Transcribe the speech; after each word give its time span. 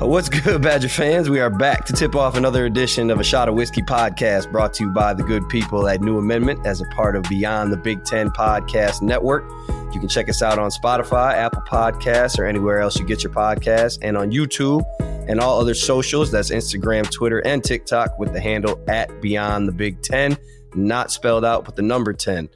Uh, 0.00 0.06
what's 0.06 0.28
good, 0.28 0.62
Badger 0.62 0.88
fans? 0.88 1.28
We 1.28 1.40
are 1.40 1.50
back 1.50 1.84
to 1.86 1.92
tip 1.92 2.14
off 2.14 2.36
another 2.36 2.66
edition 2.66 3.10
of 3.10 3.18
a 3.18 3.24
Shot 3.24 3.48
of 3.48 3.56
Wisky 3.56 3.84
podcast 3.84 4.50
brought 4.52 4.72
to 4.74 4.84
you 4.84 4.90
by 4.90 5.12
the 5.12 5.24
good 5.24 5.48
people 5.48 5.88
at 5.88 6.00
New 6.00 6.18
Amendment 6.18 6.64
as 6.64 6.80
a 6.80 6.84
part 6.94 7.16
of 7.16 7.24
Beyond 7.24 7.72
the 7.72 7.76
Big 7.76 8.04
Ten 8.04 8.30
Podcast 8.30 9.02
Network. 9.02 9.50
You 9.92 9.98
can 9.98 10.08
check 10.08 10.28
us 10.28 10.40
out 10.40 10.56
on 10.56 10.70
Spotify, 10.70 11.34
Apple 11.34 11.62
Podcasts, 11.62 12.38
or 12.38 12.44
anywhere 12.46 12.78
else 12.78 12.96
you 12.96 13.04
get 13.04 13.24
your 13.24 13.32
podcasts, 13.32 13.98
and 14.00 14.16
on 14.16 14.30
YouTube 14.30 14.84
and 15.28 15.40
all 15.40 15.60
other 15.60 15.74
socials. 15.74 16.30
That's 16.30 16.50
Instagram, 16.50 17.10
Twitter, 17.10 17.40
and 17.44 17.64
TikTok 17.64 18.20
with 18.20 18.32
the 18.32 18.40
handle 18.40 18.80
at 18.86 19.20
Beyond 19.20 19.66
the 19.66 19.72
Big 19.72 20.00
Ten, 20.00 20.38
not 20.76 21.10
spelled 21.10 21.44
out, 21.44 21.64
but 21.64 21.74
the 21.74 21.82
number 21.82 22.12
10. 22.12 22.48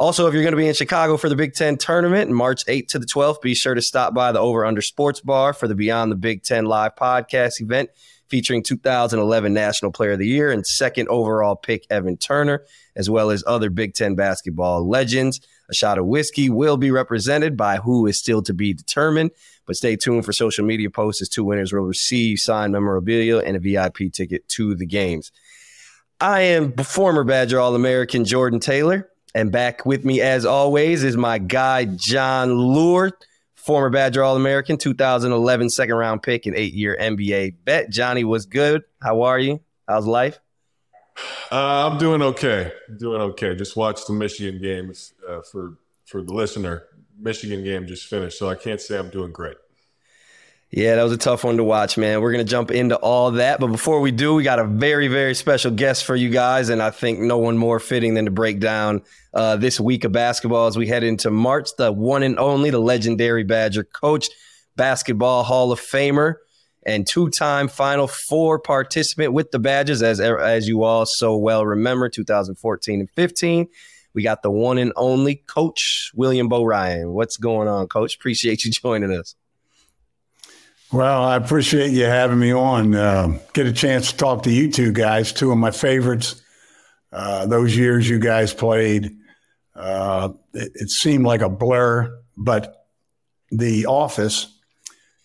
Also, 0.00 0.26
if 0.26 0.32
you're 0.32 0.42
going 0.42 0.54
to 0.54 0.56
be 0.56 0.66
in 0.66 0.72
Chicago 0.72 1.18
for 1.18 1.28
the 1.28 1.36
Big 1.36 1.52
Ten 1.52 1.76
tournament, 1.76 2.30
March 2.30 2.64
8th 2.64 2.88
to 2.88 2.98
the 2.98 3.04
12th, 3.04 3.42
be 3.42 3.54
sure 3.54 3.74
to 3.74 3.82
stop 3.82 4.14
by 4.14 4.32
the 4.32 4.38
Over 4.38 4.64
Under 4.64 4.80
Sports 4.80 5.20
Bar 5.20 5.52
for 5.52 5.68
the 5.68 5.74
Beyond 5.74 6.10
the 6.10 6.16
Big 6.16 6.42
Ten 6.42 6.64
live 6.64 6.96
podcast 6.96 7.60
event 7.60 7.90
featuring 8.30 8.62
2011 8.62 9.52
National 9.52 9.92
Player 9.92 10.12
of 10.12 10.18
the 10.18 10.26
Year 10.26 10.50
and 10.50 10.66
second 10.66 11.08
overall 11.08 11.54
pick 11.54 11.84
Evan 11.90 12.16
Turner, 12.16 12.62
as 12.96 13.10
well 13.10 13.28
as 13.28 13.44
other 13.46 13.68
Big 13.68 13.92
Ten 13.92 14.14
basketball 14.14 14.88
legends. 14.88 15.38
A 15.68 15.74
shot 15.74 15.98
of 15.98 16.06
Wisky 16.06 16.48
will 16.48 16.78
be 16.78 16.90
represented 16.90 17.54
by 17.54 17.76
who 17.76 18.06
is 18.06 18.18
still 18.18 18.40
to 18.44 18.54
be 18.54 18.72
determined, 18.72 19.32
but 19.66 19.76
stay 19.76 19.96
tuned 19.96 20.24
for 20.24 20.32
social 20.32 20.64
media 20.64 20.88
posts 20.88 21.20
as 21.20 21.28
two 21.28 21.44
winners 21.44 21.74
will 21.74 21.82
receive 21.82 22.38
signed 22.38 22.72
memorabilia 22.72 23.40
and 23.40 23.54
a 23.54 23.60
VIP 23.60 24.10
ticket 24.14 24.48
to 24.48 24.74
the 24.74 24.86
games. 24.86 25.30
I 26.18 26.40
am 26.40 26.72
former 26.72 27.22
Badger 27.22 27.60
All 27.60 27.74
American 27.74 28.24
Jordan 28.24 28.60
Taylor. 28.60 29.10
And 29.34 29.52
back 29.52 29.86
with 29.86 30.04
me, 30.04 30.20
as 30.20 30.44
always, 30.44 31.04
is 31.04 31.16
my 31.16 31.38
guy, 31.38 31.84
Jon 31.84 32.50
Leuer, 32.50 33.12
former 33.54 33.90
Badger 33.90 34.24
All 34.24 34.36
American, 34.36 34.76
2011 34.76 35.70
second 35.70 35.94
round 35.94 36.22
pick 36.22 36.46
and 36.46 36.56
eight 36.56 36.74
year 36.74 36.96
NBA 37.00 37.56
bet. 37.64 37.90
Johnny, 37.90 38.24
was 38.24 38.46
good? 38.46 38.82
How 39.00 39.22
are 39.22 39.38
you? 39.38 39.60
How's 39.86 40.06
life? 40.06 40.40
Uh, 41.52 41.90
I'm 41.90 41.98
doing 41.98 42.22
okay. 42.22 42.72
doing 42.98 43.20
okay. 43.20 43.54
Just 43.54 43.76
watched 43.76 44.06
the 44.06 44.12
Michigan 44.12 44.60
games 44.60 45.12
uh, 45.28 45.42
for 45.42 45.78
for 46.06 46.22
the 46.22 46.32
listener. 46.32 46.84
Michigan 47.18 47.62
game 47.62 47.86
just 47.86 48.06
finished, 48.06 48.38
so 48.38 48.48
I 48.48 48.54
can't 48.54 48.80
say 48.80 48.98
I'm 48.98 49.10
doing 49.10 49.32
great. 49.32 49.56
Yeah, 50.72 50.94
that 50.94 51.02
was 51.02 51.12
a 51.12 51.18
tough 51.18 51.42
one 51.42 51.56
to 51.56 51.64
watch, 51.64 51.98
man. 51.98 52.20
We're 52.20 52.30
going 52.30 52.46
to 52.46 52.50
jump 52.50 52.70
into 52.70 52.94
all 52.96 53.32
that. 53.32 53.58
But 53.58 53.68
before 53.68 54.00
we 54.00 54.12
do, 54.12 54.34
we 54.34 54.44
got 54.44 54.60
a 54.60 54.64
very, 54.64 55.08
very 55.08 55.34
special 55.34 55.72
guest 55.72 56.04
for 56.04 56.14
you 56.14 56.30
guys. 56.30 56.68
And 56.68 56.80
I 56.80 56.90
think 56.90 57.18
no 57.18 57.38
one 57.38 57.58
more 57.58 57.80
fitting 57.80 58.14
than 58.14 58.26
to 58.26 58.30
break 58.30 58.60
down 58.60 59.02
uh, 59.34 59.56
this 59.56 59.80
week 59.80 60.04
of 60.04 60.12
basketball 60.12 60.68
as 60.68 60.78
we 60.78 60.86
head 60.86 61.02
into 61.02 61.28
March. 61.28 61.70
The 61.76 61.90
one 61.90 62.22
and 62.22 62.38
only, 62.38 62.70
the 62.70 62.78
legendary 62.78 63.42
Badger 63.42 63.82
coach, 63.82 64.28
basketball 64.76 65.42
Hall 65.42 65.72
of 65.72 65.80
Famer, 65.80 66.36
and 66.86 67.04
two 67.04 67.30
time 67.30 67.66
Final 67.66 68.06
Four 68.06 68.60
participant 68.60 69.32
with 69.32 69.50
the 69.50 69.58
Badgers, 69.58 70.02
as, 70.02 70.20
as 70.20 70.68
you 70.68 70.84
all 70.84 71.04
so 71.04 71.36
well 71.36 71.66
remember, 71.66 72.08
2014 72.08 73.00
and 73.00 73.10
15. 73.10 73.66
We 74.14 74.22
got 74.22 74.42
the 74.44 74.52
one 74.52 74.78
and 74.78 74.92
only 74.94 75.36
Coach 75.36 76.12
William 76.14 76.48
Bo 76.48 76.62
Ryan. 76.62 77.12
What's 77.12 77.36
going 77.36 77.66
on, 77.66 77.88
Coach? 77.88 78.14
Appreciate 78.14 78.64
you 78.64 78.70
joining 78.70 79.10
us. 79.10 79.34
Well, 80.92 81.22
I 81.22 81.36
appreciate 81.36 81.92
you 81.92 82.04
having 82.04 82.40
me 82.40 82.52
on. 82.52 82.96
Uh, 82.96 83.38
get 83.52 83.66
a 83.66 83.72
chance 83.72 84.10
to 84.10 84.16
talk 84.16 84.42
to 84.42 84.50
you 84.50 84.72
two 84.72 84.90
guys, 84.90 85.32
two 85.32 85.52
of 85.52 85.58
my 85.58 85.70
favorites. 85.70 86.42
Uh, 87.12 87.46
those 87.46 87.76
years 87.76 88.08
you 88.08 88.18
guys 88.18 88.52
played, 88.52 89.16
uh, 89.76 90.30
it, 90.52 90.72
it, 90.74 90.90
seemed 90.90 91.24
like 91.24 91.42
a 91.42 91.48
blur, 91.48 92.12
but 92.36 92.86
the 93.52 93.86
office, 93.86 94.58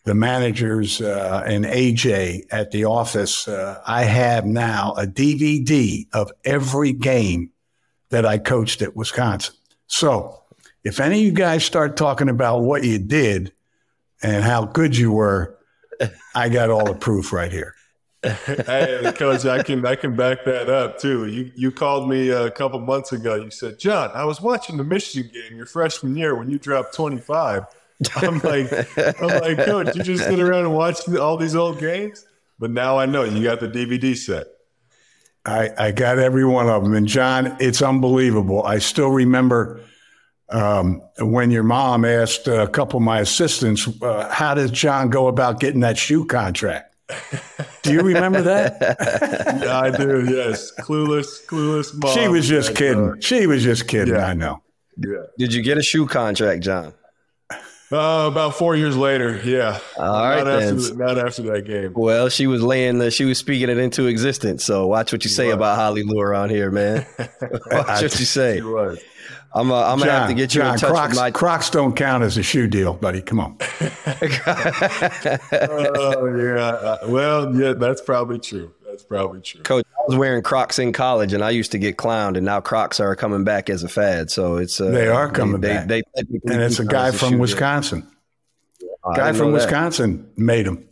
the 0.03 0.13
managers, 0.13 1.01
uh, 1.01 1.43
and 1.45 1.65
AJ 1.65 2.43
at 2.51 2.69
the 2.69 2.85
office, 2.85 3.47
uh, 3.47 3.81
I 3.87 4.03
have 4.03 4.45
now 4.45 4.93
a 4.97 5.07
DVD 5.07 6.05
of 6.13 6.31
every 6.43 6.93
game 6.93 7.51
that 8.09 8.25
I 8.25 8.37
coached 8.37 8.83
at 8.83 8.95
Wisconsin. 8.95 9.55
So 9.87 10.43
if 10.83 10.99
any 10.99 11.19
of 11.19 11.25
you 11.25 11.31
guys 11.31 11.65
start 11.65 11.97
talking 11.97 12.29
about 12.29 12.61
what 12.61 12.83
you 12.83 12.99
did, 12.99 13.51
and 14.21 14.43
how 14.43 14.65
good 14.65 14.97
you 14.97 15.11
were, 15.11 15.54
I 16.35 16.49
got 16.49 16.69
all 16.69 16.85
the 16.85 16.95
proof 16.95 17.33
right 17.33 17.51
here. 17.51 17.75
hey, 18.23 19.13
coach, 19.15 19.45
I 19.45 19.61
can 19.61 19.85
I 19.85 19.95
can 19.95 20.15
back 20.15 20.45
that 20.45 20.67
up 20.69 20.99
too. 20.99 21.27
You 21.27 21.51
you 21.55 21.71
called 21.71 22.09
me 22.09 22.29
a 22.29 22.49
couple 22.49 22.79
months 22.79 23.11
ago. 23.11 23.35
You 23.35 23.51
said, 23.51 23.77
Jon, 23.77 24.09
I 24.13 24.25
was 24.25 24.41
watching 24.41 24.77
the 24.77 24.83
Michigan 24.83 25.31
game 25.31 25.57
your 25.57 25.67
freshman 25.67 26.15
year 26.15 26.35
when 26.35 26.49
you 26.49 26.57
dropped 26.57 26.95
twenty 26.95 27.19
five. 27.19 27.65
I'm 28.15 28.39
like, 28.39 28.71
I'm 29.21 29.27
like, 29.27 29.57
coach, 29.65 29.95
you 29.95 30.03
just 30.03 30.23
sit 30.23 30.39
around 30.39 30.65
and 30.65 30.73
watch 30.73 31.07
all 31.09 31.37
these 31.37 31.55
old 31.55 31.79
games. 31.79 32.25
But 32.57 32.71
now 32.71 32.97
I 32.97 33.05
know 33.05 33.23
you 33.23 33.43
got 33.43 33.59
the 33.59 33.67
DVD 33.67 34.17
set. 34.17 34.47
I 35.45 35.69
I 35.77 35.91
got 35.91 36.17
every 36.17 36.45
one 36.45 36.67
of 36.67 36.83
them, 36.83 36.95
and 36.95 37.07
Jon, 37.07 37.55
it's 37.59 37.81
unbelievable. 37.81 38.63
I 38.63 38.79
still 38.79 39.09
remember 39.09 39.81
um, 40.49 41.01
when 41.19 41.51
your 41.51 41.63
mom 41.63 42.05
asked 42.05 42.47
a 42.47 42.67
couple 42.67 42.97
of 42.97 43.03
my 43.03 43.19
assistants, 43.19 43.87
uh, 44.01 44.29
"How 44.31 44.53
did 44.53 44.73
Jon 44.73 45.09
go 45.09 45.27
about 45.27 45.59
getting 45.59 45.81
that 45.81 45.97
shoe 45.97 46.25
contract?" 46.25 46.95
Do 47.83 47.93
you 47.93 48.01
remember 48.01 48.41
that? 48.41 48.77
yeah, 49.63 49.79
I 49.79 49.91
do. 49.91 50.25
Yes, 50.25 50.71
clueless, 50.79 51.45
clueless 51.45 51.93
mom. 51.93 52.15
She 52.15 52.27
was 52.27 52.47
just 52.47 52.75
kidding. 52.75 53.09
Uh, 53.09 53.15
she 53.19 53.47
was 53.47 53.63
just 53.63 53.87
kidding. 53.87 54.15
Yeah. 54.15 54.27
I 54.27 54.33
know. 54.33 54.63
Yeah. 54.97 55.23
Did 55.37 55.53
you 55.53 55.61
get 55.61 55.77
a 55.77 55.83
shoe 55.83 56.07
contract, 56.07 56.63
Jon? 56.63 56.93
Uh, 57.91 58.27
about 58.27 58.55
four 58.55 58.75
years 58.75 58.97
later, 58.97 59.39
yeah. 59.45 59.79
All 59.97 60.23
right, 60.23 60.43
not 60.43 60.59
then. 60.59 60.77
After, 60.77 60.95
not 60.95 61.17
after 61.19 61.41
that 61.43 61.65
game. 61.65 61.93
Well, 61.95 62.29
she 62.29 62.47
was 62.47 62.63
laying 62.63 62.97
the, 62.97 63.11
she 63.11 63.25
was 63.25 63.37
speaking 63.37 63.69
it 63.69 63.77
into 63.77 64.07
existence. 64.07 64.65
So 64.65 64.87
watch 64.87 65.11
what 65.11 65.23
you 65.23 65.29
say 65.29 65.51
about 65.51 65.75
Holly 65.75 66.01
Lou 66.01 66.19
around 66.19 66.49
here, 66.49 66.71
man. 66.71 67.05
watch 67.19 68.01
what 68.01 68.19
you 68.19 68.25
say. 68.25 68.57
She 68.57 68.63
was. 68.63 68.99
I'm, 69.55 69.71
uh, 69.71 69.83
I'm 69.83 69.99
gonna 69.99 70.11
have 70.11 70.27
to 70.27 70.33
get 70.33 70.53
you 70.53 70.61
Jon, 70.61 70.73
in 70.73 70.79
touch 70.79 70.91
Crocs, 70.91 71.09
with 71.11 71.17
my 71.17 71.31
Crocs. 71.31 71.69
Don't 71.69 71.95
count 71.95 72.23
as 72.23 72.37
a 72.37 72.43
shoe 72.43 72.67
deal, 72.67 72.93
buddy. 72.93 73.21
Come 73.21 73.39
on. 73.39 73.57
oh 73.81 73.95
yeah. 76.37 76.65
Uh, 76.65 76.97
well, 77.07 77.55
yeah, 77.55 77.71
that's 77.71 78.01
probably 78.01 78.37
true. 78.37 78.73
That's 78.85 79.03
probably 79.03 79.39
true. 79.39 79.61
Coach, 79.63 79.85
I 79.97 80.01
was 80.07 80.17
wearing 80.17 80.43
Crocs 80.43 80.77
in 80.77 80.91
college, 80.91 81.31
and 81.31 81.41
I 81.41 81.51
used 81.51 81.71
to 81.71 81.77
get 81.77 81.95
clowned, 81.95 82.35
and 82.35 82.45
now 82.45 82.59
Crocs 82.59 82.99
are 82.99 83.15
coming 83.15 83.45
back 83.45 83.69
as 83.69 83.81
a 83.83 83.87
fad. 83.87 84.29
So 84.29 84.57
it's 84.57 84.81
uh, 84.81 84.91
they 84.91 85.07
are 85.07 85.31
coming 85.31 85.61
they, 85.61 85.69
back, 85.69 85.87
they, 85.87 86.01
they, 86.15 86.53
and 86.53 86.61
it's 86.61 86.79
a 86.79 86.85
guy 86.85 87.11
from 87.11 87.37
Wisconsin. 87.39 88.05
Guy 89.15 89.31
from 89.31 89.53
Wisconsin 89.53 90.29
made 90.35 90.65
them. 90.65 90.85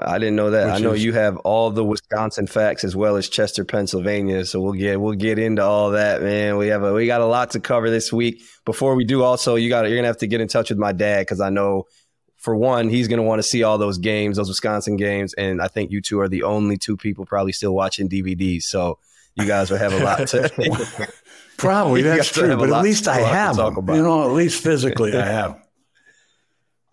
I 0.00 0.18
didn't 0.18 0.36
know 0.36 0.50
that. 0.50 0.66
Which 0.66 0.74
I 0.74 0.78
know 0.78 0.92
is, 0.92 1.04
you 1.04 1.14
have 1.14 1.38
all 1.38 1.70
the 1.70 1.84
Wisconsin 1.84 2.46
facts 2.46 2.84
as 2.84 2.94
well 2.94 3.16
as 3.16 3.28
Chester, 3.28 3.64
Pennsylvania. 3.64 4.44
So 4.44 4.60
we'll 4.60 4.74
get 4.74 5.00
we'll 5.00 5.14
get 5.14 5.38
into 5.38 5.62
all 5.62 5.92
that, 5.92 6.22
man. 6.22 6.58
We 6.58 6.68
have 6.68 6.82
a 6.82 6.92
we 6.92 7.06
got 7.06 7.22
a 7.22 7.26
lot 7.26 7.52
to 7.52 7.60
cover 7.60 7.88
this 7.88 8.12
week. 8.12 8.42
Before 8.66 8.94
we 8.94 9.04
do, 9.04 9.22
also 9.22 9.54
you 9.54 9.70
got 9.70 9.88
you're 9.88 9.96
gonna 9.96 10.08
have 10.08 10.18
to 10.18 10.26
get 10.26 10.40
in 10.42 10.48
touch 10.48 10.68
with 10.68 10.78
my 10.78 10.92
dad 10.92 11.20
because 11.22 11.40
I 11.40 11.48
know 11.48 11.84
for 12.36 12.54
one 12.54 12.90
he's 12.90 13.08
gonna 13.08 13.22
want 13.22 13.38
to 13.38 13.42
see 13.42 13.62
all 13.62 13.78
those 13.78 13.96
games, 13.96 14.36
those 14.36 14.48
Wisconsin 14.48 14.96
games, 14.96 15.32
and 15.34 15.62
I 15.62 15.68
think 15.68 15.90
you 15.90 16.02
two 16.02 16.20
are 16.20 16.28
the 16.28 16.42
only 16.42 16.76
two 16.76 16.96
people 16.96 17.24
probably 17.24 17.52
still 17.52 17.74
watching 17.74 18.10
DVDs. 18.10 18.64
So 18.64 18.98
you 19.36 19.46
guys 19.46 19.70
will 19.70 19.78
have 19.78 19.94
a 19.94 20.04
lot 20.04 20.28
to. 20.28 21.08
probably 21.56 22.02
that's 22.02 22.30
true, 22.30 22.56
but 22.56 22.70
at 22.70 22.82
least 22.82 23.08
I 23.08 23.20
have 23.20 23.56
them. 23.56 23.74
You 23.88 24.02
know, 24.02 24.24
at 24.24 24.32
least 24.32 24.62
physically 24.62 25.16
I 25.16 25.24
have. 25.32 25.60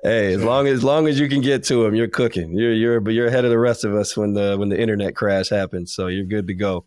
Hey, 0.05 0.33
as 0.33 0.43
long 0.43 0.67
as, 0.67 0.75
as 0.75 0.83
long 0.83 1.07
as 1.07 1.19
you 1.19 1.27
can 1.27 1.41
get 1.41 1.63
to 1.63 1.81
them, 1.81 1.95
you're 1.95 2.07
cooking. 2.07 2.55
You're 2.55 2.73
you're 2.73 2.99
but 2.99 3.15
you're 3.15 3.25
ahead 3.25 3.43
of 3.43 3.49
the 3.49 3.57
rest 3.57 3.83
of 3.83 3.95
us 3.95 4.15
when 4.15 4.35
the 4.35 4.55
when 4.55 4.69
the 4.69 4.79
internet 4.79 5.15
crash 5.15 5.49
happens. 5.49 5.95
So 5.95 6.07
you're 6.07 6.25
good 6.25 6.45
to 6.45 6.53
go. 6.53 6.85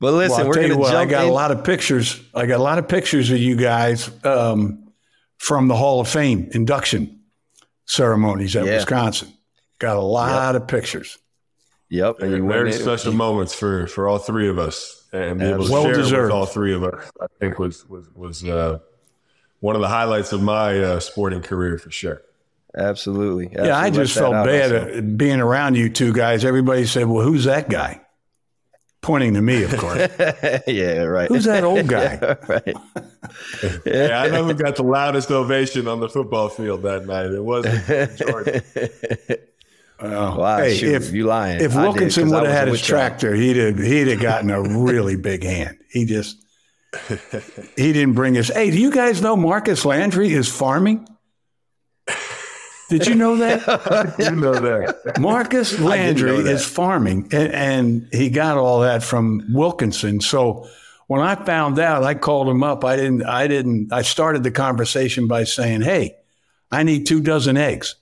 But 0.00 0.12
listen, 0.12 0.40
well, 0.40 0.48
we're 0.48 0.54
going 0.54 0.68
to 0.68 0.74
jump. 0.74 0.94
I 0.94 1.06
got 1.06 1.24
in. 1.24 1.30
a 1.30 1.32
lot 1.32 1.50
of 1.50 1.64
pictures. 1.64 2.20
I 2.34 2.44
got 2.44 2.60
a 2.60 2.62
lot 2.62 2.78
of 2.78 2.88
pictures 2.88 3.30
of 3.30 3.38
you 3.38 3.56
guys 3.56 4.10
um, 4.22 4.92
from 5.38 5.68
the 5.68 5.76
Hall 5.76 5.98
of 5.98 6.08
Fame 6.08 6.50
induction 6.52 7.20
ceremonies 7.86 8.54
at 8.54 8.66
yeah. 8.66 8.74
Wisconsin. 8.74 9.32
Got 9.78 9.96
a 9.96 10.00
lot 10.00 10.52
yep. 10.52 10.62
of 10.62 10.68
pictures. 10.68 11.16
Yep, 11.88 12.20
and 12.20 12.32
you 12.32 12.46
very 12.46 12.72
special 12.72 13.14
moments 13.14 13.54
for 13.54 13.86
for 13.86 14.08
all 14.08 14.18
three 14.18 14.50
of 14.50 14.58
us, 14.58 15.08
and 15.10 15.38
be 15.38 15.46
able 15.46 15.64
to 15.64 15.72
well 15.72 15.84
share 15.84 15.94
deserved. 15.94 16.24
with 16.24 16.32
all 16.32 16.44
three 16.44 16.74
of 16.74 16.84
us. 16.84 17.10
I 17.18 17.28
think 17.40 17.58
was 17.58 17.88
was 17.88 18.10
was 18.14 18.44
uh, 18.44 18.80
one 19.60 19.74
of 19.74 19.82
the 19.82 19.88
highlights 19.88 20.32
of 20.32 20.42
my 20.42 20.78
uh, 20.78 21.00
sporting 21.00 21.42
career 21.42 21.78
for 21.78 21.90
sure. 21.90 22.22
Absolutely. 22.76 23.46
Absolutely. 23.46 23.68
Yeah, 23.68 23.78
I 23.78 23.90
just 23.90 24.14
felt 24.14 24.32
bad 24.32 25.16
being 25.16 25.40
around 25.40 25.76
you 25.76 25.88
two 25.88 26.12
guys. 26.12 26.44
Everybody 26.44 26.84
said, 26.84 27.06
"Well, 27.06 27.24
who's 27.24 27.44
that 27.44 27.70
guy?" 27.70 28.02
Pointing 29.00 29.34
to 29.34 29.40
me, 29.40 29.62
of 29.62 29.76
course. 29.78 30.08
yeah, 30.66 31.02
right. 31.04 31.28
Who's 31.28 31.44
that 31.44 31.64
old 31.64 31.86
guy? 31.86 32.18
yeah, 32.22 32.34
right. 32.48 32.76
yeah, 33.86 34.20
I 34.20 34.28
know 34.28 34.44
who 34.44 34.52
got 34.52 34.76
the 34.76 34.82
loudest 34.82 35.30
ovation 35.30 35.88
on 35.88 36.00
the 36.00 36.08
football 36.08 36.48
field 36.48 36.82
that 36.82 37.06
night. 37.06 37.26
It 37.26 37.42
wasn't 37.44 38.16
Jordan. 38.18 38.62
Well, 39.98 40.36
wow, 40.36 40.58
hey, 40.58 40.76
shoot, 40.76 40.94
if 40.94 41.12
you 41.14 41.24
lying? 41.24 41.62
If 41.62 41.74
Wilkinson 41.74 42.28
would 42.28 42.44
have 42.44 42.52
had 42.52 42.68
his 42.68 42.82
tractor, 42.82 43.34
he'd 43.34 43.56
have 43.56 43.78
he'd 43.78 44.08
have 44.08 44.20
gotten 44.20 44.50
a 44.50 44.60
really 44.60 45.16
big 45.16 45.42
hand. 45.42 45.78
He 45.90 46.04
just 46.04 46.36
he 47.76 47.92
didn't 47.92 48.14
bring 48.14 48.36
us. 48.36 48.48
Hey, 48.48 48.70
do 48.70 48.78
you 48.78 48.90
guys 48.90 49.22
know 49.22 49.36
Marcus 49.36 49.84
Landry 49.84 50.32
is 50.32 50.48
farming? 50.48 51.06
Did 52.88 53.06
you 53.06 53.14
know 53.16 53.36
that? 53.36 54.14
you 54.18 54.30
know 54.30 54.54
that. 54.54 55.18
Marcus 55.18 55.78
Landry 55.80 56.36
is 56.36 56.64
farming, 56.64 57.28
and, 57.32 57.52
and, 57.52 58.08
he 58.12 58.30
got 58.30 58.58
all 58.58 58.80
that 58.80 59.02
from 59.02 59.44
Wilkinson. 59.52 60.20
So 60.20 60.68
when 61.08 61.20
I 61.20 61.34
found 61.34 61.80
out, 61.80 62.04
I 62.04 62.14
called 62.14 62.48
him 62.48 62.62
up. 62.62 62.84
I 62.84 62.94
didn't. 62.94 63.24
I 63.24 63.48
didn't. 63.48 63.92
I 63.92 64.02
started 64.02 64.44
the 64.44 64.52
conversation 64.52 65.26
by 65.26 65.44
saying, 65.44 65.82
"Hey, 65.82 66.16
I 66.70 66.84
need 66.84 67.06
two 67.06 67.20
dozen 67.20 67.56
eggs," 67.56 67.96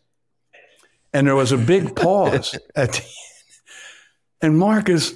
and 1.15 1.27
there 1.27 1.37
was 1.37 1.53
a 1.53 1.59
big 1.59 1.97
pause 1.97 2.59
at 2.77 2.93
the 2.93 2.99
end. 2.99 3.09
And 4.43 4.59
Marcus, 4.59 5.15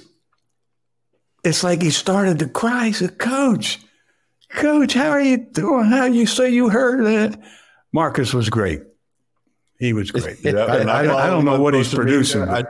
it's 1.43 1.63
like 1.63 1.81
he 1.81 1.89
started 1.89 2.39
to 2.39 2.47
cry. 2.47 2.87
He 2.87 2.93
said, 2.93 3.17
"Coach, 3.17 3.79
Coach, 4.49 4.93
how 4.93 5.09
are 5.09 5.21
you 5.21 5.37
doing? 5.37 5.85
How 5.85 6.05
you 6.05 6.25
say 6.25 6.49
you 6.49 6.69
heard 6.69 7.05
that?" 7.05 7.41
Marcus 7.91 8.33
was 8.33 8.49
great. 8.49 8.81
He 9.79 9.93
was 9.93 10.11
great. 10.11 10.45
I, 10.45 10.51
I, 10.51 11.25
I, 11.25 11.27
don't 11.27 11.45
know 11.45 11.59
what 11.61 11.73
he's 11.73 11.93
producing. 11.93 12.43
I, 12.43 12.63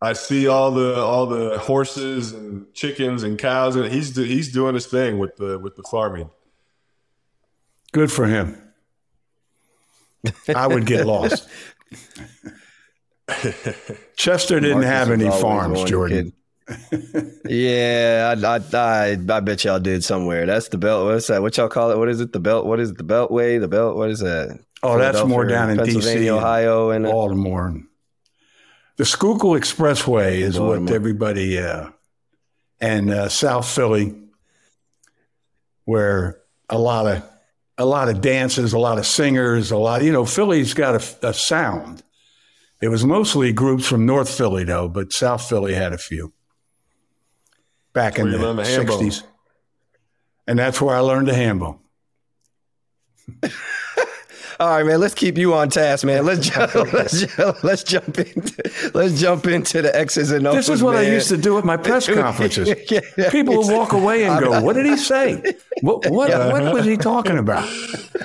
I 0.00 0.12
see 0.14 0.48
all 0.48 0.70
the 0.70 0.96
all 0.96 1.26
the 1.26 1.58
horses 1.58 2.32
and 2.32 2.72
chickens 2.74 3.22
and 3.22 3.38
cows, 3.38 3.76
and 3.76 3.92
he's 3.92 4.16
he's 4.16 4.52
doing 4.52 4.74
his 4.74 4.86
thing 4.86 5.18
with 5.18 5.36
the 5.36 5.58
with 5.58 5.76
the 5.76 5.82
farming. 5.90 6.30
Good 7.92 8.10
for 8.10 8.26
him. 8.26 8.60
I 10.54 10.66
would 10.66 10.86
get 10.86 11.06
lost. 11.06 11.48
Chester 14.16 14.58
didn't 14.60 14.80
Marcus 14.80 14.90
have 14.90 15.10
any 15.10 15.30
farms, 15.30 15.84
Jordan. 15.84 16.32
Yeah, 17.44 18.34
I, 18.34 18.46
I, 18.46 18.60
I, 18.72 19.10
I, 19.12 19.40
bet 19.40 19.64
y'all 19.64 19.78
did 19.78 20.02
somewhere. 20.02 20.46
That's 20.46 20.68
the 20.68 20.78
belt. 20.78 21.06
What's 21.06 21.26
that? 21.26 21.42
What 21.42 21.56
y'all 21.56 21.68
call 21.68 21.90
it? 21.90 21.98
What 21.98 22.08
is 22.08 22.20
it? 22.20 22.32
The 22.32 22.40
belt? 22.40 22.64
What 22.64 22.80
is 22.80 22.90
it? 22.90 22.96
The 22.96 23.04
Beltway? 23.04 23.60
The 23.60 23.68
belt? 23.68 23.96
What 23.96 24.10
is 24.10 24.20
that? 24.20 24.58
Oh, 24.82 24.98
that's 24.98 25.24
more 25.24 25.44
down 25.44 25.70
in 25.70 25.78
DC, 25.78 26.26
Ohio, 26.28 26.90
and 26.90 27.06
uh, 27.06 27.10
Baltimore. 27.10 27.82
The 28.96 29.04
Schuylkill 29.04 29.50
Expressway 29.50 30.36
is 30.36 30.56
Baltimore. 30.56 30.80
what 30.80 30.90
everybody, 30.94 31.58
uh, 31.58 31.90
and 32.80 33.10
uh, 33.10 33.28
South 33.28 33.68
Philly, 33.68 34.14
where 35.84 36.40
a 36.70 36.78
lot 36.78 37.06
of 37.06 37.22
a 37.76 37.84
lot 37.84 38.08
of 38.08 38.22
dances, 38.22 38.72
a 38.72 38.78
lot 38.78 38.98
of 38.98 39.06
singers, 39.06 39.70
a 39.70 39.76
lot. 39.76 40.02
You 40.02 40.12
know, 40.12 40.24
Philly's 40.24 40.72
got 40.72 40.94
a, 40.94 41.28
a 41.28 41.34
sound. 41.34 42.02
It 42.80 42.88
was 42.88 43.04
mostly 43.04 43.52
groups 43.52 43.86
from 43.86 44.06
North 44.06 44.34
Philly, 44.34 44.64
though, 44.64 44.88
but 44.88 45.12
South 45.12 45.46
Philly 45.46 45.74
had 45.74 45.92
a 45.92 45.98
few 45.98 46.32
back 47.94 48.18
in 48.18 48.30
the, 48.30 48.36
the 48.36 48.62
60s. 48.62 49.22
And 50.46 50.58
that's 50.58 50.80
where 50.80 50.94
I 50.94 51.00
learned 51.00 51.28
the 51.28 51.34
hambo. 51.34 51.80
All 54.60 54.68
right, 54.68 54.86
man. 54.86 55.00
Let's 55.00 55.14
keep 55.14 55.36
you 55.36 55.54
on 55.54 55.68
task, 55.68 56.04
man. 56.04 56.24
Let's 56.24 56.48
jump, 56.50 56.74
let's, 56.92 57.38
let's 57.64 57.82
jump 57.82 58.18
into 58.18 58.90
let's 58.94 59.20
jump 59.20 59.46
into 59.46 59.82
the 59.82 59.94
X's 59.96 60.30
and 60.30 60.46
O's. 60.46 60.54
This 60.54 60.68
is 60.68 60.82
what 60.82 60.94
man. 60.94 61.04
I 61.04 61.08
used 61.08 61.28
to 61.28 61.36
do 61.36 61.58
at 61.58 61.64
my 61.64 61.76
press 61.76 62.06
conferences. 62.12 62.68
yeah, 62.90 63.30
People 63.30 63.58
would 63.58 63.72
walk 63.72 63.92
away 63.92 64.24
and 64.24 64.42
go, 64.42 64.60
"What 64.62 64.74
did 64.74 64.86
he 64.86 64.96
say? 64.96 65.42
What 65.80 66.08
what, 66.10 66.28
yeah. 66.28 66.52
what 66.52 66.72
was 66.72 66.84
he 66.84 66.96
talking 66.96 67.38
about?" 67.38 67.68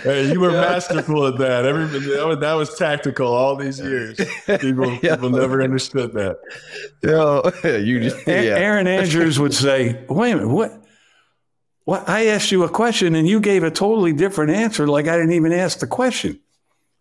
Hey, 0.03 0.31
you 0.31 0.39
were 0.39 0.51
yeah. 0.51 0.61
masterful 0.61 1.25
at 1.27 1.37
that. 1.39 1.65
Everybody 1.65 1.99
that 2.15 2.25
was, 2.25 2.39
that 2.39 2.53
was, 2.53 2.77
tactical 2.77 3.27
all 3.27 3.55
these 3.55 3.79
years. 3.79 4.17
People, 4.45 4.97
people 5.01 5.29
never 5.29 5.61
understood 5.61 6.13
that. 6.13 6.37
Yo, 7.01 7.51
you 7.77 7.99
just, 7.99 8.27
Aaron 8.27 8.87
Andrews 8.87 9.39
would 9.39 9.53
say, 9.53 10.05
"Wait 10.07 10.31
a 10.31 10.35
minute, 10.35 10.49
what?" 10.49 10.78
Well, 11.89 12.03
I 12.06 12.27
asked 12.27 12.51
you 12.51 12.63
a 12.65 12.69
question 12.69 13.15
and 13.15 13.27
you 13.27 13.39
gave 13.39 13.63
a 13.63 13.71
totally 13.71 14.13
different 14.13 14.51
answer, 14.51 14.88
like 14.88 15.07
I 15.07 15.18
didn't 15.18 15.31
even 15.31 15.51
ask 15.51 15.80
the 15.80 15.88
question. 15.88 16.39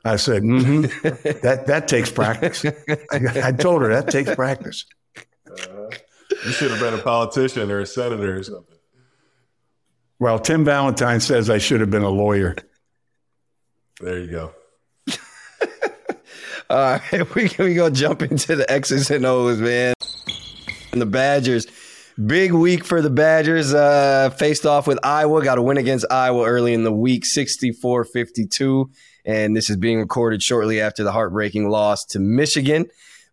I 0.02 0.16
said, 0.16 0.42
mm-hmm. 0.42 0.80
that 1.42 1.66
that 1.66 1.88
takes 1.88 2.10
practice. 2.10 2.64
I, 2.64 2.98
I, 3.48 3.52
told 3.52 3.82
her 3.82 3.88
that 3.88 4.08
takes 4.08 4.34
practice. 4.34 4.86
Uh, 5.46 5.90
you 6.42 6.52
should 6.52 6.70
have 6.70 6.80
been 6.80 6.94
a 6.94 7.02
politician 7.02 7.70
or 7.70 7.80
a 7.80 7.86
senator 7.86 8.38
or 8.38 8.42
something. 8.42 8.78
Well, 10.20 10.38
Tim 10.38 10.64
Valentine 10.64 11.20
says 11.20 11.50
I 11.50 11.58
should 11.58 11.82
have 11.82 11.90
been 11.90 12.02
a 12.02 12.08
lawyer. 12.08 12.56
There 14.00 14.20
you 14.20 14.30
go. 14.30 14.54
All 16.70 16.98
right, 17.12 17.34
we 17.34 17.50
we 17.58 17.74
gonna 17.74 17.90
jump 17.90 18.22
into 18.22 18.56
the 18.56 18.72
X's 18.72 19.10
and 19.10 19.26
O's, 19.26 19.58
man. 19.58 19.92
And 20.92 21.02
the 21.02 21.06
Badgers 21.06 21.66
Big 22.26 22.52
week 22.52 22.84
for 22.84 23.00
the 23.00 23.10
Badgers. 23.10 23.72
Uh, 23.72 24.30
faced 24.30 24.66
off 24.66 24.88
with 24.88 24.98
Iowa. 25.04 25.40
Got 25.44 25.58
a 25.58 25.62
win 25.62 25.76
against 25.76 26.04
Iowa 26.10 26.46
early 26.46 26.74
in 26.74 26.82
the 26.82 26.92
week, 26.92 27.24
64 27.24 28.04
52. 28.04 28.90
And 29.24 29.56
this 29.56 29.70
is 29.70 29.76
being 29.76 30.00
recorded 30.00 30.42
shortly 30.42 30.80
after 30.80 31.04
the 31.04 31.12
heartbreaking 31.12 31.68
loss 31.68 32.04
to 32.06 32.18
Michigan. 32.18 32.86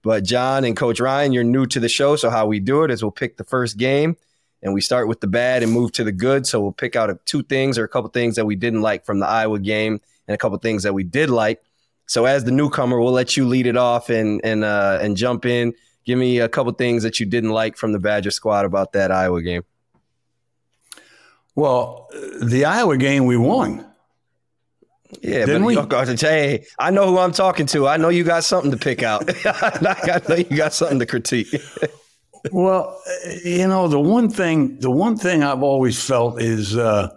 But 0.04 0.24
Jon 0.24 0.64
and 0.66 0.78
Coach 0.78 1.00
Ryan, 1.00 1.34
you're 1.34 1.44
new 1.44 1.66
to 1.66 1.80
the 1.80 1.90
show. 1.90 2.16
So, 2.16 2.30
how 2.30 2.46
we 2.46 2.60
do 2.60 2.84
it 2.84 2.92
is 2.92 3.02
we'll 3.02 3.12
pick 3.12 3.38
the 3.38 3.44
first 3.44 3.78
game 3.78 4.18
and 4.62 4.72
we 4.72 4.82
start 4.82 5.08
with 5.08 5.20
the 5.20 5.28
bad 5.28 5.64
and 5.64 5.72
move 5.72 5.92
to 5.94 6.04
the 6.04 6.12
good. 6.12 6.46
So, 6.46 6.62
we'll 6.62 6.72
pick 6.72 6.96
out 6.96 7.26
two 7.26 7.42
things 7.42 7.80
or 7.80 7.86
a 7.86 7.90
couple 7.90 8.12
things 8.12 8.36
that 8.36 8.46
we 8.46 8.56
didn't 8.56 8.84
like 8.84 9.04
from 9.04 9.20
the 9.20 9.28
Iowa 9.28 9.58
game 9.58 10.00
and 10.28 10.36
a 10.36 10.38
couple 10.38 10.60
things 10.60 10.84
that 10.84 10.94
we 10.94 11.04
did 11.04 11.32
like. 11.32 11.60
So, 12.06 12.26
as 12.26 12.44
the 12.44 12.52
newcomer, 12.52 13.02
we'll 13.02 13.14
let 13.14 13.36
you 13.36 13.48
lead 13.48 13.66
it 13.66 13.78
off 13.78 14.12
and 14.12 14.42
and 14.44 14.64
uh, 14.64 15.00
and 15.02 15.18
jump 15.18 15.48
in 15.48 15.74
Give 16.06 16.20
me 16.20 16.40
a 16.40 16.50
couple 16.50 16.72
things 16.74 17.04
that 17.04 17.20
you 17.20 17.26
didn't 17.26 17.50
like 17.50 17.78
from 17.78 17.92
the 17.92 18.00
Badger 18.00 18.32
squad 18.32 18.66
about 18.66 18.94
that 18.94 19.12
Iowa 19.12 19.42
game. 19.42 19.64
Well, 21.56 22.10
the 22.42 22.66
Iowa 22.66 22.98
game 22.98 23.26
we 23.26 23.38
won. 23.38 23.86
Yeah, 25.22 25.46
Didn't 25.46 25.64
but 25.64 26.08
we? 26.08 26.18
hey, 26.18 26.66
I 26.78 26.92
know 26.92 27.08
who 27.08 27.18
I'm 27.18 27.32
talking 27.32 27.66
to. 27.68 27.88
I 27.88 27.98
know 27.98 28.10
you 28.10 28.24
got 28.24 28.44
something 28.44 28.72
to 28.72 28.78
pick 28.78 29.02
out. 29.02 29.30
I 29.46 30.22
know 30.28 30.36
you 30.36 30.58
got 30.58 30.74
something 30.74 31.00
to 31.00 31.06
critique. 31.06 31.48
well, 32.52 33.00
you 33.44 33.68
know, 33.68 33.88
the 33.88 34.00
one 34.00 34.30
thing, 34.30 34.80
the 34.80 34.92
one 34.92 35.16
thing 35.18 35.44
I've 35.44 35.64
always 35.64 36.04
felt 36.04 36.42
is 36.42 36.76
uh, 36.76 37.10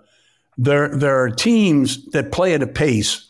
there 0.57 0.89
there 0.97 1.23
are 1.23 1.31
teams 1.31 2.05
that 2.11 2.31
play 2.31 2.55
at 2.55 2.63
a 2.63 2.67
pace 2.67 3.27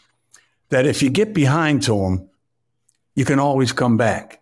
that 0.69 0.87
if 0.87 1.03
you 1.03 1.11
get 1.11 1.33
behind 1.33 1.83
to 1.85 1.97
them, 1.97 2.29
you 3.15 3.25
can 3.25 3.39
always 3.39 3.73
come 3.73 3.97
back. 3.97 4.38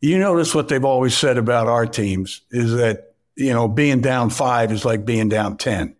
You 0.00 0.18
notice 0.18 0.54
what 0.54 0.68
they've 0.68 0.84
always 0.84 1.16
said 1.16 1.38
about 1.38 1.66
our 1.66 1.86
teams 1.86 2.42
is 2.50 2.74
that, 2.74 3.14
you 3.36 3.52
know, 3.52 3.68
being 3.68 4.00
down 4.00 4.30
five 4.30 4.70
is 4.70 4.84
like 4.84 5.04
being 5.04 5.28
down 5.28 5.56
10 5.56 5.96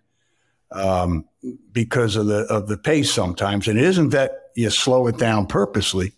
um, 0.71 1.25
because 1.73 2.17
of 2.17 2.27
the, 2.27 2.45
of 2.45 2.69
the 2.69 2.77
pace 2.77 3.13
sometimes. 3.13 3.67
And 3.67 3.79
it 3.79 3.85
isn't 3.85 4.11
that 4.11 4.51
you 4.55 4.71
slow 4.71 5.07
it 5.09 5.19
down 5.19 5.47
purposely. 5.47 6.13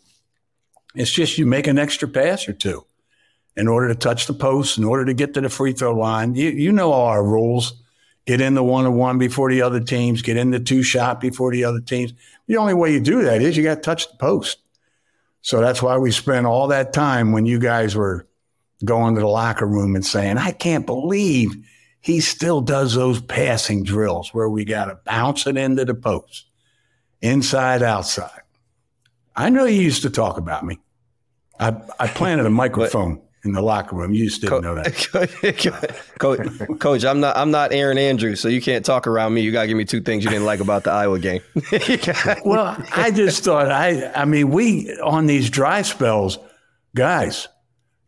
It's 0.94 1.10
just 1.10 1.38
you 1.38 1.46
make 1.46 1.66
an 1.66 1.78
extra 1.78 2.08
pass 2.08 2.48
or 2.48 2.52
two 2.52 2.84
in 3.56 3.68
order 3.68 3.88
to 3.88 3.94
touch 3.94 4.26
the 4.26 4.34
post, 4.34 4.78
in 4.78 4.84
order 4.84 5.04
to 5.04 5.14
get 5.14 5.34
to 5.34 5.40
the 5.40 5.48
free 5.48 5.72
throw 5.72 5.94
line. 5.94 6.34
You, 6.34 6.50
you 6.50 6.72
know 6.72 6.92
all 6.92 7.06
our 7.06 7.24
rules. 7.24 7.74
Get 8.26 8.40
in 8.40 8.54
the 8.54 8.62
one 8.62 8.86
on 8.86 8.94
one 8.96 9.18
before 9.18 9.50
the 9.50 9.62
other 9.62 9.80
teams, 9.80 10.22
get 10.22 10.36
in 10.36 10.50
the 10.50 10.60
two 10.60 10.82
shot 10.82 11.20
before 11.20 11.50
the 11.50 11.64
other 11.64 11.80
teams. 11.80 12.12
The 12.46 12.58
only 12.58 12.74
way 12.74 12.92
you 12.92 13.00
do 13.00 13.22
that 13.22 13.42
is 13.42 13.56
you 13.56 13.62
got 13.62 13.76
to 13.76 13.80
touch 13.80 14.10
the 14.10 14.16
post. 14.18 14.58
So 15.42 15.60
that's 15.60 15.82
why 15.82 15.96
we 15.98 16.10
spent 16.10 16.46
all 16.46 16.68
that 16.68 16.92
time 16.92 17.32
when 17.32 17.46
you 17.46 17.58
guys 17.58 17.96
were 17.96 18.26
going 18.84 19.14
to 19.14 19.20
the 19.20 19.26
locker 19.26 19.66
room 19.66 19.94
and 19.94 20.04
saying, 20.04 20.38
I 20.38 20.52
can't 20.52 20.86
believe 20.86 21.54
he 22.00 22.20
still 22.20 22.60
does 22.60 22.94
those 22.94 23.20
passing 23.20 23.82
drills 23.82 24.32
where 24.32 24.48
we 24.48 24.64
got 24.64 24.86
to 24.86 24.98
bounce 25.04 25.46
it 25.46 25.56
into 25.56 25.84
the 25.84 25.94
post, 25.94 26.46
inside, 27.20 27.82
outside. 27.82 28.42
I 29.36 29.50
know 29.50 29.64
you 29.64 29.80
used 29.80 30.02
to 30.02 30.10
talk 30.10 30.38
about 30.38 30.64
me. 30.64 30.78
I, 31.58 31.76
I 31.98 32.08
planted 32.08 32.46
a 32.46 32.50
microphone 32.64 33.22
in 33.44 33.52
the 33.52 33.62
locker 33.62 33.96
room. 33.96 34.12
You 34.12 34.26
just 34.26 34.42
didn't 34.42 34.50
Co- 34.50 34.60
know 34.60 34.74
that. 34.74 36.04
Coach, 36.18 36.78
Coach, 36.78 37.04
I'm 37.04 37.20
not 37.20 37.36
I'm 37.36 37.50
not 37.50 37.72
Aaron 37.72 37.98
Andrews, 37.98 38.40
so 38.40 38.48
you 38.48 38.60
can't 38.60 38.84
talk 38.84 39.06
around 39.06 39.34
me. 39.34 39.40
You 39.40 39.52
got 39.52 39.62
to 39.62 39.68
give 39.68 39.76
me 39.76 39.84
two 39.84 40.00
things 40.00 40.24
you 40.24 40.30
didn't 40.30 40.44
like 40.44 40.60
about 40.60 40.84
the 40.84 40.90
Iowa 40.90 41.18
game. 41.18 41.40
well, 42.44 42.76
I 42.92 43.10
just 43.10 43.44
thought 43.44 43.70
I 43.70 44.12
I 44.12 44.24
mean 44.24 44.50
we 44.50 44.94
on 45.00 45.26
these 45.26 45.50
dry 45.50 45.82
spells, 45.82 46.38
guys. 46.94 47.48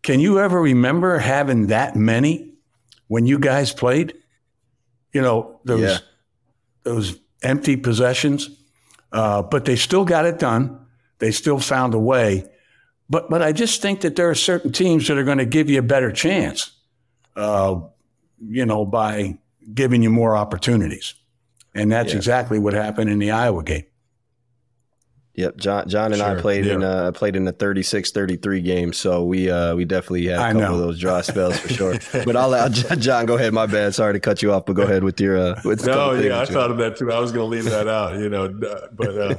Can 0.02 0.20
you 0.20 0.40
ever 0.40 0.60
remember 0.60 1.18
having 1.18 1.68
that 1.68 1.96
many 1.96 2.54
when 3.06 3.26
you 3.26 3.38
guys 3.38 3.72
played? 3.72 4.14
You 5.12 5.22
know 5.22 5.60
those 5.64 5.80
yeah. 5.80 5.98
those 6.82 7.18
empty 7.42 7.76
possessions, 7.76 8.50
uh, 9.12 9.42
but 9.42 9.64
they 9.64 9.76
still 9.76 10.04
got 10.04 10.26
it 10.26 10.38
done. 10.38 10.86
They 11.18 11.30
still 11.30 11.58
found 11.58 11.94
a 11.94 11.98
way. 11.98 12.48
But 13.12 13.28
but 13.28 13.42
I 13.42 13.52
just 13.52 13.82
think 13.82 14.00
that 14.00 14.16
there 14.16 14.30
are 14.30 14.34
certain 14.34 14.72
teams 14.72 15.06
that 15.08 15.18
are 15.18 15.22
going 15.22 15.36
to 15.36 15.44
give 15.44 15.68
you 15.68 15.78
a 15.78 15.82
better 15.82 16.10
chance, 16.10 16.70
uh, 17.36 17.78
you 18.40 18.64
know, 18.64 18.86
by 18.86 19.36
giving 19.74 20.02
you 20.02 20.08
more 20.08 20.34
opportunities, 20.34 21.12
and 21.74 21.92
that's 21.92 22.12
yeah. 22.12 22.16
exactly 22.16 22.58
what 22.58 22.72
happened 22.72 23.10
in 23.10 23.18
the 23.18 23.30
Iowa 23.30 23.62
game. 23.64 23.84
Yep, 25.34 25.56
Jon 25.58 25.88
Jon 25.88 26.12
and 26.12 26.22
sure. 26.22 26.38
I 26.38 26.40
played 26.40 26.64
yeah. 26.64 26.72
in 26.72 26.82
uh 26.82 27.12
played 27.12 27.36
in 27.36 27.44
the 27.44 27.52
36-33 27.52 28.64
game, 28.64 28.92
so 28.94 29.24
we 29.24 29.50
uh 29.50 29.74
we 29.74 29.84
definitely 29.84 30.26
had 30.26 30.38
a 30.38 30.60
couple 30.60 30.76
of 30.76 30.80
those 30.80 30.98
dry 30.98 31.20
spells 31.20 31.58
for 31.58 31.68
sure. 31.68 31.94
but 32.24 32.34
I'll 32.34 32.48
let 32.48 32.72
Jon 32.98 33.26
go 33.26 33.36
ahead. 33.36 33.52
My 33.52 33.66
bad. 33.66 33.94
Sorry 33.94 34.14
to 34.14 34.20
cut 34.20 34.40
you 34.40 34.54
off, 34.54 34.64
but 34.64 34.72
go 34.72 34.84
ahead 34.84 35.04
with 35.04 35.20
your 35.20 35.36
uh 35.36 35.60
with 35.66 35.86
No, 35.86 36.12
yeah, 36.12 36.40
I 36.40 36.46
thought 36.46 36.70
of 36.70 36.78
that 36.78 36.96
too. 36.96 37.12
I 37.12 37.18
was 37.18 37.30
going 37.30 37.50
to 37.50 37.56
leave 37.56 37.64
that 37.64 37.88
out, 37.88 38.18
you 38.18 38.30
know, 38.30 38.48
but 38.48 39.18
uh 39.18 39.34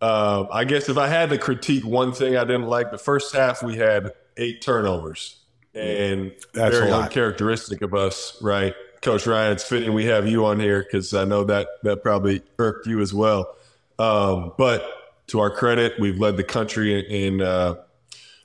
Um, 0.00 0.48
I 0.52 0.64
guess 0.64 0.88
if 0.88 0.98
I 0.98 1.08
had 1.08 1.30
to 1.30 1.38
critique 1.38 1.84
one 1.84 2.12
thing 2.12 2.36
I 2.36 2.44
didn't 2.44 2.66
like, 2.66 2.90
the 2.90 2.98
first 2.98 3.34
half 3.34 3.62
we 3.62 3.76
had 3.76 4.12
eight 4.36 4.60
turnovers, 4.60 5.36
and 5.74 6.32
That's 6.52 6.76
very 6.76 6.88
a 6.88 6.92
lot. 6.92 7.04
uncharacteristic 7.04 7.80
of 7.82 7.94
us, 7.94 8.36
right? 8.42 8.74
Coach 9.00 9.26
Ryan, 9.26 9.52
it's 9.52 9.64
fitting 9.64 9.94
we 9.94 10.06
have 10.06 10.26
you 10.28 10.44
on 10.46 10.60
here 10.60 10.82
because 10.82 11.14
I 11.14 11.24
know 11.24 11.44
that 11.44 11.68
that 11.82 12.02
probably 12.02 12.42
irked 12.58 12.86
you 12.86 13.00
as 13.00 13.14
well. 13.14 13.56
Um, 13.98 14.52
but 14.58 14.84
to 15.28 15.40
our 15.40 15.50
credit, 15.50 15.94
we've 15.98 16.18
led 16.18 16.36
the 16.36 16.44
country 16.44 16.98
in 17.00 17.40
uh, 17.40 17.76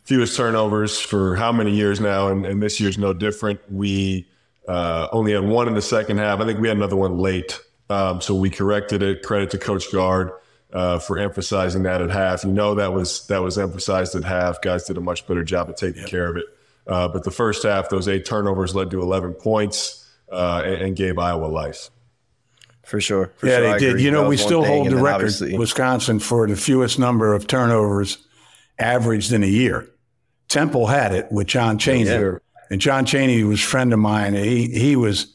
fewest 0.04 0.38
turnovers 0.38 1.00
for 1.00 1.36
how 1.36 1.52
many 1.52 1.72
years 1.76 2.00
now, 2.00 2.30
and, 2.30 2.46
and 2.46 2.62
this 2.62 2.80
year's 2.80 2.98
no 2.98 3.12
different. 3.14 3.60
We 3.70 4.28
uh, 4.68 5.08
only 5.12 5.34
had 5.34 5.44
one 5.44 5.68
in 5.68 5.74
the 5.74 5.82
second 5.82 6.18
half. 6.18 6.40
I 6.40 6.46
think 6.46 6.60
we 6.60 6.68
had 6.70 6.78
another 6.78 6.96
one 6.96 7.18
late, 7.18 7.60
um, 7.90 8.22
so 8.22 8.36
we 8.36 8.50
corrected 8.50 9.04
it. 9.04 9.24
Credit 9.24 9.50
to 9.52 9.58
Coach 9.58 9.92
Gard 9.92 10.32
uh, 10.74 11.00
for 11.00 11.18
emphasizing 11.18 11.84
that 11.84 12.02
at 12.02 12.10
half. 12.10 12.44
You 12.44 12.52
know 12.52 12.76
that 12.76 12.94
was 12.94 13.28
that 13.28 13.42
was 13.42 13.58
emphasized 13.58 14.16
at 14.16 14.24
half. 14.24 14.62
Guys 14.62 14.86
did 14.86 14.98
a 14.98 15.02
much 15.02 15.28
better 15.28 15.44
job 15.44 15.70
of 15.70 15.76
taking 15.76 16.06
care 16.06 16.30
of 16.30 16.38
it. 16.38 16.46
Uh, 16.88 17.08
but 17.08 17.24
the 17.24 17.32
first 17.32 17.64
half, 17.64 17.90
those 17.90 18.08
eight 18.08 18.26
turnovers 18.26 18.74
led 18.74 18.90
to 18.92 19.02
11 19.02 19.34
points 19.36 20.10
uh, 20.32 20.64
and, 20.66 20.82
and 20.82 20.96
gave 20.96 21.18
Iowa 21.20 21.46
life. 21.46 21.90
For 22.84 23.00
sure. 23.00 23.32
For 23.38 23.48
yeah, 23.48 23.58
sure. 23.58 23.62
they 23.62 23.74
I 23.74 23.78
did. 23.78 23.90
agree. 23.92 24.04
You 24.04 24.12
know, 24.12 24.28
we 24.28 24.38
still 24.38 24.66
hold 24.66 24.90
the 24.90 24.96
record, 24.96 25.16
obviously- 25.16 25.58
Wisconsin, 25.58 26.20
for 26.20 26.48
the 26.48 26.56
fewest 26.56 26.98
number 27.00 27.34
of 27.34 27.48
turnovers 27.48 28.18
averaged 28.80 29.32
in 29.32 29.44
a 29.44 29.48
year. 29.48 29.88
Temple 30.50 30.88
had 30.88 31.14
it 31.14 31.32
with 31.32 31.48
John 31.48 31.78
Cheney. 31.78 32.10
Yeah. 32.10 32.38
And 32.70 32.82
John 32.82 33.06
Cheney 33.06 33.44
was 33.44 33.60
a 33.60 33.64
friend 33.64 33.94
of 33.94 34.00
mine. 34.00 34.34
He 34.34 34.68
he 34.68 34.96
was 34.96 35.34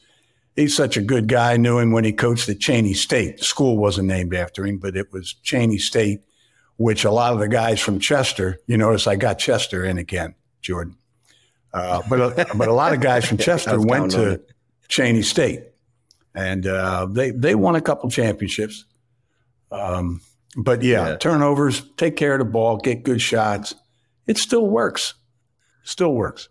he's 0.57 0.75
such 0.75 0.97
a 0.97 1.03
good 1.03 1.29
guy. 1.29 1.57
Knew 1.57 1.79
him 1.79 1.93
when 1.93 2.05
he 2.05 2.13
coached 2.13 2.49
at 2.49 2.59
Cheney 2.59 2.95
State. 2.95 3.39
The 3.39 3.45
school 3.45 3.77
wasn't 3.79 4.09
named 4.09 4.35
after 4.35 4.67
him, 4.67 4.79
but 4.79 4.97
it 4.97 5.13
was 5.13 5.35
Cheney 5.43 5.79
State, 5.79 6.23
which 6.77 7.05
a 7.05 7.11
lot 7.11 7.33
of 7.33 7.39
the 7.39 7.49
guys 7.49 7.81
from 7.81 8.01
Chester. 8.01 8.59
You 8.67 8.77
notice 8.77 9.07
I 9.07 9.17
got 9.17 9.39
Chester 9.39 9.85
in 9.85 9.99
again, 9.99 10.35
Jordan. 10.63 10.97
Uh, 11.73 12.03
but 12.09 12.21
a, 12.21 12.55
but 12.57 12.69
a 12.69 12.73
lot 12.73 12.93
of 12.95 13.01
guys 13.01 13.25
from 13.27 13.37
Chester 13.47 13.81
went 13.81 14.11
to 14.13 14.31
it. 14.31 14.51
Cheney 14.89 15.23
State, 15.23 15.63
and 16.35 16.67
uh, 16.67 17.07
they 17.11 17.31
they 17.33 17.55
won 17.55 17.75
a 17.77 17.81
couple 17.81 18.09
championships. 18.11 18.85
Um, 19.71 20.21
but 20.57 20.83
yeah, 20.83 21.09
Yeah. 21.09 21.17
turnovers, 21.17 21.83
take 21.97 22.17
care 22.17 22.33
of 22.35 22.39
the 22.39 22.45
ball, 22.45 22.77
get 22.79 23.03
good 23.03 23.21
shots. 23.21 23.75
It 24.27 24.39
still 24.39 24.67
works. 24.69 25.15
Still 25.85 26.15
works. 26.15 26.49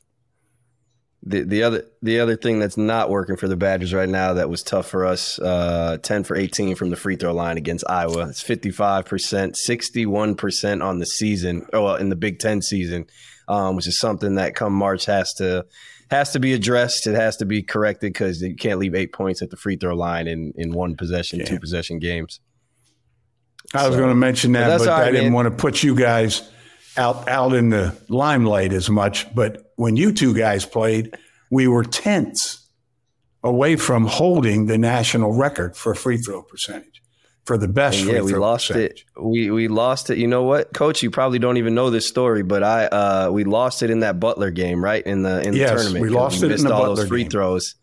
The 1.28 1.42
the 1.42 1.64
other 1.64 1.84
the 2.04 2.20
other 2.20 2.36
thing 2.36 2.60
that's 2.60 2.78
not 2.78 3.10
working 3.10 3.36
for 3.36 3.48
the 3.48 3.56
Badgers 3.56 3.94
right 3.96 4.08
now 4.08 4.34
that 4.34 4.48
was 4.48 4.62
tough 4.62 4.88
for 4.88 5.06
us, 5.08 5.40
uh, 5.40 5.98
ten 6.04 6.24
for 6.24 6.36
eighteen 6.36 6.76
from 6.76 6.92
the 6.92 6.96
free 6.96 7.16
throw 7.16 7.34
line 7.34 7.58
against 7.58 7.84
Iowa. 7.90 8.30
It's 8.30 8.42
fifty 8.44 8.70
five 8.70 9.06
percent, 9.06 9.58
sixty 9.58 10.06
one 10.06 10.36
percent 10.36 10.84
on 10.84 11.00
the 11.00 11.06
season, 11.08 11.66
or 11.74 11.82
well, 11.84 11.96
in 11.96 12.10
the 12.10 12.16
Big 12.16 12.38
Ten 12.38 12.62
season, 12.62 13.08
um, 13.48 13.76
which 13.76 13.88
is 13.88 13.98
something 13.98 14.36
that 14.36 14.54
come 14.54 14.74
March 14.74 15.06
has 15.06 15.34
to 15.36 15.66
has 16.12 16.32
to 16.34 16.40
be 16.40 16.54
addressed. 16.54 17.08
It 17.08 17.16
has 17.16 17.38
to 17.38 17.46
be 17.46 17.64
corrected 17.64 18.14
because 18.14 18.40
you 18.44 18.56
can't 18.56 18.78
leave 18.78 18.94
eight 18.94 19.12
points 19.12 19.42
at 19.42 19.50
the 19.50 19.58
free 19.58 19.78
throw 19.78 19.96
line 19.96 20.28
in 20.28 20.54
in 20.56 20.74
one 20.74 20.96
possession, 20.96 21.44
two 21.44 21.60
possession 21.60 21.98
games. 21.98 22.40
I 23.74 23.88
was 23.88 23.96
So- 23.96 24.00
going 24.00 24.12
to 24.12 24.16
mention 24.16 24.52
that, 24.52 24.68
that's 24.68 24.86
but 24.86 24.94
all 24.94 25.02
I 25.02 25.12
didn't 25.12 25.34
want 25.34 25.48
to 25.48 25.52
put 25.52 25.82
you 25.82 25.96
guys 25.96 26.44
out 26.98 27.28
out 27.28 27.54
in 27.54 27.70
the 27.70 27.96
limelight 28.10 28.74
as 28.74 28.90
much. 28.90 29.34
But 29.36 29.72
when 29.76 29.96
you 29.96 30.12
two 30.14 30.34
guys 30.34 30.66
played, 30.66 31.16
we 31.52 31.68
were 31.68 31.84
tenths 31.84 32.68
away 33.44 33.76
from 33.76 34.06
holding 34.08 34.66
the 34.66 34.78
national 34.78 35.34
record 35.34 35.76
for 35.78 35.94
free 35.94 36.18
throw 36.18 36.42
percentage 36.42 37.02
for 37.46 37.60
the 37.60 37.68
best 37.68 38.00
And 38.00 38.08
free 38.08 38.16
yeah, 38.16 38.22
we 38.22 38.32
throw 38.32 38.40
lost 38.42 38.68
percentage. 38.70 39.06
it. 39.16 39.22
We 39.22 39.52
we 39.52 39.68
lost 39.68 40.10
it. 40.10 40.18
You 40.18 40.26
know 40.28 40.44
what, 40.44 40.74
Coach? 40.74 41.04
You 41.04 41.12
probably 41.12 41.38
don't 41.38 41.58
even 41.58 41.76
know 41.76 41.92
this 41.92 42.08
story, 42.08 42.42
but 42.42 42.64
I 42.64 42.86
uh, 42.88 43.30
we 43.32 43.44
lost 43.44 43.84
it 43.84 43.92
in 43.92 44.00
that 44.00 44.20
Butler 44.20 44.50
game, 44.50 44.84
right 44.84 45.06
in 45.06 45.22
the 45.22 45.42
in 45.46 45.52
the 45.54 45.60
Yes, 45.60 45.70
tournament. 45.72 46.02
We 46.02 46.10
lost 46.10 46.38
it 46.42 46.46
in 46.46 46.52
missed 46.54 46.64
the 46.66 46.74
all 46.74 46.82
Butler 46.82 46.96
those 46.96 47.08
free 47.08 47.22
game. 47.24 47.30
throws. 47.30 47.76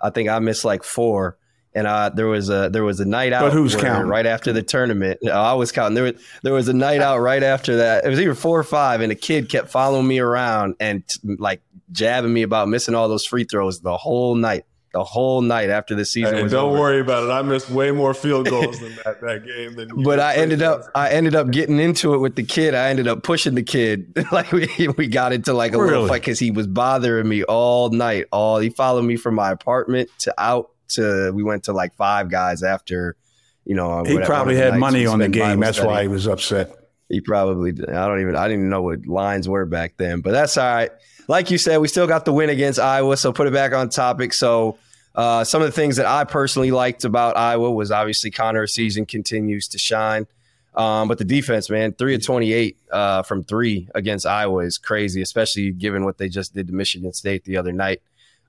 I 0.00 0.10
think 0.10 0.28
I 0.28 0.38
missed 0.40 0.64
like 0.64 0.84
four, 0.84 1.37
and 1.78 1.86
uh, 1.86 2.08
there 2.08 2.26
was 2.26 2.50
a 2.50 2.68
there 2.70 2.82
was 2.82 2.98
a 2.98 3.04
night 3.04 3.32
out. 3.32 3.42
But 3.42 3.52
who's 3.52 3.76
counting? 3.76 4.08
Right 4.08 4.26
after 4.26 4.52
the 4.52 4.64
tournament, 4.64 5.20
I 5.28 5.54
was 5.54 5.70
counting. 5.70 5.94
There 5.94 6.04
was 6.04 6.14
there 6.42 6.52
was 6.52 6.68
a 6.68 6.72
night 6.72 7.00
out 7.00 7.18
right 7.18 7.42
after 7.42 7.76
that. 7.76 8.04
It 8.04 8.08
was 8.08 8.20
either 8.20 8.34
four 8.34 8.58
or 8.58 8.64
five, 8.64 9.00
and 9.00 9.12
a 9.12 9.14
kid 9.14 9.48
kept 9.48 9.68
following 9.70 10.08
me 10.08 10.18
around 10.18 10.74
and 10.80 11.04
like 11.22 11.62
jabbing 11.92 12.32
me 12.32 12.42
about 12.42 12.68
missing 12.68 12.96
all 12.96 13.08
those 13.08 13.24
free 13.24 13.44
throws 13.44 13.80
the 13.80 13.96
whole 13.96 14.34
night. 14.34 14.64
The 14.94 15.04
whole 15.04 15.42
night 15.42 15.68
after 15.68 15.94
the 15.94 16.06
season 16.06 16.34
And 16.34 16.44
was 16.44 16.52
don't 16.52 16.70
over. 16.70 16.80
worry 16.80 17.00
about 17.00 17.24
it. 17.24 17.30
I 17.30 17.42
missed 17.42 17.68
way 17.70 17.90
more 17.90 18.14
field 18.14 18.48
goals 18.50 18.80
than 18.80 18.96
that, 19.04 19.20
that 19.20 19.44
game. 19.44 19.74
Than 19.74 20.02
but 20.02 20.18
I 20.18 20.34
ended 20.36 20.62
up. 20.62 20.84
I 20.94 21.10
ended 21.10 21.34
up 21.36 21.50
getting 21.50 21.78
into 21.78 22.14
it 22.14 22.18
with 22.18 22.36
the 22.36 22.42
kid. 22.42 22.74
I 22.74 22.88
ended 22.88 23.06
up 23.06 23.22
pushing 23.22 23.54
the 23.54 23.62
kid. 23.62 24.14
like 24.32 24.50
we 24.50 24.88
we 24.96 25.06
got 25.06 25.32
into 25.32 25.52
like 25.52 25.74
a 25.74 25.78
little 25.78 26.08
fight 26.08 26.22
because 26.22 26.38
he 26.38 26.50
was 26.50 26.66
bothering 26.66 27.28
me 27.28 27.44
all 27.44 27.90
night. 27.90 28.24
All 28.32 28.58
he 28.58 28.70
followed 28.70 29.02
me 29.02 29.16
from 29.16 29.34
my 29.34 29.50
apartment 29.52 30.08
to 30.20 30.34
out 30.42 30.70
to 30.90 31.30
we 31.32 31.42
went 31.42 31.64
to 31.64 31.72
like 31.72 31.94
five 31.94 32.30
guys 32.30 32.62
after. 32.62 33.16
You 33.64 33.74
know, 33.74 34.02
He 34.04 34.14
whatever- 34.14 34.24
probably 34.24 34.54
one 34.54 34.62
of 34.62 34.66
the 34.66 34.72
had 34.72 34.80
money 34.80 35.06
on 35.06 35.18
the 35.18 35.28
game. 35.28 35.42
Bible 35.42 35.60
That's 35.60 35.80
why 35.80 36.02
he 36.02 36.08
was 36.08 36.26
upset. 36.26 36.74
He 37.10 37.20
probably. 37.20 37.70
I 37.72 38.06
don't 38.06 38.20
even 38.20 38.34
I 38.36 38.44
didn't 38.48 38.60
even 38.60 38.70
know 38.70 38.82
what 38.82 39.06
lines 39.06 39.48
were 39.48 39.66
back 39.66 39.94
then. 39.98 40.20
But 40.20 40.32
that's 40.32 40.56
all 40.56 40.64
right. 40.64 40.90
Like 41.26 41.50
you 41.50 41.58
said, 41.58 41.76
we 41.78 41.88
still 41.88 42.06
got 42.06 42.24
the 42.24 42.32
win 42.32 42.48
against 42.48 42.78
Iowa, 42.78 43.16
so 43.18 43.32
put 43.32 43.46
it 43.46 43.52
back 43.52 43.72
on 43.74 43.90
topic. 43.90 44.32
So 44.32 44.78
uh, 45.14 45.44
some 45.44 45.60
of 45.60 45.68
the 45.68 45.72
things 45.72 45.96
that 45.96 46.06
I 46.06 46.24
personally 46.24 46.70
liked 46.70 47.04
about 47.04 47.36
Iowa 47.36 47.70
was 47.70 47.90
obviously 47.90 48.30
Connor 48.30 48.66
Essegian 48.66 49.06
continues 49.06 49.68
to 49.68 49.78
shine. 49.78 50.26
Um, 50.74 51.08
but 51.08 51.18
the 51.18 51.24
defense, 51.24 51.68
man, 51.68 51.92
three 51.92 52.14
of 52.14 52.24
twenty-eight 52.24 52.78
uh, 52.90 53.22
from 53.22 53.42
three 53.44 53.88
against 53.94 54.24
Iowa 54.24 54.64
is 54.64 54.78
crazy, 54.78 55.20
especially 55.20 55.72
given 55.72 56.04
what 56.04 56.16
they 56.18 56.28
just 56.30 56.54
did 56.54 56.68
to 56.68 56.72
Michigan 56.72 57.12
State 57.12 57.44
the 57.44 57.56
other 57.56 57.72
night, 57.72 58.00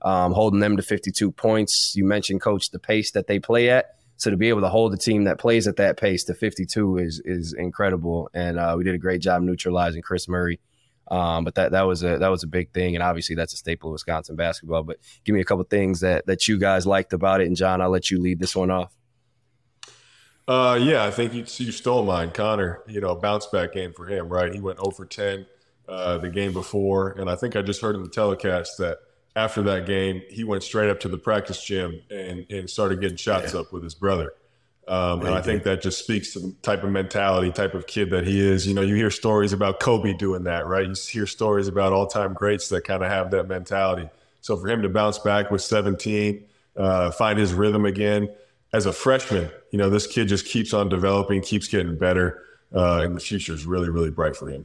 um, 0.02 0.32
holding 0.32 0.60
them 0.60 0.76
to 0.76 0.82
fifty-two 0.82 1.32
points. 1.32 1.94
You 1.96 2.04
mentioned, 2.04 2.40
coach, 2.40 2.70
the 2.70 2.78
pace 2.78 3.12
that 3.12 3.26
they 3.26 3.38
play 3.38 3.70
at. 3.70 3.96
So 4.16 4.30
to 4.30 4.36
be 4.36 4.50
able 4.50 4.60
to 4.60 4.68
hold 4.68 4.92
a 4.92 4.98
team 4.98 5.24
that 5.24 5.38
plays 5.38 5.66
at 5.66 5.76
that 5.76 5.96
pace 5.96 6.24
to 6.24 6.34
52 6.34 6.98
is 6.98 7.22
is 7.24 7.54
incredible, 7.54 8.28
and 8.34 8.58
uh, 8.58 8.74
we 8.76 8.84
did 8.84 8.94
a 8.94 8.98
great 8.98 9.22
job 9.22 9.42
neutralizing 9.42 10.02
Kris 10.02 10.28
Murray. 10.28 10.60
Um, 11.10 11.42
but 11.42 11.54
that 11.56 11.72
that 11.72 11.82
was 11.82 12.02
a 12.04 12.18
that 12.18 12.28
was 12.28 12.42
a 12.42 12.46
big 12.46 12.72
thing, 12.72 12.94
and 12.94 13.02
obviously 13.02 13.34
that's 13.34 13.54
a 13.54 13.56
staple 13.56 13.88
of 13.88 13.92
Wisconsin 13.92 14.36
basketball. 14.36 14.82
But 14.82 14.98
give 15.24 15.34
me 15.34 15.40
a 15.40 15.44
couple 15.44 15.64
things 15.64 16.00
that 16.00 16.26
that 16.26 16.46
you 16.46 16.58
guys 16.58 16.86
liked 16.86 17.12
about 17.12 17.40
it, 17.40 17.46
and 17.46 17.56
Jon, 17.56 17.80
I'll 17.80 17.90
let 17.90 18.10
you 18.10 18.20
lead 18.20 18.38
this 18.38 18.54
one 18.54 18.70
off. 18.70 18.94
Uh, 20.46 20.78
yeah, 20.80 21.04
I 21.04 21.10
think 21.10 21.32
you, 21.32 21.44
you 21.64 21.72
stole 21.72 22.04
mine, 22.04 22.30
Connor. 22.30 22.82
You 22.86 23.00
know, 23.00 23.14
bounce 23.14 23.46
back 23.46 23.72
game 23.72 23.92
for 23.92 24.06
him, 24.06 24.28
right? 24.28 24.52
He 24.52 24.60
went 24.60 24.78
0 24.78 24.90
for 24.90 25.06
10 25.06 25.46
uh, 25.88 26.18
the 26.18 26.28
game 26.28 26.52
before, 26.52 27.12
and 27.12 27.30
I 27.30 27.36
think 27.36 27.56
I 27.56 27.62
just 27.62 27.80
heard 27.80 27.96
in 27.96 28.02
the 28.02 28.08
telecast 28.10 28.78
that 28.78 28.98
after 29.36 29.62
that 29.62 29.86
game, 29.86 30.22
he 30.28 30.44
went 30.44 30.62
straight 30.62 30.90
up 30.90 31.00
to 31.00 31.08
the 31.08 31.18
practice 31.18 31.62
gym 31.62 32.00
and, 32.10 32.46
and 32.50 32.68
started 32.68 33.00
getting 33.00 33.16
shots 33.16 33.54
up 33.54 33.72
with 33.72 33.82
his 33.82 33.94
brother. 33.94 34.32
Um, 34.88 35.20
and 35.20 35.34
I 35.34 35.40
think 35.40 35.62
that 35.64 35.82
just 35.82 36.00
speaks 36.00 36.32
to 36.32 36.40
the 36.40 36.52
type 36.62 36.82
of 36.82 36.90
mentality, 36.90 37.52
type 37.52 37.74
of 37.74 37.86
kid 37.86 38.10
that 38.10 38.26
he 38.26 38.40
is. 38.40 38.66
You 38.66 38.74
know, 38.74 38.82
you 38.82 38.96
hear 38.96 39.10
stories 39.10 39.52
about 39.52 39.78
Kobe 39.78 40.14
doing 40.14 40.44
that, 40.44 40.66
right? 40.66 40.84
You 40.84 40.94
hear 41.08 41.26
stories 41.26 41.68
about 41.68 41.92
all 41.92 42.08
time 42.08 42.34
greats 42.34 42.68
that 42.70 42.82
kind 42.82 43.04
of 43.04 43.08
have 43.08 43.30
that 43.30 43.46
mentality. 43.46 44.08
So 44.40 44.56
for 44.56 44.68
him 44.68 44.82
to 44.82 44.88
bounce 44.88 45.18
back 45.18 45.50
with 45.50 45.62
17, 45.62 46.44
uh, 46.76 47.12
find 47.12 47.38
his 47.38 47.54
rhythm 47.54 47.84
again 47.84 48.30
as 48.72 48.86
a 48.86 48.92
freshman, 48.92 49.50
you 49.70 49.78
know, 49.78 49.90
this 49.90 50.06
kid 50.06 50.26
just 50.28 50.46
keeps 50.46 50.72
on 50.72 50.88
developing, 50.88 51.40
keeps 51.40 51.68
getting 51.68 51.96
better, 51.96 52.42
uh, 52.74 53.02
and 53.04 53.14
the 53.14 53.20
future 53.20 53.52
is 53.52 53.66
really, 53.66 53.90
really 53.90 54.10
bright 54.10 54.34
for 54.34 54.48
him. 54.48 54.64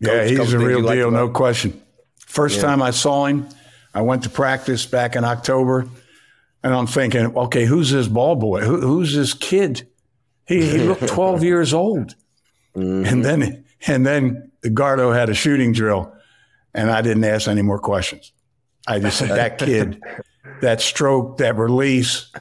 Yeah, 0.00 0.26
Coach, 0.26 0.30
he's 0.30 0.52
a 0.52 0.58
real 0.58 0.78
you 0.78 0.84
liked 0.84 0.96
deal, 0.96 1.10
no 1.10 1.28
question. 1.28 1.82
First 2.26 2.60
time 2.60 2.82
I 2.82 2.90
saw 2.90 3.26
him, 3.26 3.48
I 3.94 4.02
went 4.02 4.24
to 4.24 4.28
practice 4.30 4.86
back 4.86 5.14
in 5.16 5.24
October, 5.24 5.86
and 6.62 6.74
I'm 6.74 6.86
thinking, 6.86 7.26
okay, 7.36 7.64
who's 7.64 7.90
this 7.90 8.08
ball 8.08 8.34
boy? 8.36 8.60
Who, 8.62 8.80
who's 8.80 9.14
this 9.14 9.34
kid? 9.34 9.86
He, 10.46 10.66
he 10.68 10.78
looked 10.78 11.06
12 11.08 11.42
years 11.44 11.72
old, 11.74 12.14
Mm-hmm. 12.76 13.04
and 13.06 13.24
then 13.24 13.64
and 13.86 14.04
then 14.04 14.50
Gardo 14.64 15.14
had 15.14 15.28
a 15.28 15.34
shooting 15.34 15.72
drill, 15.72 16.12
and 16.74 16.90
I 16.90 17.02
didn't 17.02 17.22
ask 17.22 17.46
any 17.46 17.62
more 17.62 17.78
questions. 17.78 18.32
I 18.88 18.98
just 18.98 19.16
said 19.18 19.28
that 19.28 19.58
kid, 19.58 20.02
that 20.60 20.80
stroke, 20.80 21.38
that 21.38 21.56
release, 21.56 22.32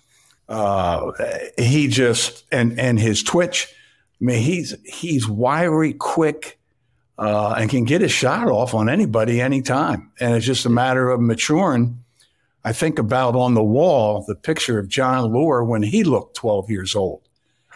uh, 0.49 1.11
he 1.55 1.87
just 1.87 2.45
and 2.51 2.79
and 2.79 2.99
his 2.99 3.21
twitch. 3.21 3.67
I 4.19 4.25
mean, 4.25 4.41
he's 4.41 4.73
he's 4.85 5.27
wiry, 5.27 5.93
quick 5.93 6.57
uh, 7.17 7.55
and 7.57 7.69
can 7.69 7.83
get 7.83 8.01
a 8.01 8.07
shot 8.07 8.47
off 8.47 8.73
on 8.73 8.89
anybody 8.89 9.41
anytime. 9.41 10.11
And 10.19 10.35
it's 10.35 10.45
just 10.45 10.65
a 10.65 10.69
matter 10.69 11.09
of 11.09 11.21
maturing. 11.21 12.03
I 12.63 12.73
think 12.73 12.97
about 12.97 13.35
on 13.35 13.53
the 13.53 13.63
wall 13.63 14.23
the 14.27 14.35
picture 14.35 14.79
of 14.79 14.87
Jon 14.87 15.31
Leuer 15.31 15.65
when 15.65 15.83
he 15.83 16.03
looked 16.03 16.35
12 16.37 16.69
years 16.69 16.95
old. 16.95 17.21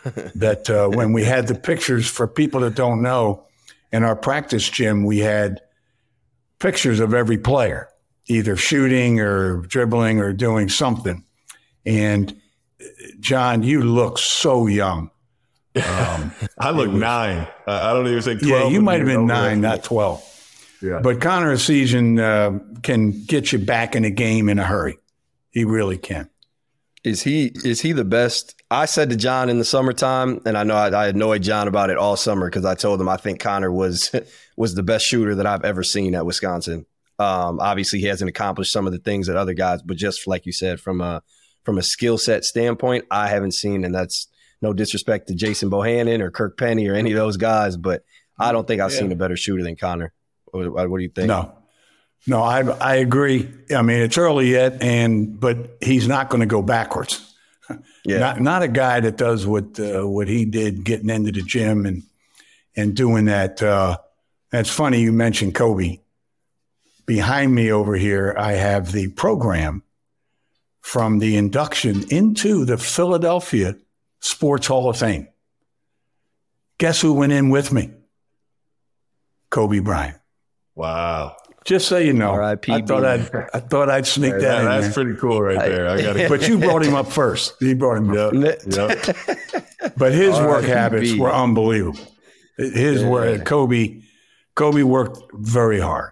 that 0.36 0.70
uh, 0.70 0.88
when 0.88 1.12
we 1.12 1.24
had 1.24 1.48
the 1.48 1.56
pictures 1.56 2.08
for 2.08 2.28
people 2.28 2.62
that 2.62 2.76
don't 2.76 3.02
know, 3.02 3.44
in 3.92 4.04
our 4.04 4.16
practice 4.16 4.70
gym, 4.70 5.06
we 5.06 5.20
had 5.20 5.62
pictures 6.60 7.00
of 7.00 7.14
every 7.14 7.38
player, 7.38 7.90
either 8.28 8.56
shooting 8.56 9.20
or 9.20 9.62
dribbling 9.62 10.20
or 10.20 10.34
doing 10.34 10.70
something. 10.70 11.24
And 11.86 12.36
uh, 12.82 12.86
Jon, 13.20 13.64
you 13.64 13.82
look 13.82 14.18
so 14.18 14.68
young. 14.68 15.12
Um, 15.82 16.32
I 16.58 16.72
look 16.72 16.90
nine. 16.90 17.48
I 17.66 17.94
don't 17.94 18.08
even 18.08 18.22
think 18.22 18.42
12. 18.42 18.52
yeah, 18.52 18.68
you 18.70 18.82
might 18.82 19.00
have 19.00 19.08
been 19.08 19.28
nine, 19.28 19.62
not 19.62 19.84
12. 19.84 20.24
Yeah. 20.82 21.00
But 21.00 21.22
Connor 21.22 21.56
Essegian 21.56 22.20
uh, 22.20 22.60
can 22.82 23.26
get 23.26 23.52
you 23.52 23.60
back 23.60 23.96
in 23.96 24.06
a 24.06 24.12
game 24.12 24.50
in 24.50 24.60
a 24.60 24.64
hurry. 24.64 24.98
He 25.52 25.66
really 25.66 25.98
can. 25.98 26.30
Is 27.04 27.24
he 27.24 27.52
is 27.64 27.82
he 27.82 27.94
the 27.94 28.04
best? 28.04 28.56
I 28.70 28.86
said 28.86 29.10
to 29.12 29.16
Jon 29.16 29.50
in 29.50 29.60
the 29.60 29.66
summertime, 29.66 30.42
and 30.46 30.58
I 30.58 30.64
know 30.64 30.76
I, 30.76 30.90
I 30.90 31.08
annoyed 31.08 31.42
Jon 31.42 31.68
about 31.68 31.90
it 31.90 31.98
all 31.98 32.18
summer 32.18 32.50
because 32.50 32.66
I 32.66 32.76
told 32.76 33.00
him 33.00 33.08
I 33.08 33.18
think 33.18 33.40
Connor 33.40 33.72
was 33.72 34.14
was 34.58 34.76
the 34.76 34.84
best 34.84 35.06
shooter 35.06 35.36
that 35.36 35.46
I've 35.46 35.64
ever 35.64 35.84
seen 35.84 36.16
at 36.16 36.26
Wisconsin. 36.26 36.86
Um, 37.20 37.60
obviously, 37.60 38.00
he 38.00 38.08
hasn't 38.08 38.30
accomplished 38.30 38.72
some 38.72 38.86
of 38.86 38.94
the 38.94 39.00
things 39.00 39.28
that 39.28 39.38
other 39.38 39.54
guys, 39.54 39.82
but 39.82 39.98
just 39.98 40.28
like 40.28 40.46
you 40.46 40.52
said, 40.52 40.80
from 40.80 41.02
a 41.02 41.24
from 41.64 41.78
a 41.78 41.84
skill 41.84 42.18
set 42.18 42.44
standpoint, 42.44 43.06
I 43.10 43.30
haven't 43.30 43.54
seen, 43.54 43.84
and 43.84 43.96
that's 43.96 44.28
no 44.62 44.74
disrespect 44.74 45.28
to 45.28 45.36
Jason 45.36 45.70
Bohannon 45.70 46.20
or 46.22 46.32
Kirk 46.32 46.58
Penney 46.58 46.88
or 46.88 46.96
any 46.96 47.12
of 47.12 47.18
those 47.18 47.38
guys, 47.38 47.78
but 47.78 48.04
I 48.40 48.52
don't 48.52 48.68
think 48.68 48.82
I've 48.82 48.92
Yeah. 48.92 49.00
seen 49.00 49.12
a 49.12 49.16
better 49.16 49.38
shooter 49.38 49.64
than 49.64 49.76
Connor. 49.76 50.14
What, 50.52 50.90
what 50.90 50.98
do 50.98 51.04
you 51.04 51.10
think? 51.10 51.28
No, 51.28 51.54
no, 52.26 52.42
I 52.42 52.62
I 52.62 52.96
agree. 52.96 53.50
I 53.76 53.82
mean, 53.82 54.02
it's 54.02 54.18
early 54.18 54.52
yet, 54.52 54.82
and 54.82 55.40
but 55.40 55.78
he's 55.82 56.08
not 56.08 56.30
going 56.30 56.42
to 56.42 56.48
go 56.48 56.62
backwards. 56.62 57.24
Yeah. 58.06 58.20
Not 58.20 58.40
not 58.42 58.64
a 58.64 58.68
guy 58.70 59.02
that 59.02 59.18
does 59.18 59.46
what 59.46 59.78
uh, 59.80 60.08
what 60.08 60.28
he 60.30 60.46
did, 60.46 60.84
getting 60.86 61.10
into 61.10 61.32
the 61.34 61.42
gym 61.42 61.86
and 61.86 62.04
and 62.76 62.96
doing 62.96 63.26
that. 63.26 63.62
Uh, 63.62 63.98
that's 64.52 64.70
funny. 64.70 65.02
You 65.02 65.12
mentioned 65.12 65.54
Kobe. 65.56 66.00
Behind 67.06 67.54
me 67.54 67.72
over 67.72 67.96
here, 67.96 68.34
I 68.38 68.54
have 68.54 68.92
the 68.92 69.10
program 69.10 69.84
from 70.82 71.20
the 71.20 71.36
induction 71.38 72.04
into 72.10 72.66
the 72.66 72.78
Philadelphia 72.78 73.76
Sports 74.20 74.68
Hall 74.68 74.90
of 74.90 74.98
Fame. 74.98 75.28
Guess 76.80 77.02
who 77.02 77.14
went 77.14 77.32
in 77.32 77.50
with 77.50 77.72
me? 77.72 77.92
Kobe 79.50 79.80
Bryant. 79.80 80.18
Wow. 80.76 81.36
Just 81.66 81.88
so 81.88 81.98
you 81.98 82.14
know, 82.14 82.30
R.I.P. 82.32 82.72
I 82.72 82.82
thought 82.82 83.04
I'd 83.04 83.30
I 83.54 83.60
thought 83.60 83.90
I'd 83.90 84.06
sneak 84.08 84.34
Yeah, 84.34 84.40
that 84.40 84.60
in 84.60 84.66
that's 84.66 84.86
there. 84.96 85.04
pretty 85.06 85.20
cool 85.20 85.42
right 85.42 85.60
there. 85.60 85.90
I 85.90 86.02
got 86.02 86.14
to 86.14 86.30
But 86.30 86.48
you 86.48 86.58
brought 86.60 86.84
him 86.84 86.96
up 86.96 87.12
first. 87.12 87.56
You 87.62 87.76
brought 87.76 87.98
him 87.98 88.12
up. 88.12 88.34
Yep. 88.34 88.62
Yep. 88.68 89.18
But 89.98 90.14
his 90.14 90.34
work 90.36 90.64
R.I.P. 90.64 90.68
habits 90.68 91.16
were 91.16 91.32
unbelievable. 91.34 92.00
His 92.58 93.02
Yeah. 93.02 93.10
work, 93.10 93.46
Kobe, 93.46 94.02
Kobe 94.56 94.84
worked 94.84 95.20
very 95.34 95.80
hard 95.80 96.12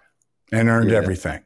and 0.51 0.67
earned 0.67 0.89
Yeah. 0.91 0.97
everything. 0.97 1.44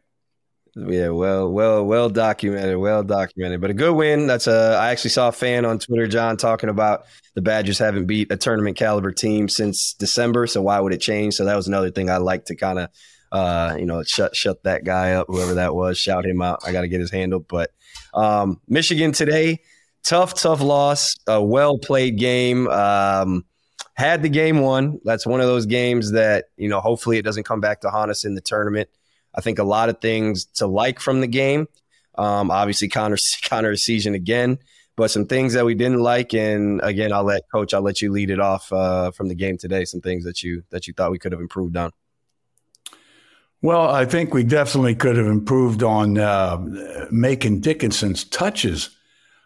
Yeah, 0.88 1.10
well, 1.10 1.52
well, 1.52 1.84
well 1.84 2.10
documented, 2.10 2.78
well 2.78 3.04
documented. 3.04 3.60
But 3.60 3.72
a 3.72 3.74
good 3.74 3.94
win. 3.94 4.28
That's 4.28 4.48
a. 4.48 4.78
I 4.80 4.92
actually 4.92 5.10
saw 5.10 5.30
a 5.30 5.32
fan 5.32 5.66
on 5.66 5.80
Twitter, 5.80 6.08
Jon, 6.08 6.38
talking 6.38 6.70
about 6.70 7.06
the 7.36 7.42
Badgers 7.42 7.80
haven't 7.80 8.06
beat 8.06 8.32
a 8.32 8.38
tournament 8.38 8.78
caliber 8.78 9.12
team 9.12 9.50
since 9.50 9.94
December. 9.94 10.48
So 10.48 10.62
why 10.62 10.80
would 10.80 10.94
it 10.94 11.02
change? 11.02 11.36
So 11.36 11.46
that 11.46 11.56
was 11.56 11.68
another 11.68 11.92
thing 11.92 12.10
I 12.10 12.18
like 12.18 12.46
to 12.46 12.56
kind 12.56 12.80
of, 12.80 12.90
uh, 13.32 13.76
you 13.78 13.86
know, 13.86 14.04
shut 14.04 14.36
shut 14.36 14.64
that 14.64 14.84
guy 14.84 15.14
up, 15.14 15.28
whoever 15.28 15.56
that 15.56 15.76
was, 15.76 15.98
shout 15.98 16.26
him 16.26 16.42
out. 16.42 16.60
I 16.66 16.72
got 16.72 16.82
to 16.82 16.88
get 16.88 17.02
his 17.02 17.12
handle. 17.12 17.40
But 17.40 17.72
um, 18.14 18.62
Michigan 18.68 19.12
today, 19.12 19.60
tough, 20.06 20.34
tough 20.34 20.62
loss. 20.62 21.16
A 21.28 21.44
well 21.44 21.78
played 21.78 22.18
game. 22.18 22.68
Um, 22.68 23.44
had 23.96 24.22
the 24.22 24.30
game 24.30 24.62
won. 24.62 25.00
That's 25.04 25.26
one 25.28 25.42
of 25.42 25.48
those 25.48 25.66
games 25.66 26.14
that 26.14 26.46
you 26.56 26.70
know. 26.70 26.80
Hopefully, 26.80 27.18
it 27.18 27.24
doesn't 27.24 27.44
come 27.44 27.60
back 27.60 27.82
to 27.82 27.90
haunt 27.90 28.12
us 28.12 28.24
in 28.24 28.34
the 28.34 28.42
tournament. 28.42 28.90
I 29.40 29.42
think 29.42 29.58
a 29.58 29.64
lot 29.64 29.88
of 29.88 30.02
things 30.02 30.44
to 30.56 30.68
like 30.68 31.00
from 31.00 31.22
the 31.22 31.28
game. 31.28 31.70
Um, 32.16 32.52
obviously, 32.52 32.90
Connor 32.90 33.16
Connor 33.44 33.74
Essegian 33.74 34.14
again, 34.14 34.60
but 34.98 35.12
some 35.12 35.28
things 35.28 35.54
that 35.54 35.66
we 35.66 35.76
didn't 35.76 36.02
like. 36.02 36.34
And 36.34 36.82
again, 36.84 37.14
I'll 37.14 37.24
let 37.24 37.44
Coach. 37.50 37.74
I'll 37.74 37.82
let 37.82 38.02
you 38.02 38.12
lead 38.12 38.32
it 38.32 38.42
off 38.42 38.72
uh, 38.74 39.12
from 39.12 39.30
the 39.30 39.36
game 39.36 39.58
today. 39.58 39.86
Some 39.86 40.02
things 40.02 40.26
that 40.26 40.44
you 40.44 40.64
that 40.72 40.88
you 40.88 40.94
thought 40.94 41.12
we 41.12 41.20
could 41.20 41.32
have 41.32 41.40
improved 41.40 41.78
on. 41.78 41.92
Well, 43.62 43.90
I 43.90 44.04
think 44.04 44.34
we 44.34 44.44
definitely 44.44 44.96
could 44.96 45.16
have 45.16 45.28
improved 45.28 45.84
on 45.84 46.18
uh, 46.18 46.58
making 47.10 47.62
Dickinson's 47.62 48.26
touches 48.26 48.90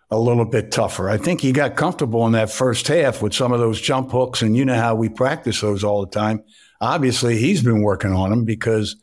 a 0.09 0.17
little 0.17 0.45
bit 0.45 0.71
tougher. 0.71 1.09
I 1.09 1.17
think 1.17 1.41
he 1.41 1.51
got 1.51 1.75
comfortable 1.75 2.25
in 2.25 2.31
that 2.33 2.51
first 2.51 2.87
half 2.87 3.21
with 3.21 3.33
some 3.35 3.51
of 3.51 3.59
those 3.59 3.79
jump 3.79 4.11
hooks, 4.11 4.41
and 4.41 4.57
you 4.57 4.65
know 4.65 4.75
how 4.75 4.95
we 4.95 5.09
practice 5.09 5.61
those 5.61 5.83
all 5.83 6.01
the 6.01 6.11
time. 6.11 6.43
Obviously, 6.81 7.37
he's 7.37 7.61
been 7.61 7.83
working 7.83 8.13
on 8.13 8.31
them 8.31 8.43
because 8.43 8.95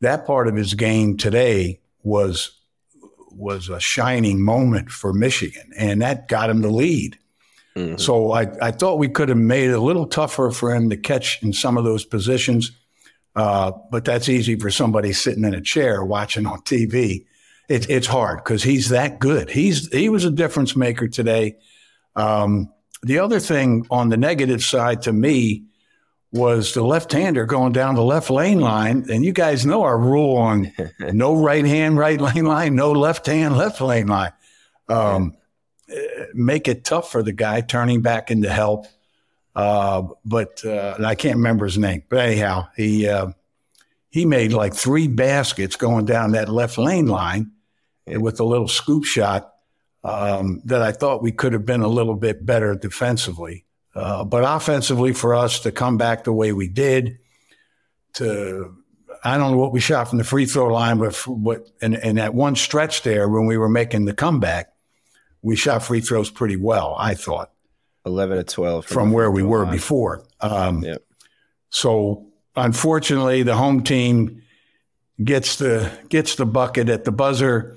that 0.00 0.26
part 0.26 0.48
of 0.48 0.56
his 0.56 0.74
game 0.74 1.16
today 1.16 1.80
was 2.02 2.52
was 3.32 3.68
a 3.68 3.80
shining 3.80 4.40
moment 4.42 4.90
for 4.90 5.12
Michigan, 5.12 5.70
and 5.76 6.02
that 6.02 6.28
got 6.28 6.50
him 6.50 6.62
the 6.62 6.70
lead. 6.70 7.18
Mhm. 7.76 8.00
So 8.00 8.32
I, 8.32 8.48
I 8.60 8.70
thought 8.72 8.98
we 8.98 9.08
could 9.08 9.28
have 9.28 9.38
made 9.38 9.70
it 9.70 9.74
a 9.74 9.80
little 9.80 10.06
tougher 10.06 10.50
for 10.50 10.74
him 10.74 10.90
to 10.90 10.96
catch 10.96 11.42
in 11.42 11.52
some 11.52 11.78
of 11.78 11.84
those 11.84 12.04
positions. 12.04 12.72
Uh, 13.36 13.70
but 13.90 14.04
that's 14.04 14.28
easy 14.28 14.56
for 14.56 14.70
somebody 14.70 15.12
sitting 15.12 15.44
in 15.44 15.54
a 15.54 15.60
chair 15.60 16.04
watching 16.04 16.46
on 16.46 16.60
TV. 16.62 17.24
It, 17.68 17.88
it's 17.88 18.08
hard 18.08 18.38
because 18.38 18.64
he's 18.64 18.88
that 18.88 19.20
good. 19.20 19.48
He's 19.48 19.86
he 19.92 20.08
was 20.08 20.24
a 20.24 20.30
difference 20.30 20.74
maker 20.74 21.06
today. 21.06 21.56
Um, 22.16 22.72
the 23.02 23.20
other 23.20 23.38
thing 23.38 23.86
on 23.90 24.08
the 24.08 24.16
negative 24.16 24.62
side 24.62 25.02
to 25.02 25.12
me 25.12 25.64
was 26.32 26.74
the 26.74 26.82
left-hander 26.82 27.44
going 27.44 27.72
down 27.72 27.96
the 27.96 28.04
left 28.04 28.30
lane 28.30 28.60
line, 28.60 29.06
and 29.10 29.24
you 29.24 29.32
guys 29.32 29.66
know 29.66 29.82
our 29.82 29.98
rule 29.98 30.36
on 30.36 30.72
no 31.00 31.34
right 31.34 31.64
hand 31.64 31.98
right 31.98 32.20
lane 32.20 32.44
line, 32.44 32.74
no 32.74 32.92
left 32.92 33.26
hand 33.26 33.56
left 33.56 33.80
lane 33.80 34.06
line. 34.06 34.32
Um, 34.88 35.36
eh, 35.88 36.26
Make 36.34 36.68
it 36.68 36.84
tough 36.84 37.10
for 37.10 37.22
the 37.22 37.32
guy 37.32 37.60
turning 37.60 38.02
back 38.02 38.30
into 38.30 38.48
help. 38.48 38.86
Uh, 39.54 40.08
but 40.24 40.64
uh, 40.64 40.96
I 41.04 41.16
can't 41.16 41.36
remember 41.36 41.64
his 41.64 41.76
name. 41.76 42.04
But 42.08 42.20
anyhow, 42.20 42.68
he 42.76 43.08
uh, 43.08 43.32
he 44.08 44.24
made 44.24 44.52
like 44.52 44.74
three 44.74 45.08
baskets 45.08 45.76
going 45.76 46.04
down 46.04 46.32
that 46.32 46.48
left 46.48 46.78
lane 46.78 47.06
line 47.06 47.52
with 48.06 48.40
a 48.40 48.44
little 48.44 48.68
scoop 48.68 49.04
shot 49.04 49.52
um, 50.04 50.62
that 50.64 50.82
I 50.82 50.92
thought 50.92 51.22
we 51.22 51.32
could 51.32 51.52
have 51.52 51.66
been 51.66 51.80
a 51.82 51.88
little 51.88 52.14
bit 52.14 52.44
better 52.44 52.74
defensively. 52.74 53.64
Uh, 53.94 54.24
but 54.24 54.44
offensively, 54.46 55.12
for 55.12 55.34
us 55.34 55.60
to 55.60 55.72
come 55.72 55.98
back 55.98 56.24
the 56.24 56.32
way 56.32 56.52
we 56.52 56.68
did, 56.68 57.18
to 58.14 58.76
I 59.22 59.36
don't 59.36 59.52
know 59.52 59.58
what 59.58 59.72
we 59.72 59.80
shot 59.80 60.08
from 60.08 60.18
the 60.18 60.24
free 60.24 60.46
throw 60.46 60.68
line, 60.68 60.98
but 60.98 61.14
what 61.26 61.68
in, 61.82 61.94
in 61.94 62.16
that 62.16 62.34
one 62.34 62.56
stretch 62.56 63.02
there 63.02 63.28
when 63.28 63.46
we 63.46 63.58
were 63.58 63.68
making 63.68 64.04
the 64.06 64.14
comeback, 64.14 64.72
we 65.42 65.56
shot 65.56 65.82
free 65.82 66.00
throws 66.00 66.30
pretty 66.30 66.56
well. 66.56 66.94
I 66.98 67.14
thought 67.14 67.50
Eleven 68.06 68.38
to 68.38 68.44
twelve 68.44 68.86
from 68.86 69.12
where 69.12 69.30
we 69.30 69.42
were 69.42 69.64
line. 69.64 69.72
before. 69.72 70.24
Um, 70.40 70.82
Yep. 70.82 71.02
So 71.68 72.26
unfortunately, 72.56 73.42
the 73.42 73.56
home 73.56 73.82
team 73.82 74.42
gets 75.22 75.56
the 75.56 75.90
gets 76.08 76.36
the 76.36 76.46
bucket 76.46 76.88
at 76.88 77.04
the 77.04 77.12
buzzer. 77.12 77.76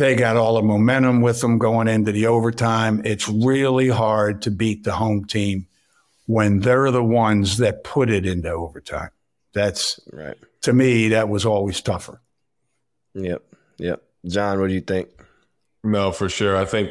They 0.00 0.14
got 0.14 0.38
all 0.38 0.54
the 0.54 0.62
momentum 0.62 1.20
with 1.20 1.42
them 1.42 1.58
going 1.58 1.86
into 1.86 2.10
the 2.10 2.26
overtime. 2.26 3.02
It's 3.04 3.28
really 3.28 3.90
hard 3.90 4.40
to 4.42 4.50
beat 4.50 4.82
the 4.82 4.92
home 4.92 5.26
team 5.26 5.66
when 6.26 6.60
they're 6.60 6.90
the 6.90 7.04
ones 7.04 7.58
that 7.58 7.84
put 7.84 8.08
it 8.08 8.24
into 8.24 8.50
overtime. 8.50 9.10
That's 9.52 10.00
Right. 10.10 10.38
to 10.62 10.72
me 10.72 11.08
that 11.08 11.28
was 11.28 11.44
always 11.44 11.82
tougher. 11.82 12.22
Yep. 13.12 13.42
Yep. 13.76 14.02
Jon, 14.26 14.58
what 14.60 14.68
do 14.68 14.72
you 14.74 14.80
think? 14.80 15.10
No, 15.84 16.12
for 16.12 16.30
sure. 16.30 16.56
I 16.56 16.64
think 16.64 16.90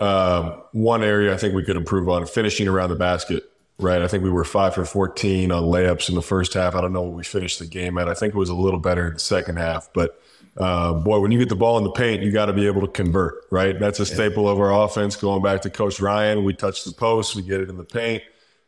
um, 0.00 0.60
one 0.72 1.04
area 1.04 1.32
I 1.32 1.36
think 1.36 1.54
we 1.54 1.62
could 1.62 1.76
improve 1.76 2.08
on 2.08 2.26
finishing 2.26 2.66
around 2.66 2.88
the 2.90 2.96
basket. 2.96 3.44
Right. 3.78 4.02
I 4.02 4.08
think 4.08 4.24
we 4.24 4.30
were 4.30 4.44
five 4.44 4.74
for 4.74 4.84
14 4.84 5.52
on 5.52 5.62
layups 5.62 6.08
in 6.08 6.16
the 6.16 6.20
first 6.22 6.54
half. 6.54 6.74
I 6.74 6.80
don't 6.80 6.92
know 6.92 7.02
what 7.02 7.14
we 7.14 7.22
finished 7.22 7.60
the 7.60 7.66
game 7.66 7.96
at. 7.96 8.08
I 8.08 8.14
think 8.14 8.34
it 8.34 8.38
was 8.38 8.48
a 8.50 8.54
little 8.56 8.80
better 8.80 9.06
in 9.06 9.14
the 9.14 9.20
second 9.20 9.56
half. 9.58 9.88
But 9.94 10.20
uh, 10.56 10.94
boy, 10.94 11.20
when 11.20 11.30
you 11.30 11.38
get 11.38 11.48
the 11.48 11.56
ball 11.56 11.78
in 11.78 11.84
the 11.84 11.92
paint, 11.92 12.22
you 12.22 12.32
got 12.32 12.46
to 12.46 12.52
be 12.52 12.66
able 12.66 12.80
to 12.82 12.88
convert. 12.88 13.44
Right. 13.50 13.78
That's 13.78 14.00
a 14.00 14.06
staple 14.06 14.48
of 14.48 14.58
our 14.58 14.72
offense. 14.84 15.16
Going 15.16 15.42
back 15.42 15.62
to 15.62 15.70
Coach 15.70 16.00
Ryan, 16.00 16.44
we 16.44 16.54
touch 16.54 16.84
the 16.84 16.92
post, 16.92 17.36
we 17.36 17.42
get 17.42 17.60
it 17.60 17.68
in 17.68 17.76
the 17.76 17.84
paint, 17.84 18.22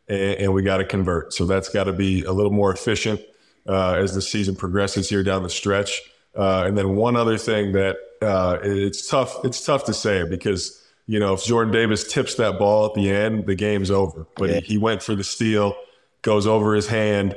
and, 0.09 0.21
and 0.39 0.55
we 0.55 0.63
got 0.63 0.79
to 0.79 0.85
convert. 0.85 1.33
So 1.35 1.45
that's 1.45 1.69
got 1.69 1.85
to 1.85 1.93
be 1.93 2.23
a 2.25 2.33
little 2.33 2.53
more 2.53 2.73
efficient 2.73 3.21
uh, 3.69 3.95
as 3.95 4.15
the 4.15 4.23
season 4.23 4.55
progresses 4.57 5.09
here 5.09 5.23
down 5.23 5.43
the 5.43 5.51
stretch. 5.51 6.01
Uh, 6.35 6.65
and 6.67 6.79
then 6.79 6.97
one 6.97 7.17
other 7.17 7.37
thing 7.37 7.73
that 7.73 7.97
uh, 8.23 8.59
it's 8.63 9.09
tough. 9.09 9.45
It's 9.45 9.65
tough 9.65 9.85
to 9.85 9.93
say 9.95 10.25
because 10.27 10.83
you 11.07 11.19
know 11.19 11.35
if 11.35 11.45
Jordan 11.45 11.73
Davis 11.73 12.11
tips 12.11 12.37
that 12.37 12.59
ball 12.59 12.87
at 12.87 12.95
the 12.95 13.11
end, 13.11 13.45
the 13.47 13.55
game's 13.55 13.91
over. 13.91 14.27
But 14.37 14.49
Yeah. 14.49 14.61
he, 14.61 14.67
he 14.75 14.79
went 14.79 15.03
for 15.03 15.15
the 15.15 15.25
steal, 15.25 15.75
goes 16.23 16.47
over 16.47 16.75
his 16.75 16.87
hand. 16.87 17.37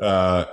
Uh, 0.00 0.46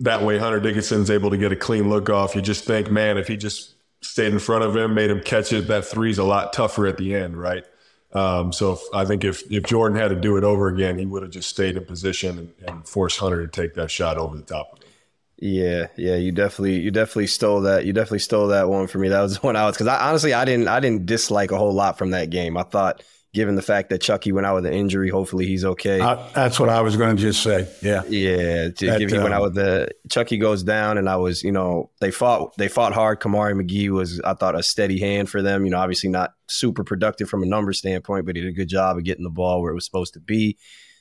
that 0.00 0.22
way, 0.22 0.38
Hunter 0.38 0.60
Dickinson's 0.60 1.10
able 1.10 1.30
to 1.30 1.36
get 1.36 1.52
a 1.52 1.56
clean 1.56 1.88
look 1.88 2.10
off. 2.10 2.34
You 2.34 2.42
just 2.42 2.64
think, 2.64 2.90
man, 2.90 3.18
if 3.18 3.28
he 3.28 3.36
just 3.36 3.74
stayed 4.00 4.32
in 4.32 4.38
front 4.38 4.64
of 4.64 4.76
him, 4.76 4.94
made 4.94 5.10
him 5.10 5.20
catch 5.20 5.52
it, 5.52 5.68
that 5.68 5.84
three's 5.84 6.18
a 6.18 6.24
lot 6.24 6.52
tougher 6.52 6.86
at 6.86 6.96
the 6.96 7.14
end, 7.14 7.36
right? 7.36 7.64
Um, 8.12 8.52
so 8.52 8.74
if, 8.74 8.80
I 8.92 9.04
think 9.04 9.24
if 9.24 9.42
if 9.50 9.64
Jordan 9.64 9.98
had 9.98 10.08
to 10.08 10.14
do 10.14 10.36
it 10.36 10.44
over 10.44 10.68
again, 10.68 10.98
he 10.98 11.06
would 11.06 11.22
have 11.22 11.32
just 11.32 11.48
stayed 11.48 11.76
in 11.76 11.84
position 11.84 12.38
and, 12.38 12.52
and 12.68 12.88
forced 12.88 13.18
Hunter 13.18 13.44
to 13.44 13.50
take 13.50 13.74
that 13.74 13.90
shot 13.90 14.18
over 14.18 14.36
the 14.36 14.42
top 14.42 14.72
of 14.72 14.78
him. 14.78 14.88
Yeah, 15.36 15.88
yeah, 15.96 16.14
you 16.14 16.30
definitely, 16.30 16.80
you 16.80 16.92
definitely 16.92 17.26
stole 17.26 17.62
that. 17.62 17.84
You 17.84 17.92
definitely 17.92 18.20
stole 18.20 18.48
that 18.48 18.68
one 18.68 18.86
for 18.86 18.98
me. 18.98 19.08
That 19.08 19.20
was 19.20 19.34
the 19.40 19.40
one 19.40 19.56
I 19.56 19.64
was 19.66 19.74
because 19.74 19.88
I 19.88 20.08
honestly, 20.08 20.32
I 20.32 20.44
didn't, 20.44 20.68
I 20.68 20.80
didn't 20.80 21.06
dislike 21.06 21.50
a 21.50 21.58
whole 21.58 21.72
lot 21.72 21.98
from 21.98 22.10
that 22.10 22.30
game. 22.30 22.56
I 22.56 22.62
thought 22.62 23.02
given 23.34 23.56
the 23.56 23.62
fact 23.62 23.90
that 23.90 24.00
Chucky 24.00 24.30
went 24.32 24.46
out 24.46 24.54
with 24.54 24.64
an 24.64 24.72
injury. 24.72 25.10
Hopefully 25.10 25.44
he's 25.44 25.64
okay. 25.64 26.00
Uh, 26.00 26.24
that's 26.34 26.58
what 26.60 26.68
I 26.68 26.80
was 26.80 26.96
going 26.96 27.16
to 27.16 27.20
just 27.20 27.42
say. 27.42 27.68
Yeah, 27.82 28.02
yeah. 28.08 28.70
To 28.70 28.86
that, 28.86 28.98
give, 29.00 29.10
he 29.10 29.18
uh, 29.18 29.22
went 29.22 29.34
out 29.34 29.42
with 29.42 29.54
the 29.54 29.88
Chucky 30.08 30.38
goes 30.38 30.62
down, 30.62 30.96
and 30.96 31.08
I 31.08 31.16
was, 31.16 31.42
you 31.42 31.52
know, 31.52 31.90
they 32.00 32.12
fought 32.12 32.56
they 32.56 32.68
fought 32.68 32.94
hard. 32.94 33.20
Kamari 33.20 33.60
McGee 33.60 33.90
was, 33.90 34.20
I 34.20 34.34
thought, 34.34 34.54
a 34.54 34.62
steady 34.62 35.00
hand 35.00 35.28
for 35.28 35.42
them. 35.42 35.64
You 35.64 35.72
know, 35.72 35.78
obviously 35.78 36.08
not 36.08 36.32
super 36.48 36.84
productive 36.84 37.28
from 37.28 37.42
a 37.42 37.46
number 37.46 37.72
standpoint, 37.72 38.24
but 38.24 38.36
he 38.36 38.42
did 38.42 38.48
a 38.48 38.52
good 38.52 38.68
job 38.68 38.96
of 38.96 39.04
getting 39.04 39.24
the 39.24 39.30
ball 39.30 39.60
where 39.60 39.72
it 39.72 39.74
was 39.74 39.84
supposed 39.84 40.14
to 40.14 40.20
be, 40.20 40.56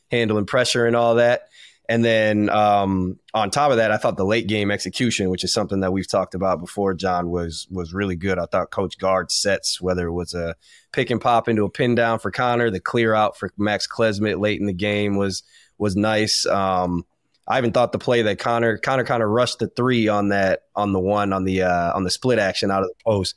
handling 0.09 0.45
pressure 0.45 0.85
and 0.85 0.95
all 0.95 1.15
that. 1.15 1.43
And 1.89 2.03
then 2.03 2.49
um, 2.49 3.19
on 3.33 3.51
top 3.51 3.71
of 3.71 3.77
that, 3.77 3.91
I 3.91 3.97
thought 3.97 4.15
the 4.15 4.25
late 4.25 4.47
game 4.47 4.71
execution, 4.71 5.29
which 5.29 5.43
is 5.43 5.51
something 5.51 5.81
that 5.81 5.91
we've 5.91 6.07
talked 6.07 6.33
about 6.33 6.61
before, 6.61 6.93
Jon 6.93 7.29
was 7.29 7.67
was 7.69 7.93
really 7.93 8.15
good. 8.15 8.39
I 8.39 8.45
thought 8.45 8.71
Coach 8.71 8.97
Gard 8.97 9.31
sets, 9.31 9.81
whether 9.81 10.07
it 10.07 10.13
was 10.13 10.33
a 10.33 10.55
pick 10.93 11.09
and 11.09 11.19
pop 11.19 11.49
into 11.49 11.65
a 11.65 11.69
pin 11.69 11.93
down 11.93 12.19
for 12.19 12.31
Connor, 12.31 12.69
the 12.69 12.79
clear 12.79 13.13
out 13.13 13.37
for 13.37 13.51
Max 13.57 13.85
Klesmit 13.85 14.39
late 14.39 14.61
in 14.61 14.65
the 14.65 14.73
game 14.73 15.17
was 15.17 15.43
was 15.77 15.95
nice. 15.97 16.45
Um, 16.45 17.05
I 17.47 17.57
even 17.57 17.73
thought 17.73 17.91
the 17.91 17.99
play 17.99 18.21
that 18.21 18.39
Connor 18.39 18.77
Connor 18.77 19.03
kind 19.03 19.21
of 19.21 19.29
rushed 19.29 19.59
the 19.59 19.67
three 19.67 20.07
on 20.07 20.29
that 20.29 20.61
on 20.75 20.93
the 20.93 20.99
one 20.99 21.33
on 21.33 21.43
the 21.43 21.63
uh, 21.63 21.93
on 21.93 22.05
the 22.05 22.11
split 22.11 22.39
action 22.39 22.71
out 22.71 22.83
of 22.83 22.89
the 22.89 23.03
post, 23.03 23.35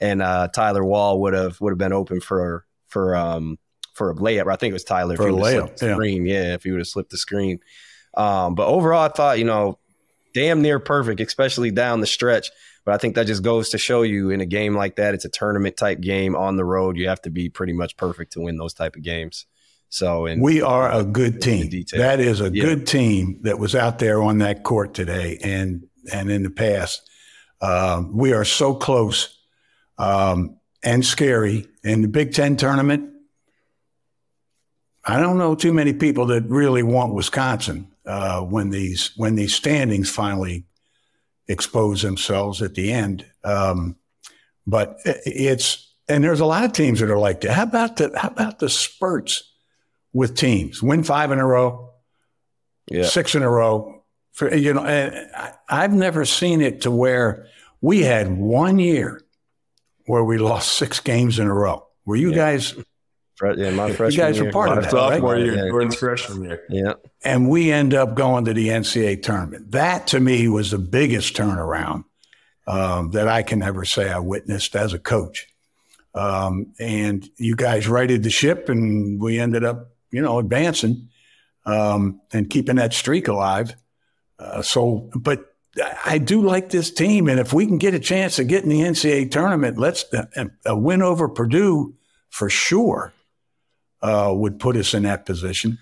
and 0.00 0.20
uh, 0.20 0.48
Tyler 0.48 0.84
Wahl 0.84 1.22
would 1.22 1.32
have 1.32 1.58
would 1.62 1.70
have 1.70 1.78
been 1.78 1.94
open 1.94 2.20
for 2.20 2.66
for 2.88 3.16
um, 3.16 3.58
for 3.94 4.10
a 4.10 4.14
layup. 4.14 4.52
I 4.52 4.56
think 4.56 4.72
it 4.72 4.74
was 4.74 4.84
Tyler 4.84 5.16
for 5.16 5.28
a 5.28 5.32
layup. 5.32 5.80
Yeah. 5.80 5.94
Screen, 5.94 6.26
yeah, 6.26 6.54
if 6.54 6.64
he 6.64 6.70
would 6.70 6.80
have 6.80 6.86
slipped 6.86 7.10
the 7.10 7.16
screen. 7.16 7.60
Um, 8.16 8.54
but 8.54 8.66
overall, 8.66 9.02
I 9.02 9.08
thought, 9.08 9.38
you 9.38 9.44
know, 9.44 9.78
damn 10.34 10.62
near 10.62 10.78
perfect, 10.78 11.20
especially 11.20 11.70
down 11.70 12.00
the 12.00 12.06
stretch. 12.06 12.50
But 12.84 12.94
I 12.94 12.98
think 12.98 13.16
that 13.16 13.26
just 13.26 13.42
goes 13.42 13.70
to 13.70 13.78
show 13.78 14.02
you 14.02 14.30
in 14.30 14.40
a 14.40 14.46
game 14.46 14.74
like 14.74 14.96
that, 14.96 15.14
it's 15.14 15.24
a 15.24 15.28
tournament 15.28 15.76
type 15.76 16.00
game 16.00 16.36
on 16.36 16.56
the 16.56 16.64
road. 16.64 16.96
You 16.96 17.08
have 17.08 17.20
to 17.22 17.30
be 17.30 17.48
pretty 17.48 17.72
much 17.72 17.96
perfect 17.96 18.34
to 18.34 18.40
win 18.40 18.58
those 18.58 18.74
type 18.74 18.96
of 18.96 19.02
games. 19.02 19.46
So, 19.88 20.26
and 20.26 20.42
we 20.42 20.62
are 20.62 20.90
a 20.90 21.04
good 21.04 21.40
team. 21.40 21.70
That 21.92 22.20
is 22.20 22.40
a 22.40 22.50
yeah. 22.52 22.64
good 22.64 22.86
team 22.86 23.40
that 23.42 23.58
was 23.58 23.74
out 23.74 23.98
there 23.98 24.22
on 24.22 24.38
that 24.38 24.62
court 24.62 24.94
today, 24.94 25.38
and 25.42 25.86
and 26.12 26.30
in 26.30 26.42
the 26.42 26.50
past, 26.50 27.08
um, 27.60 28.16
we 28.16 28.32
are 28.32 28.44
so 28.44 28.74
close 28.74 29.38
um, 29.96 30.58
and 30.82 31.04
scary 31.04 31.68
in 31.82 32.02
the 32.02 32.08
Big 32.08 32.34
Ten 32.34 32.56
tournament. 32.56 33.10
I 35.04 35.20
don't 35.20 35.38
know 35.38 35.54
too 35.54 35.72
many 35.72 35.92
people 35.92 36.26
that 36.26 36.44
really 36.48 36.82
want 36.82 37.14
Wisconsin 37.14 37.88
uh, 38.06 38.40
when 38.40 38.70
these 38.70 39.12
when 39.16 39.34
these 39.34 39.54
standings 39.54 40.10
finally 40.10 40.64
expose 41.48 42.02
themselves 42.02 42.62
at 42.62 42.74
the 42.74 42.92
end. 42.92 43.26
Um, 43.44 43.96
but 44.66 44.98
it's 45.04 45.94
and 46.08 46.22
there's 46.22 46.40
a 46.40 46.46
lot 46.46 46.64
of 46.64 46.72
teams 46.72 47.00
that 47.00 47.10
are 47.10 47.18
like 47.18 47.40
that. 47.42 47.52
How 47.52 47.64
about 47.64 47.96
the 47.96 48.12
how 48.16 48.28
about 48.28 48.58
the 48.58 48.68
spurts 48.68 49.52
with 50.12 50.36
teams 50.36 50.82
win 50.82 51.02
five 51.02 51.30
in 51.30 51.38
a 51.38 51.46
row, 51.46 51.90
yeah. 52.90 53.04
six 53.04 53.34
in 53.34 53.42
a 53.42 53.50
row? 53.50 53.92
For, 54.32 54.54
you 54.54 54.74
know, 54.74 54.84
and 54.84 55.30
I've 55.68 55.94
never 55.94 56.26
seen 56.26 56.60
it 56.60 56.82
to 56.82 56.90
where 56.90 57.46
we 57.80 58.02
had 58.02 58.36
one 58.36 58.78
year 58.78 59.22
where 60.04 60.22
we 60.22 60.36
lost 60.36 60.72
six 60.72 61.00
games 61.00 61.38
in 61.38 61.46
a 61.46 61.54
row. 61.54 61.86
Were 62.04 62.16
you 62.16 62.30
yeah. 62.30 62.36
guys? 62.36 62.74
Yeah, 63.42 63.70
my 63.70 63.92
freshman 63.92 64.12
You 64.12 64.16
guys 64.16 64.38
year. 64.38 64.48
are 64.48 64.52
part 64.52 64.70
my 64.70 64.76
of 64.76 64.82
that, 64.84 64.90
sophomore 64.90 65.32
right? 65.34 65.44
year, 65.44 65.68
Jordan's 65.68 65.96
freshman 65.96 66.44
year. 66.44 66.62
Yeah. 66.68 66.94
And 67.24 67.48
we 67.48 67.70
end 67.70 67.94
up 67.94 68.14
going 68.14 68.46
to 68.46 68.54
the 68.54 68.68
NCAA 68.68 69.22
tournament. 69.22 69.72
That 69.72 70.06
to 70.08 70.20
me 70.20 70.48
was 70.48 70.70
the 70.70 70.78
biggest 70.78 71.36
turnaround 71.36 72.04
um, 72.66 73.10
that 73.10 73.28
I 73.28 73.42
can 73.42 73.62
ever 73.62 73.84
say 73.84 74.10
I 74.10 74.18
witnessed 74.18 74.74
as 74.74 74.92
a 74.92 74.98
coach. 74.98 75.46
Um, 76.14 76.72
and 76.80 77.28
you 77.36 77.56
guys 77.56 77.88
righted 77.88 78.22
the 78.22 78.30
ship, 78.30 78.70
and 78.70 79.20
we 79.20 79.38
ended 79.38 79.64
up, 79.64 79.90
you 80.10 80.22
know, 80.22 80.38
advancing 80.38 81.08
um, 81.66 82.20
and 82.32 82.48
keeping 82.48 82.76
that 82.76 82.94
streak 82.94 83.28
alive. 83.28 83.74
Uh, 84.38 84.62
so, 84.62 85.10
but 85.14 85.44
I 86.06 86.16
do 86.16 86.40
like 86.40 86.70
this 86.70 86.90
team, 86.90 87.28
and 87.28 87.38
if 87.38 87.52
we 87.52 87.66
can 87.66 87.76
get 87.76 87.92
a 87.92 87.98
chance 87.98 88.36
to 88.36 88.44
get 88.44 88.62
in 88.62 88.70
the 88.70 88.80
NCAA 88.80 89.30
tournament, 89.30 89.76
let's 89.76 90.06
a, 90.14 90.50
a 90.64 90.76
win 90.76 91.02
over 91.02 91.28
Purdue 91.28 91.94
for 92.30 92.48
sure 92.48 93.12
uh, 94.02 94.32
would 94.34 94.58
put 94.58 94.76
us 94.76 94.94
in 94.94 95.04
that 95.04 95.26
position. 95.26 95.78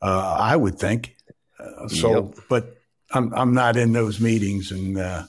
Uh, 0.00 0.36
I 0.38 0.56
would 0.56 0.78
think. 0.78 1.16
Uh, 1.58 1.88
so, 1.88 2.24
yep. 2.24 2.34
but 2.48 2.76
I'm 3.12 3.32
I'm 3.34 3.54
not 3.54 3.76
in 3.76 3.92
those 3.92 4.20
meetings, 4.20 4.70
and 4.70 4.96
uh, 4.98 5.24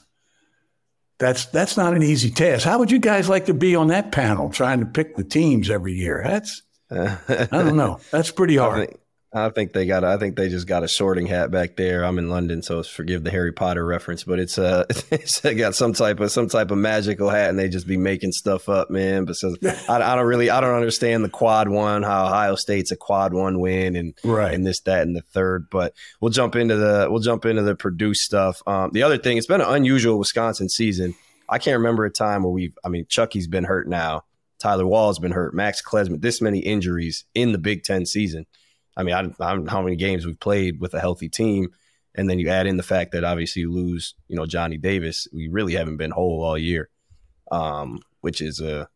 that's 1.18 1.46
that's 1.46 1.76
not 1.76 1.94
an 1.94 2.02
easy 2.02 2.30
task. 2.30 2.64
How 2.64 2.78
would 2.78 2.90
you 2.90 3.00
guys 3.00 3.28
like 3.28 3.46
to 3.46 3.54
be 3.54 3.74
on 3.74 3.88
that 3.88 4.12
panel, 4.12 4.50
trying 4.50 4.80
to 4.80 4.86
pick 4.86 5.16
the 5.16 5.24
teams 5.24 5.70
every 5.70 5.94
year? 5.94 6.22
That's 6.24 6.62
I 6.90 7.48
don't 7.50 7.76
know. 7.76 8.00
That's 8.10 8.30
pretty 8.30 8.56
hard. 8.58 8.80
I 8.82 8.86
think 8.86 9.00
they 9.32 9.86
got. 9.86 10.02
I 10.02 10.16
think 10.16 10.36
they 10.36 10.48
just 10.48 10.66
got 10.66 10.82
a 10.82 10.88
sorting 10.88 11.26
hat 11.26 11.50
back 11.50 11.76
there. 11.76 12.04
I'm 12.04 12.18
in 12.18 12.28
London, 12.28 12.62
so 12.62 12.82
forgive 12.82 13.22
the 13.22 13.30
Harry 13.30 13.52
Potter 13.52 13.84
reference, 13.84 14.24
but 14.24 14.40
it's 14.40 14.58
uh, 14.58 14.86
it's 15.10 15.40
got 15.40 15.74
some 15.74 15.92
type 15.92 16.18
of 16.20 16.32
some 16.32 16.48
type 16.48 16.70
of 16.70 16.78
magical 16.78 17.30
hat, 17.30 17.50
and 17.50 17.58
they 17.58 17.68
just 17.68 17.86
be 17.86 17.96
making 17.96 18.32
stuff 18.32 18.68
up, 18.68 18.90
man. 18.90 19.26
But 19.26 19.36
so, 19.36 19.54
I, 19.88 20.02
I, 20.02 20.16
don't 20.16 20.26
really, 20.26 20.50
I 20.50 20.60
don't 20.60 20.74
understand 20.74 21.24
the 21.24 21.28
quad 21.28 21.68
one, 21.68 22.02
how 22.02 22.26
Ohio 22.26 22.56
State's 22.56 22.90
a 22.90 22.96
quad 22.96 23.32
one 23.32 23.60
win, 23.60 23.94
and 23.94 24.14
right. 24.24 24.52
and 24.52 24.66
this, 24.66 24.80
that, 24.80 25.02
and 25.02 25.14
the 25.14 25.22
third. 25.22 25.68
But 25.70 25.94
we'll 26.20 26.32
jump 26.32 26.56
into 26.56 26.76
the 26.76 27.06
we'll 27.08 27.20
jump 27.20 27.44
into 27.44 27.62
the 27.62 27.76
Purdue 27.76 28.14
stuff. 28.14 28.62
Um, 28.66 28.90
the 28.92 29.04
other 29.04 29.18
thing, 29.18 29.36
it's 29.36 29.46
been 29.46 29.60
an 29.60 29.72
unusual 29.72 30.18
Wisconsin 30.18 30.68
season. 30.68 31.14
I 31.48 31.58
can't 31.58 31.78
remember 31.78 32.04
a 32.04 32.10
time 32.10 32.42
where 32.42 32.52
we've. 32.52 32.76
I 32.84 32.88
mean, 32.88 33.06
Chucky's 33.08 33.46
been 33.46 33.64
hurt 33.64 33.88
now. 33.88 34.24
Tyler 34.58 34.86
Wahl's 34.86 35.18
been 35.20 35.32
hurt. 35.32 35.54
Max 35.54 35.82
Klesmit. 35.82 36.20
This 36.20 36.40
many 36.40 36.58
injuries 36.58 37.24
in 37.34 37.52
the 37.52 37.58
Big 37.58 37.84
Ten 37.84 38.06
season. 38.06 38.46
I 39.00 39.02
mean, 39.02 39.14
I, 39.14 39.20
I 39.20 39.52
don't 39.52 39.64
know 39.64 39.70
how 39.70 39.82
many 39.82 39.96
games 39.96 40.26
we've 40.26 40.38
played 40.38 40.78
with 40.78 40.92
a 40.92 41.00
healthy 41.00 41.28
team, 41.30 41.70
and 42.14 42.28
then 42.28 42.38
you 42.38 42.48
add 42.50 42.66
in 42.66 42.76
the 42.76 42.82
fact 42.82 43.12
that 43.12 43.24
obviously 43.24 43.62
you 43.62 43.72
lose, 43.72 44.14
you 44.28 44.36
know, 44.36 44.44
Johnny 44.44 44.76
Davis. 44.76 45.26
We 45.32 45.48
really 45.48 45.74
haven't 45.74 45.96
been 45.96 46.10
whole 46.10 46.44
all 46.44 46.58
year, 46.58 46.90
um, 47.50 48.00
which 48.20 48.42
is 48.42 48.60
a, 48.60 48.88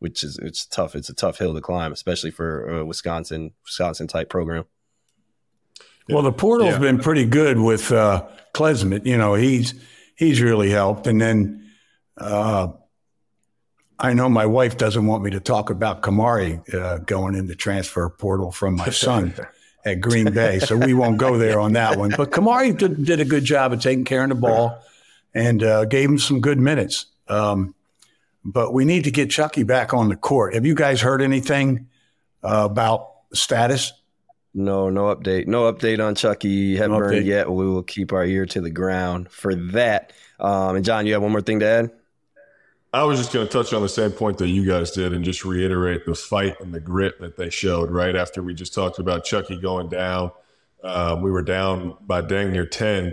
which 0.00 0.24
is 0.24 0.38
it's 0.38 0.66
tough. 0.66 0.96
It's 0.96 1.08
a 1.08 1.14
tough 1.14 1.38
hill 1.38 1.54
to 1.54 1.60
climb, 1.60 1.92
especially 1.92 2.32
for 2.32 2.78
a 2.78 2.84
Wisconsin 2.84 3.52
Wisconsin 3.64 4.08
type 4.08 4.28
program. 4.28 4.64
Well, 6.08 6.22
the 6.22 6.32
portal's 6.32 6.72
yeah. 6.72 6.78
been 6.78 6.98
pretty 6.98 7.24
good 7.24 7.58
with 7.58 7.92
uh, 7.92 8.26
Klesmit. 8.54 9.06
You 9.06 9.16
know, 9.16 9.34
he's 9.34 9.74
he's 10.16 10.42
really 10.42 10.70
helped, 10.70 11.06
and 11.06 11.20
then 11.20 11.70
uh, 12.18 12.68
I 13.98 14.12
know 14.12 14.28
my 14.28 14.46
wife 14.46 14.76
doesn't 14.76 15.06
want 15.06 15.22
me 15.22 15.30
to 15.30 15.40
talk 15.40 15.70
about 15.70 16.02
Kamari 16.02 16.74
uh, 16.74 16.98
going 16.98 17.34
in 17.34 17.46
the 17.46 17.54
transfer 17.54 18.08
portal 18.08 18.50
from 18.50 18.76
my 18.76 18.88
son 18.90 19.34
at 19.84 20.00
Green 20.00 20.32
Bay, 20.32 20.58
so 20.58 20.76
we 20.76 20.94
won't 20.94 21.18
go 21.18 21.38
there 21.38 21.60
on 21.60 21.74
that 21.74 21.98
one. 21.98 22.12
But 22.16 22.30
Kamari 22.30 22.76
did, 22.76 23.04
did 23.04 23.20
a 23.20 23.24
good 23.24 23.44
job 23.44 23.72
of 23.72 23.80
taking 23.80 24.04
care 24.04 24.22
of 24.22 24.30
the 24.30 24.34
ball 24.34 24.82
and 25.34 25.62
uh, 25.62 25.84
gave 25.84 26.08
him 26.08 26.18
some 26.18 26.40
good 26.40 26.58
minutes. 26.58 27.06
Um, 27.28 27.74
but 28.44 28.72
we 28.72 28.84
need 28.84 29.04
to 29.04 29.10
get 29.10 29.30
Chucky 29.30 29.62
back 29.62 29.94
on 29.94 30.08
the 30.08 30.16
court. 30.16 30.54
Have 30.54 30.66
you 30.66 30.74
guys 30.74 31.00
heard 31.00 31.22
anything 31.22 31.88
uh, 32.42 32.68
about 32.70 33.10
status? 33.32 33.92
No, 34.54 34.88
no 34.90 35.14
update. 35.14 35.46
No 35.46 35.72
update 35.72 36.04
on 36.04 36.14
Chucky 36.14 36.76
Hepburn 36.76 37.10
no 37.10 37.18
yet. 37.18 37.50
We 37.50 37.66
will 37.66 37.82
keep 37.82 38.12
our 38.12 38.24
ear 38.24 38.46
to 38.46 38.60
the 38.60 38.70
ground 38.70 39.30
for 39.30 39.54
that. 39.54 40.12
Um, 40.38 40.76
and 40.76 40.84
John, 40.84 41.06
you 41.06 41.14
have 41.14 41.22
one 41.22 41.32
more 41.32 41.40
thing 41.40 41.60
to 41.60 41.66
add? 41.66 41.90
I 42.94 43.02
was 43.02 43.18
just 43.18 43.32
going 43.32 43.44
to 43.44 43.52
touch 43.52 43.72
on 43.72 43.82
the 43.82 43.88
same 43.88 44.12
point 44.12 44.38
that 44.38 44.46
you 44.46 44.64
guys 44.64 44.92
did 44.92 45.12
and 45.12 45.24
just 45.24 45.44
reiterate 45.44 46.06
the 46.06 46.14
fight 46.14 46.60
and 46.60 46.72
the 46.72 46.78
grit 46.78 47.20
that 47.20 47.36
they 47.36 47.50
showed 47.50 47.90
right 47.90 48.14
after 48.14 48.40
we 48.40 48.54
just 48.54 48.72
talked 48.72 49.00
about 49.00 49.24
Chucky 49.24 49.56
going 49.56 49.88
down. 49.88 50.30
Um, 50.84 51.20
we 51.20 51.32
were 51.32 51.42
down 51.42 51.96
by 52.06 52.20
dang 52.20 52.52
near 52.52 52.64
10. 52.64 53.12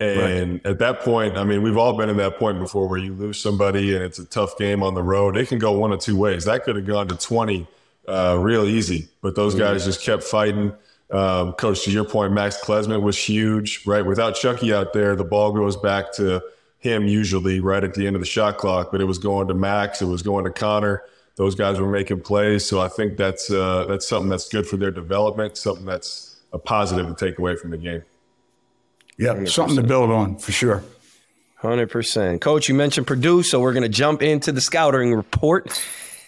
And 0.00 0.52
right. 0.52 0.66
at 0.66 0.78
that 0.78 1.00
point, 1.00 1.36
I 1.36 1.44
mean, 1.44 1.60
we've 1.60 1.76
all 1.76 1.94
been 1.94 2.08
in 2.08 2.16
that 2.16 2.38
point 2.38 2.58
before 2.58 2.88
where 2.88 2.98
you 2.98 3.12
lose 3.12 3.38
somebody 3.38 3.94
and 3.94 4.02
it's 4.02 4.18
a 4.18 4.24
tough 4.24 4.56
game 4.56 4.82
on 4.82 4.94
the 4.94 5.02
road. 5.02 5.36
It 5.36 5.48
can 5.48 5.58
go 5.58 5.72
one 5.72 5.92
of 5.92 6.00
two 6.00 6.16
ways. 6.16 6.46
That 6.46 6.64
could 6.64 6.76
have 6.76 6.86
gone 6.86 7.08
to 7.08 7.16
20 7.16 7.68
uh, 8.08 8.38
real 8.40 8.64
easy, 8.64 9.08
but 9.20 9.34
those 9.36 9.54
guys 9.54 9.84
just 9.84 10.02
kept 10.02 10.22
fighting. 10.22 10.72
Um, 11.10 11.52
Coach, 11.52 11.84
to 11.84 11.90
your 11.90 12.04
point, 12.06 12.32
Max 12.32 12.58
Klesmit 12.62 13.02
was 13.02 13.18
huge, 13.18 13.84
right? 13.84 14.06
Without 14.06 14.36
Chucky 14.36 14.72
out 14.72 14.94
there, 14.94 15.16
the 15.16 15.24
ball 15.24 15.52
goes 15.52 15.76
back 15.76 16.14
to– 16.14 16.42
him 16.78 17.06
usually 17.06 17.60
right 17.60 17.82
at 17.82 17.94
the 17.94 18.06
end 18.06 18.16
of 18.16 18.20
the 18.20 18.26
shot 18.26 18.58
clock, 18.58 18.90
but 18.92 19.00
it 19.00 19.04
was 19.04 19.18
going 19.18 19.48
to 19.48 19.54
Max, 19.54 20.00
it 20.00 20.06
was 20.06 20.22
going 20.22 20.44
to 20.44 20.50
Connor. 20.50 21.02
Those 21.36 21.54
guys 21.54 21.78
were 21.78 21.90
making 21.90 22.22
plays, 22.22 22.64
so 22.64 22.80
I 22.80 22.88
think 22.88 23.16
that's 23.16 23.50
uh, 23.50 23.84
that's 23.88 24.08
something 24.08 24.28
that's 24.28 24.48
good 24.48 24.66
for 24.66 24.76
their 24.76 24.90
development, 24.90 25.56
something 25.56 25.84
that's 25.84 26.36
a 26.52 26.58
positive 26.58 27.06
to 27.06 27.14
take 27.14 27.38
away 27.38 27.54
from 27.54 27.70
the 27.70 27.76
game. 27.76 28.02
Yeah, 29.18 29.34
100%. 29.34 29.48
something 29.48 29.76
to 29.76 29.82
build 29.82 30.10
on 30.10 30.38
for 30.38 30.52
sure. 30.52 30.82
Hundred 31.56 31.90
percent, 31.90 32.40
Coach. 32.40 32.68
You 32.68 32.74
mentioned 32.74 33.06
Purdue, 33.06 33.42
so 33.42 33.60
we're 33.60 33.72
going 33.72 33.84
to 33.84 33.88
jump 33.88 34.22
into 34.22 34.52
the 34.52 34.60
scouting 34.60 35.14
report. 35.14 35.84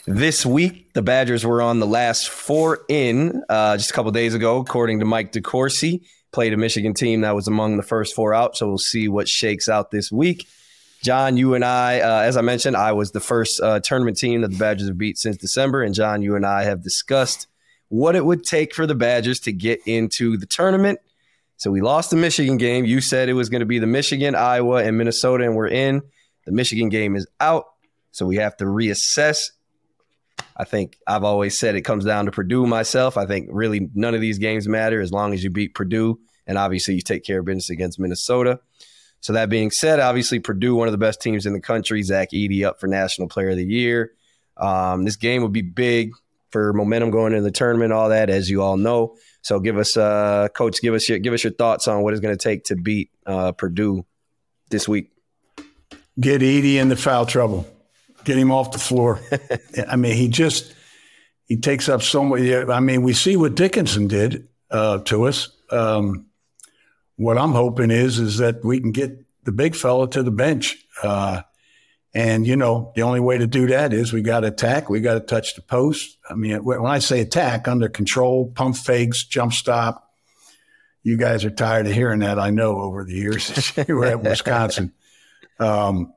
This 0.06 0.44
week, 0.44 0.92
the 0.92 1.02
Badgers 1.02 1.44
were 1.44 1.62
on 1.62 1.78
the 1.78 1.86
last 1.86 2.28
four 2.28 2.80
in 2.88 3.42
uh, 3.48 3.76
just 3.76 3.90
a 3.90 3.92
couple 3.92 4.10
days 4.12 4.34
ago, 4.34 4.58
according 4.58 5.00
to 5.00 5.04
Mike 5.04 5.32
DeCourcy 5.32 6.02
played 6.32 6.52
a 6.52 6.56
Michigan 6.56 6.94
team 6.94 7.22
that 7.22 7.34
was 7.34 7.48
among 7.48 7.76
the 7.76 7.82
first 7.82 8.14
four 8.14 8.34
out. 8.34 8.56
So 8.56 8.68
we'll 8.68 8.78
see 8.78 9.08
what 9.08 9.28
shakes 9.28 9.68
out 9.68 9.90
this 9.90 10.10
week. 10.12 10.46
Jon, 11.02 11.36
you 11.36 11.54
and 11.54 11.64
I, 11.64 12.00
uh, 12.00 12.20
as 12.20 12.36
I 12.36 12.42
mentioned, 12.42 12.76
I 12.76 12.92
was 12.92 13.12
the 13.12 13.20
first 13.20 13.60
uh, 13.60 13.80
tournament 13.80 14.18
team 14.18 14.42
that 14.42 14.50
the 14.50 14.58
Badgers 14.58 14.88
have 14.88 14.98
beat 14.98 15.18
since 15.18 15.36
December. 15.36 15.82
And 15.82 15.94
Jon, 15.94 16.22
you 16.22 16.36
and 16.36 16.44
I 16.44 16.64
have 16.64 16.82
discussed 16.82 17.46
what 17.88 18.14
it 18.14 18.24
would 18.24 18.44
take 18.44 18.74
for 18.74 18.86
the 18.86 18.94
Badgers 18.94 19.40
to 19.40 19.52
get 19.52 19.80
into 19.86 20.36
the 20.36 20.46
tournament. 20.46 21.00
So 21.56 21.70
we 21.70 21.80
lost 21.80 22.10
the 22.10 22.16
Michigan 22.16 22.56
game. 22.56 22.84
You 22.84 23.00
said 23.00 23.28
it 23.28 23.34
was 23.34 23.48
going 23.48 23.60
to 23.60 23.66
be 23.66 23.78
the 23.78 23.86
Michigan, 23.86 24.34
Iowa, 24.34 24.82
and 24.84 24.96
Minnesota, 24.96 25.44
and 25.44 25.56
we're 25.56 25.68
in. 25.68 26.02
The 26.46 26.52
Michigan 26.52 26.88
game 26.88 27.16
is 27.16 27.26
out. 27.38 27.66
So 28.12 28.26
we 28.26 28.36
have 28.36 28.56
to 28.58 28.64
reassess. 28.64 29.50
I 30.56 30.64
think 30.64 30.98
I've 31.06 31.24
always 31.24 31.58
said 31.58 31.74
it 31.74 31.82
comes 31.82 32.04
down 32.04 32.26
to 32.26 32.30
Purdue 32.30 32.66
myself. 32.66 33.16
I 33.16 33.26
think 33.26 33.48
really 33.50 33.88
none 33.94 34.14
of 34.14 34.20
these 34.20 34.38
games 34.38 34.68
matter 34.68 35.00
as 35.00 35.12
long 35.12 35.32
as 35.32 35.42
you 35.42 35.50
beat 35.50 35.74
Purdue. 35.74 36.18
And 36.46 36.58
obviously 36.58 36.94
you 36.94 37.00
take 37.00 37.24
care 37.24 37.40
of 37.40 37.46
business 37.46 37.70
against 37.70 37.98
Minnesota. 37.98 38.60
So 39.20 39.34
that 39.34 39.50
being 39.50 39.70
said, 39.70 40.00
obviously 40.00 40.38
Purdue, 40.38 40.74
one 40.74 40.88
of 40.88 40.92
the 40.92 40.98
best 40.98 41.20
teams 41.20 41.46
in 41.46 41.52
the 41.52 41.60
country. 41.60 42.02
Zach 42.02 42.30
Edey 42.32 42.64
up 42.64 42.80
for 42.80 42.86
National 42.86 43.28
Player 43.28 43.50
of 43.50 43.56
the 43.56 43.64
Year. 43.64 44.12
Um, 44.56 45.04
this 45.04 45.16
game 45.16 45.42
would 45.42 45.52
be 45.52 45.62
big 45.62 46.12
for 46.50 46.72
momentum 46.72 47.10
going 47.10 47.32
into 47.32 47.42
the 47.42 47.50
tournament, 47.50 47.92
all 47.92 48.08
that, 48.08 48.28
as 48.30 48.50
you 48.50 48.62
all 48.62 48.76
know. 48.76 49.16
So 49.42 49.60
give 49.60 49.78
us, 49.78 49.96
uh, 49.96 50.48
coach, 50.54 50.80
give 50.82 50.94
us 50.94 51.08
your 51.08 51.18
give 51.18 51.32
us 51.32 51.44
your 51.44 51.52
thoughts 51.52 51.88
on 51.88 52.02
what 52.02 52.12
it's 52.12 52.20
going 52.20 52.36
to 52.36 52.42
take 52.42 52.64
to 52.64 52.76
beat 52.76 53.10
uh, 53.24 53.52
Purdue 53.52 54.04
this 54.70 54.88
week. 54.88 55.10
Get 56.18 56.42
Edey 56.42 56.74
into 56.74 56.96
foul 56.96 57.24
trouble. 57.24 57.66
Get 58.24 58.38
him 58.38 58.50
off 58.50 58.72
the 58.72 58.78
floor. 58.78 59.20
I 59.88 59.96
mean, 59.96 60.16
he 60.16 60.28
just 60.28 60.74
he 61.46 61.56
takes 61.56 61.88
up 61.88 62.02
so 62.02 62.24
much. 62.24 62.40
I 62.40 62.80
mean, 62.80 63.02
we 63.02 63.12
see 63.12 63.36
what 63.36 63.54
Dickinson 63.54 64.08
did 64.08 64.48
uh, 64.70 64.98
to 65.00 65.24
us. 65.26 65.48
Um, 65.70 66.26
what 67.16 67.38
I'm 67.38 67.52
hoping 67.52 67.90
is 67.90 68.18
is 68.18 68.38
that 68.38 68.64
we 68.64 68.80
can 68.80 68.92
get 68.92 69.24
the 69.44 69.52
big 69.52 69.74
fella 69.74 70.08
to 70.10 70.22
the 70.22 70.30
bench. 70.30 70.76
Uh, 71.02 71.42
and 72.12 72.46
you 72.46 72.56
know, 72.56 72.92
the 72.94 73.02
only 73.02 73.20
way 73.20 73.38
to 73.38 73.46
do 73.46 73.68
that 73.68 73.92
is 73.92 74.12
we 74.12 74.22
got 74.22 74.40
to 74.40 74.48
attack. 74.48 74.90
We 74.90 75.00
got 75.00 75.14
to 75.14 75.20
touch 75.20 75.54
the 75.54 75.62
post. 75.62 76.18
I 76.28 76.34
mean, 76.34 76.64
when 76.64 76.86
I 76.86 76.98
say 76.98 77.20
attack, 77.20 77.68
under 77.68 77.88
control, 77.88 78.50
pump 78.50 78.76
fakes, 78.76 79.24
jump 79.24 79.52
stop. 79.52 80.08
You 81.02 81.16
guys 81.16 81.44
are 81.44 81.50
tired 81.50 81.86
of 81.86 81.92
hearing 81.92 82.20
that. 82.20 82.38
I 82.38 82.50
know 82.50 82.78
over 82.78 83.04
the 83.04 83.14
years 83.14 83.72
you 83.88 83.96
were 83.96 84.06
at 84.06 84.22
Wisconsin. 84.22 84.92
Um, 85.58 86.12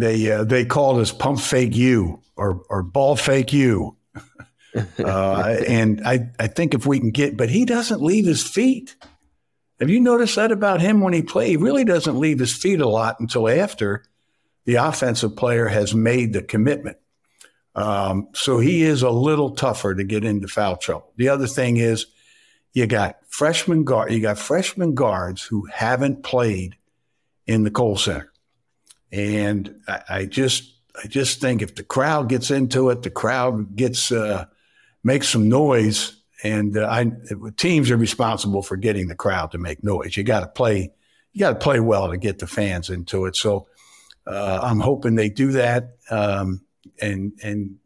they 0.00 0.30
uh, 0.30 0.44
they 0.44 0.64
called 0.64 1.00
us 1.00 1.12
pump 1.12 1.40
fake 1.40 1.74
you 1.74 2.20
or 2.36 2.62
or 2.68 2.82
ball 2.82 3.16
fake 3.16 3.52
you. 3.52 3.96
uh, 4.98 5.56
and 5.66 6.06
I 6.06 6.30
I 6.38 6.46
think 6.46 6.74
if 6.74 6.86
we 6.86 7.00
can 7.00 7.10
get, 7.10 7.36
but 7.36 7.48
he 7.48 7.64
doesn't 7.64 8.02
leave 8.02 8.26
his 8.26 8.42
feet. 8.42 8.96
Have 9.80 9.90
you 9.90 10.00
noticed 10.00 10.36
that 10.36 10.50
about 10.50 10.80
him 10.80 11.00
when 11.00 11.12
he 11.12 11.22
plays? 11.22 11.50
He 11.50 11.56
really 11.56 11.84
doesn't 11.84 12.18
leave 12.18 12.40
his 12.40 12.52
feet 12.52 12.80
a 12.80 12.88
lot 12.88 13.20
until 13.20 13.48
after 13.48 14.04
the 14.64 14.74
offensive 14.74 15.36
player 15.36 15.68
has 15.68 15.94
made 15.94 16.32
the 16.32 16.42
commitment. 16.42 16.98
Um, 17.74 18.28
so 18.32 18.58
he 18.58 18.82
is 18.82 19.02
a 19.02 19.10
little 19.10 19.54
tougher 19.54 19.94
to 19.94 20.02
get 20.02 20.24
into 20.24 20.48
foul 20.48 20.76
trouble. 20.76 21.12
The 21.16 21.28
other 21.28 21.46
thing 21.46 21.76
is 21.76 22.06
you 22.72 22.86
got 22.88 23.18
freshman 23.28 23.84
guard, 23.84 24.12
you 24.12 24.20
got 24.20 24.36
freshman 24.36 24.94
guards 24.94 25.42
who 25.42 25.66
haven't 25.66 26.24
played 26.24 26.76
in 27.46 27.62
the 27.62 27.70
Kohl 27.70 27.96
Center. 27.96 28.32
And 29.10 29.80
I, 29.86 30.02
I 30.08 30.24
just 30.26 30.74
I 31.02 31.06
just 31.06 31.40
think 31.40 31.62
if 31.62 31.74
the 31.74 31.84
crowd 31.84 32.28
gets 32.28 32.50
into 32.50 32.90
it, 32.90 33.02
the 33.02 33.10
crowd 33.10 33.76
gets 33.76 34.12
uh, 34.12 34.46
makes 35.02 35.28
some 35.28 35.48
noise 35.48 36.18
and 36.42 36.76
uh, 36.76 36.88
I, 36.88 37.10
teams 37.56 37.90
are 37.90 37.96
responsible 37.96 38.62
for 38.62 38.76
getting 38.76 39.08
the 39.08 39.14
crowd 39.14 39.52
to 39.52 39.58
make 39.58 39.82
noise. 39.82 40.16
You 40.16 40.22
got 40.22 40.40
to 40.40 40.46
play, 40.46 40.92
you 41.32 41.40
got 41.40 41.50
to 41.50 41.56
play 41.56 41.80
well 41.80 42.10
to 42.10 42.16
get 42.16 42.38
the 42.38 42.46
fans 42.46 42.90
into 42.90 43.26
it. 43.26 43.36
So 43.36 43.66
uh, 44.26 44.60
I'm 44.62 44.80
hoping 44.80 45.14
they 45.14 45.30
do 45.30 45.52
that 45.52 45.96
um, 46.10 46.64
and 47.00 47.32
and 47.42 47.76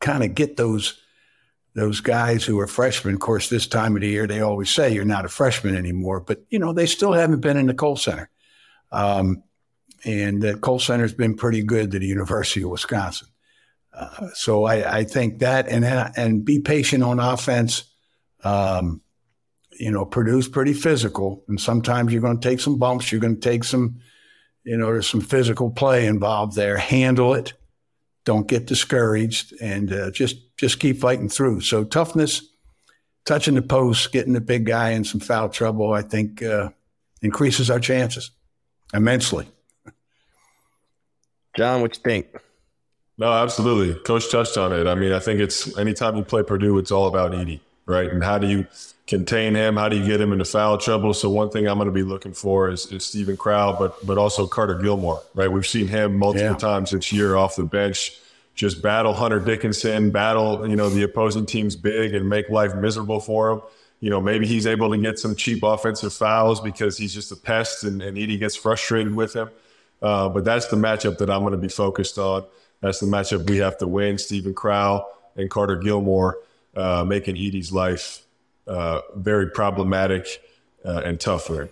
kind 0.00 0.24
of 0.24 0.34
get 0.34 0.56
those 0.56 1.00
those 1.74 2.00
guys 2.00 2.44
who 2.44 2.58
are 2.58 2.66
freshmen. 2.66 3.14
Of 3.14 3.20
course, 3.20 3.48
this 3.48 3.66
time 3.66 3.96
of 3.96 4.02
the 4.02 4.08
year 4.08 4.26
they 4.26 4.40
always 4.40 4.70
say 4.70 4.92
you're 4.92 5.04
not 5.04 5.24
a 5.24 5.28
freshman 5.28 5.76
anymore, 5.76 6.20
but 6.20 6.42
you 6.48 6.58
know 6.58 6.72
they 6.72 6.86
still 6.86 7.12
haven't 7.12 7.40
been 7.40 7.56
in 7.56 7.66
the 7.66 7.74
Kohl 7.74 7.96
Center. 7.96 8.30
Um, 8.92 9.42
and 10.04 10.42
the 10.42 10.56
Kohl 10.56 10.78
Center's 10.78 11.14
been 11.14 11.34
pretty 11.34 11.62
good 11.62 11.90
to 11.90 11.98
the 11.98 12.06
University 12.06 12.62
of 12.62 12.70
Wisconsin. 12.70 13.28
Uh, 13.92 14.28
so 14.34 14.64
I, 14.64 14.98
I, 14.98 15.04
think 15.04 15.40
that 15.40 15.68
and 15.68 15.84
and 15.84 16.44
be 16.44 16.60
patient 16.60 17.02
on 17.02 17.18
offense 17.18 17.90
um, 18.44 19.02
you 19.78 19.90
know, 19.90 20.04
Purdue's 20.04 20.48
pretty 20.48 20.74
physical, 20.74 21.44
and 21.48 21.60
sometimes 21.60 22.12
you're 22.12 22.22
going 22.22 22.38
to 22.38 22.48
take 22.48 22.60
some 22.60 22.78
bumps. 22.78 23.10
You're 23.10 23.20
going 23.20 23.36
to 23.36 23.40
take 23.40 23.64
some, 23.64 24.00
you 24.64 24.76
know, 24.76 24.86
there's 24.86 25.08
some 25.08 25.20
physical 25.20 25.70
play 25.70 26.06
involved 26.06 26.54
there. 26.54 26.76
Handle 26.76 27.34
it. 27.34 27.54
Don't 28.24 28.46
get 28.46 28.66
discouraged, 28.66 29.54
and 29.60 29.92
uh, 29.92 30.10
just 30.10 30.36
just 30.56 30.80
keep 30.80 31.00
fighting 31.00 31.28
through. 31.28 31.62
So 31.62 31.84
toughness, 31.84 32.42
touching 33.24 33.54
the 33.54 33.62
post, 33.62 34.12
getting 34.12 34.34
the 34.34 34.40
big 34.40 34.66
guy 34.66 34.90
in 34.90 35.04
some 35.04 35.20
foul 35.20 35.48
trouble, 35.48 35.92
I 35.92 36.02
think 36.02 36.42
uh, 36.42 36.70
increases 37.22 37.70
our 37.70 37.80
chances 37.80 38.30
immensely. 38.92 39.48
Jon, 41.56 41.80
what 41.82 41.96
you 41.96 42.02
think? 42.02 42.26
No, 43.18 43.32
absolutely. 43.32 44.00
Coach 44.02 44.30
touched 44.30 44.56
on 44.56 44.72
it. 44.72 44.86
I 44.86 44.94
mean, 44.94 45.12
I 45.12 45.18
think 45.18 45.40
it's 45.40 45.76
anytime 45.76 46.16
you 46.16 46.24
play 46.24 46.42
Purdue, 46.42 46.78
it's 46.78 46.90
all 46.90 47.06
about 47.06 47.32
Edey 47.32 47.60
right? 47.90 48.10
And 48.10 48.22
how 48.22 48.38
do 48.38 48.46
you 48.46 48.66
contain 49.06 49.54
him? 49.54 49.76
How 49.76 49.88
do 49.88 49.96
you 49.96 50.06
get 50.06 50.20
him 50.20 50.32
into 50.32 50.44
foul 50.44 50.78
trouble? 50.78 51.12
So 51.12 51.28
one 51.28 51.50
thing 51.50 51.66
I'm 51.66 51.76
going 51.76 51.86
to 51.86 51.92
be 51.92 52.04
looking 52.04 52.32
for 52.32 52.70
is, 52.70 52.90
is 52.92 53.04
Steven 53.04 53.36
Crowl, 53.36 53.76
but 53.78 54.06
but 54.06 54.16
also 54.16 54.46
Carter 54.46 54.76
Gilmore, 54.76 55.20
right? 55.34 55.50
We've 55.50 55.66
seen 55.66 55.88
him 55.88 56.16
multiple 56.16 56.52
yeah. 56.52 56.56
times 56.56 56.92
this 56.92 57.12
year 57.12 57.36
off 57.36 57.56
the 57.56 57.64
bench, 57.64 58.16
just 58.54 58.80
battle 58.80 59.12
Hunter 59.12 59.40
Dickinson, 59.40 60.10
battle 60.10 60.66
you 60.68 60.76
know 60.76 60.88
the 60.88 61.02
opposing 61.02 61.44
team's 61.44 61.76
big 61.76 62.14
and 62.14 62.28
make 62.28 62.48
life 62.48 62.74
miserable 62.74 63.20
for 63.20 63.50
him. 63.50 63.62
You 63.98 64.08
know, 64.08 64.20
maybe 64.20 64.46
he's 64.46 64.66
able 64.66 64.90
to 64.90 64.96
get 64.96 65.18
some 65.18 65.36
cheap 65.36 65.62
offensive 65.62 66.14
fouls 66.14 66.58
because 66.60 66.96
he's 66.96 67.12
just 67.12 67.32
a 67.32 67.36
pest 67.36 67.84
and, 67.84 68.00
and 68.00 68.16
Edey 68.16 68.38
gets 68.38 68.56
frustrated 68.56 69.14
with 69.14 69.34
him. 69.34 69.50
Uh, 70.02 70.28
but 70.28 70.44
that's 70.44 70.66
the 70.68 70.76
matchup 70.76 71.18
that 71.18 71.30
I'm 71.30 71.40
going 71.40 71.52
to 71.52 71.58
be 71.58 71.68
focused 71.68 72.18
on. 72.18 72.44
That's 72.80 73.00
the 73.00 73.06
matchup 73.06 73.48
we 73.48 73.58
have 73.58 73.76
to 73.78 73.86
win. 73.86 74.18
Steven 74.18 74.54
Crowl 74.54 75.06
and 75.36 75.50
Carter 75.50 75.76
Gilmore 75.76 76.38
uh, 76.74 77.04
making 77.06 77.36
Edey's 77.36 77.72
life 77.72 78.22
uh, 78.66 79.00
very 79.16 79.50
problematic 79.50 80.26
uh, 80.84 81.02
and 81.04 81.20
tough 81.20 81.46
for 81.46 81.62
him. 81.62 81.68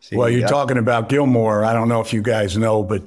See, 0.00 0.16
well, 0.16 0.30
you're 0.30 0.42
yeah. 0.42 0.46
talking 0.46 0.78
about 0.78 1.08
Gilmore. 1.08 1.64
I 1.64 1.72
don't 1.72 1.88
know 1.88 2.00
if 2.00 2.12
you 2.12 2.22
guys 2.22 2.56
know, 2.56 2.82
but 2.82 3.02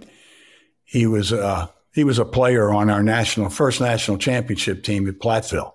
he 0.83 1.07
was 1.07 1.31
uh, 1.31 1.67
he 1.93 2.03
was 2.03 2.19
a 2.19 2.25
player 2.25 2.73
on 2.73 2.89
our 2.89 3.01
national 3.01 3.49
first 3.49 3.79
national 3.79 4.17
championship 4.17 4.83
team 4.83 5.07
at 5.07 5.15
Platteville. 5.15 5.73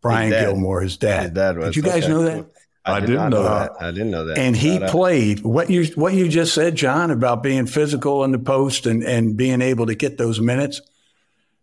Brian 0.00 0.32
his 0.32 0.40
Gilmore, 0.40 0.80
his 0.80 0.96
dad. 0.96 1.22
His 1.24 1.32
dad 1.32 1.58
was. 1.58 1.74
Did 1.74 1.76
you 1.76 1.82
guys 1.82 2.04
okay. 2.04 2.12
know 2.12 2.22
that? 2.22 2.46
I, 2.90 2.96
I 2.96 3.00
did 3.00 3.10
not 3.16 3.30
know 3.30 3.42
that. 3.42 3.78
that. 3.78 3.84
I 3.84 3.90
didn't 3.90 4.10
know 4.10 4.24
that. 4.26 4.38
And 4.38 4.56
he 4.56 4.78
played 4.78 5.40
what 5.40 5.70
you 5.70 5.84
what 5.94 6.14
you 6.14 6.28
just 6.28 6.54
said, 6.54 6.74
Jon, 6.76 7.10
about 7.10 7.42
being 7.42 7.66
physical 7.66 8.24
in 8.24 8.32
the 8.32 8.38
post 8.38 8.86
and 8.86 9.02
and 9.02 9.36
being 9.36 9.62
able 9.62 9.86
to 9.86 9.94
get 9.94 10.18
those 10.18 10.40
minutes. 10.40 10.80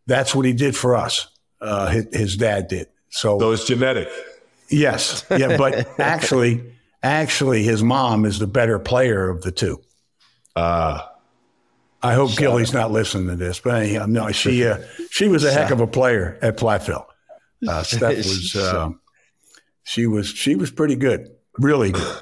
That's 0.06 0.34
what 0.34 0.46
he 0.46 0.54
did 0.54 0.76
for 0.76 0.96
us. 0.96 1.28
Uh, 1.60 1.88
his, 1.88 2.16
his 2.16 2.38
dad 2.38 2.68
did. 2.68 2.88
So, 3.10 3.40
so 3.40 3.52
it's 3.52 3.66
genetic. 3.66 4.10
Yes. 4.70 5.26
Yeah. 5.30 5.58
But 5.58 5.88
actually, 6.00 6.63
actually, 7.04 7.63
his 7.63 7.84
mom 7.84 8.26
is 8.26 8.40
the 8.40 8.48
better 8.48 8.80
player 8.80 9.30
of 9.30 9.42
the 9.42 9.52
two. 9.52 9.82
Uh, 10.56 11.02
I 12.02 12.13
hope 12.13 12.36
Gilly's 12.38 12.74
not 12.74 12.92
listening 12.92 13.28
to 13.28 13.36
this, 13.36 13.60
but 13.60 13.82
anyhow, 13.82 14.06
no, 14.08 14.32
she 14.32 14.66
uh, 14.66 14.80
she 15.10 15.28
was 15.28 15.44
a 15.44 15.52
heck 15.52 15.72
of 15.72 15.82
a 15.82 15.88
player 15.88 16.38
at 16.42 16.58
Platteville. 16.58 17.06
Uh, 17.68 17.84
Steph 17.84 18.18
was 18.18 18.56
um, 18.56 19.00
she 19.88 20.06
was 20.06 20.28
she 20.28 20.56
was 20.56 20.69
pretty 20.69 20.95
good, 20.95 21.32
really 21.58 21.91
good. 21.91 22.21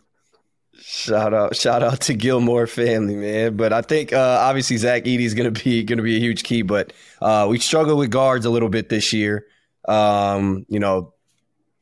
Shout 0.77 1.33
out, 1.33 1.55
shout 1.55 1.81
out 1.81 2.01
to 2.01 2.13
Gilmore 2.13 2.67
family, 2.67 3.15
man. 3.15 3.57
But 3.57 3.73
I 3.73 3.81
think 3.81 4.13
uh, 4.13 4.37
obviously 4.41 4.77
Zach 4.77 5.03
Edey's 5.03 5.33
gonna 5.33 5.51
be 5.51 5.83
gonna 5.83 6.03
be 6.03 6.15
a 6.15 6.19
huge 6.19 6.43
key. 6.43 6.61
But 6.61 6.93
uh, 7.21 7.47
we 7.49 7.57
struggled 7.57 7.97
with 7.97 8.11
guards 8.11 8.45
a 8.45 8.51
little 8.51 8.69
bit 8.69 8.89
this 8.89 9.13
year. 9.13 9.47
Um, 9.87 10.65
you 10.69 10.79
know, 10.79 11.13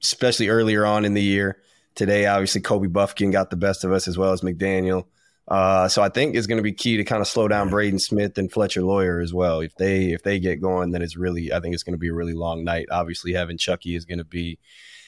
especially 0.02 0.48
earlier 0.48 0.86
on 0.86 1.04
in 1.04 1.14
the 1.14 1.22
year. 1.22 1.62
Today, 1.96 2.26
obviously, 2.28 2.62
Kobe 2.62 2.88
Bufkin 2.88 3.32
got 3.32 3.50
the 3.50 3.56
best 3.56 3.84
of 3.84 3.92
us 3.92 4.08
as 4.08 4.18
well 4.18 4.32
as 4.32 4.42
McDaniel. 4.42 5.06
Uh, 5.48 5.90
so 5.90 6.02
I 6.02 6.10
think 6.10 6.36
it's 6.36 6.48
going 6.48 6.58
to 6.58 6.64
be 6.64 6.72
key 6.72 6.98
to 6.98 7.04
kind 7.04 7.22
of 7.22 7.28
slow 7.28 7.48
down 7.50 7.70
Braden 7.70 8.00
Smith 8.00 8.38
and 8.38 8.52
Fletcher 8.52 8.82
Loyer 8.82 9.20
as 9.20 9.34
well. 9.34 9.60
If 9.60 9.76
they 9.76 10.12
if 10.12 10.24
they 10.24 10.40
get 10.40 10.62
going, 10.62 10.92
then 10.92 11.02
it's 11.02 11.18
really 11.18 11.52
I 11.52 11.60
think 11.60 11.74
it's 11.74 11.84
going 11.84 11.94
to 11.94 12.00
be 12.00 12.08
a 12.08 12.14
really 12.14 12.34
long 12.34 12.64
night. 12.64 12.88
Obviously, 12.90 13.34
having 13.34 13.58
Chucky 13.58 13.96
is 13.96 14.06
going 14.06 14.20
to 14.20 14.24
be 14.24 14.60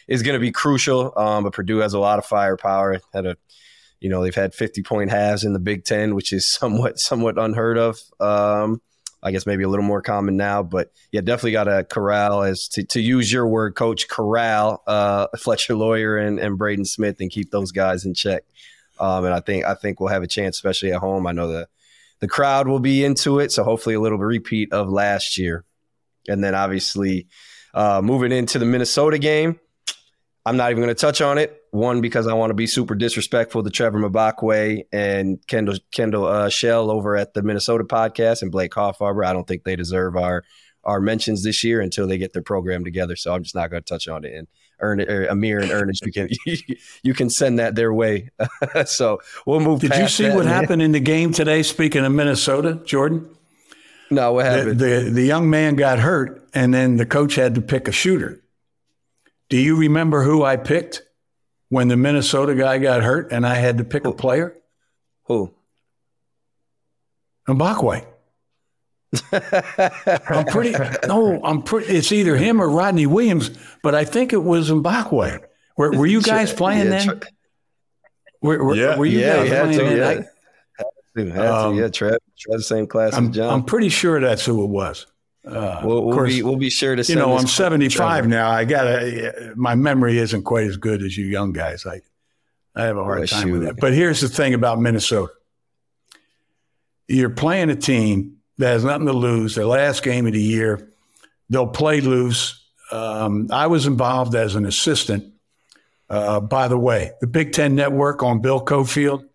is 0.08 0.24
going 0.24 0.34
to 0.34 0.40
be 0.40 0.52
crucial. 0.52 1.14
Um, 1.18 1.44
but 1.44 1.54
Purdue 1.54 1.78
has 1.78 1.94
a 1.94 2.00
lot 2.00 2.20
of 2.20 2.26
firepower. 2.26 3.00
Had 3.14 3.26
a 3.26 3.38
you 4.00 4.10
know 4.10 4.22
they've 4.22 4.36
had 4.36 4.54
50 4.54 4.84
point 4.84 5.10
halves 5.10 5.44
in 5.44 5.54
the 5.54 5.60
Big 5.60 5.84
Ten, 5.84 6.16
which 6.16 6.34
is 6.34 6.52
somewhat 6.52 7.00
somewhat 7.00 7.38
unheard 7.38 7.78
of. 7.78 7.98
Um, 8.20 8.82
I 9.24 9.32
guess 9.32 9.48
maybe 9.48 9.64
a 9.64 9.70
little 9.70 9.86
more 9.86 10.04
common 10.04 10.38
now, 10.38 10.62
but 10.62 10.92
yeah, 11.12 11.22
definitely 11.22 11.54
got 11.54 11.64
to 11.64 11.84
corral 11.84 12.44
as 12.44 12.68
to, 12.74 12.84
to 12.84 13.02
use 13.02 13.32
your 13.32 13.48
word, 13.48 13.74
coach, 13.74 14.08
corral 14.08 14.84
uh, 14.86 15.28
Fletcher 15.38 15.74
Loyer 15.74 16.16
and, 16.16 16.38
and 16.38 16.60
Braden 16.60 16.86
Smith 16.86 17.16
and 17.20 17.32
keep 17.32 17.50
those 17.50 17.72
guys 17.72 18.06
in 18.06 18.14
check. 18.14 18.44
Um, 19.00 19.26
and 19.26 19.34
I 19.34 19.40
think 19.40 19.66
I 19.66 19.74
think 19.74 20.00
we'll 20.00 20.10
have 20.10 20.22
a 20.22 20.28
chance, 20.28 20.58
especially 20.58 20.94
at 20.94 21.00
home. 21.00 21.26
I 21.26 21.32
know 21.32 21.48
the 21.48 21.68
the 22.20 22.28
crowd 22.28 22.68
will 22.68 22.80
be 22.80 23.04
into 23.04 23.40
it. 23.40 23.52
So 23.52 23.64
hopefully 23.64 23.96
a 23.96 24.00
little 24.00 24.18
repeat 24.18 24.72
of 24.72 24.90
last 24.90 25.38
year. 25.38 25.66
And 26.28 26.44
then 26.44 26.56
obviously 26.56 27.28
uh, 27.74 28.02
moving 28.04 28.32
into 28.32 28.58
the 28.58 28.66
Minnesota 28.66 29.18
game, 29.18 29.60
I'm 30.46 30.58
not 30.58 30.70
even 30.72 30.84
going 30.84 30.94
to 30.94 31.00
touch 31.00 31.22
on 31.22 31.38
it. 31.38 31.64
One 31.72 32.02
because 32.02 32.28
I 32.28 32.34
want 32.34 32.52
to 32.52 32.56
be 32.56 32.68
super 32.68 32.94
disrespectful 32.94 33.64
to 33.64 33.70
Trevor 33.70 34.00
Mbakwe 34.00 34.84
and 34.92 35.46
Kendall 35.48 35.76
Kendall 35.92 36.26
uh, 36.26 36.50
Shell 36.50 36.92
over 36.92 37.18
at 37.18 37.34
the 37.34 37.42
Minnesota 37.42 37.84
podcast 37.84 38.42
and 38.42 38.52
Blake 38.52 38.72
Hoffarber. 38.72 39.26
I 39.26 39.34
don't 39.34 39.48
think 39.48 39.64
they 39.64 39.76
deserve 39.76 40.16
our 40.16 40.44
our 40.84 41.02
mentions 41.02 41.44
this 41.44 41.64
year 41.64 41.82
until 41.82 42.08
they 42.08 42.18
get 42.18 42.34
their 42.34 42.44
program 42.44 42.84
together. 42.84 43.16
So 43.16 43.34
I'm 43.34 43.42
just 43.42 43.56
not 43.56 43.72
going 43.72 43.82
to 43.82 43.88
touch 43.88 44.08
on 44.08 44.24
it. 44.24 44.34
And 44.34 44.48
Ern, 44.82 45.02
er, 45.02 45.26
Amir 45.30 45.60
and 45.60 45.72
Ernest, 45.72 46.06
you 46.06 46.12
can 46.12 46.30
you 47.04 47.14
can 47.14 47.30
send 47.30 47.60
that 47.60 47.76
their 47.76 47.94
way. 47.94 48.30
so 48.86 49.20
we'll 49.46 49.60
move. 49.60 49.82
Did 49.82 49.96
you 49.96 50.08
see 50.08 50.28
that, 50.28 50.36
what 50.36 50.46
man. 50.46 50.54
happened 50.54 50.82
in 50.82 50.92
the 50.92 51.00
game 51.00 51.32
today? 51.32 51.64
Speaking 51.64 52.06
of 52.06 52.12
Minnesota, 52.12 52.80
Jordan. 52.86 53.30
No, 54.12 54.34
what 54.34 54.46
happened? 54.46 54.80
The, 54.80 54.86
the, 54.86 55.10
the 55.10 55.24
young 55.24 55.50
man 55.50 55.76
got 55.76 55.98
hurt, 55.98 56.48
and 56.54 56.72
then 56.72 56.98
the 56.98 57.08
coach 57.08 57.34
had 57.34 57.56
to 57.56 57.62
pick 57.62 57.88
a 57.88 57.92
shooter. 57.92 58.40
Do 59.50 59.58
you 59.58 59.76
remember 59.78 60.24
who 60.24 60.44
I 60.44 60.58
picked 60.58 61.04
when 61.70 61.88
the 61.88 61.98
Minnesota 61.98 62.56
guy 62.56 62.78
got 62.78 63.04
hurt, 63.04 63.32
and 63.32 63.46
I 63.46 63.56
had 63.56 63.78
to 63.78 63.84
pick 63.84 64.06
a 64.06 64.12
player? 64.12 64.56
Who? 65.26 65.54
Mbakwe. 67.48 68.06
I'm 70.30 70.46
pretty 70.46 70.76
no, 71.08 71.40
I'm 71.44 71.62
pretty. 71.62 71.96
It's 71.96 72.12
either 72.12 72.36
him 72.36 72.62
or 72.62 72.70
Rodney 72.70 73.06
Williams, 73.06 73.52
but 73.82 73.96
I 73.96 74.04
think 74.04 74.34
it 74.34 74.44
was 74.44 74.70
Mbakwe. 74.70 75.42
Were, 75.78 75.92
were 75.92 76.06
you 76.06 76.22
guys 76.22 76.54
playing 76.54 76.92
yeah, 76.92 77.06
then? 77.06 77.22
Were, 78.42 78.64
were, 78.64 78.76
Yeah. 78.76 78.98
were 78.98 79.06
you 79.06 79.20
yeah, 79.20 79.46
guys 79.46 79.50
playing 79.50 79.72
to. 79.72 79.84
then? 79.84 79.98
Yeah, 79.98 80.08
I- 80.08 80.16
had 81.22 81.34
to, 81.34 81.56
Um, 81.56 81.76
yeah. 81.76 81.88
Trev, 81.88 82.18
Trev, 82.38 82.62
same 82.64 82.88
class 82.88 83.14
I'm, 83.14 83.30
as 83.30 83.36
Jon. 83.36 83.54
I'm 83.54 83.64
pretty 83.64 83.90
sure 83.90 84.20
that's 84.20 84.46
who 84.46 84.64
it 84.64 84.70
was. 84.70 85.08
Uh, 85.46 85.82
we'll, 85.84 86.04
we'll 86.06 86.16
course, 86.16 86.34
be 86.34 86.42
we'll 86.44 86.56
be 86.56 86.70
sure 86.70 86.96
to. 86.96 87.04
See. 87.04 87.14
You 87.14 87.20
know, 87.20 87.38
I'm 87.38 87.48
75 87.48 87.96
Trevor. 87.96 88.28
now. 88.28 88.50
I 88.50 88.66
gotta. 88.66 89.54
My 89.56 89.76
memory 89.76 90.18
isn't 90.18 90.44
quite 90.44 90.66
as 90.68 90.78
good 90.78 91.04
as 91.04 91.16
you 91.18 91.26
young 91.26 91.52
guys. 91.54 91.86
I, 91.86 92.02
I 92.76 92.84
have 92.86 92.98
a 92.98 93.04
hard 93.04 93.22
Oh, 93.22 93.26
time 93.26 93.52
with 93.52 93.62
that. 93.64 93.78
But 93.78 93.94
here's 93.94 94.22
the 94.22 94.28
thing 94.30 94.54
about 94.56 94.80
Minnesota: 94.82 95.32
you're 97.08 97.30
playing 97.30 97.70
a 97.70 97.76
team 97.76 98.38
that 98.58 98.70
has 98.70 98.84
nothing 98.84 99.06
to 99.08 99.14
lose. 99.14 99.56
Their 99.56 99.66
last 99.66 100.04
game 100.04 100.26
of 100.26 100.34
the 100.34 100.42
year, 100.42 100.90
they'll 101.50 101.68
play 101.68 102.02
loose. 102.02 102.62
Um, 102.92 103.48
I 103.52 103.68
was 103.68 103.86
involved 103.86 104.36
as 104.36 104.56
an 104.56 104.66
assistant. 104.66 105.34
Uh, 106.10 106.40
by 106.40 106.68
the 106.68 106.78
way, 106.78 107.12
the 107.22 107.28
Big 107.28 107.52
Ten 107.52 107.76
Network 107.76 108.22
on 108.24 108.40
Bill 108.42 108.64
Cofield 108.64 109.26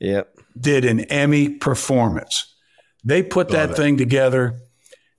Yep. 0.00 0.36
did 0.58 0.84
an 0.86 1.00
Emmy 1.00 1.50
performance. 1.50 2.54
They 3.04 3.22
put 3.22 3.50
that 3.50 3.70
it. 3.72 3.76
thing 3.76 3.98
together, 3.98 4.58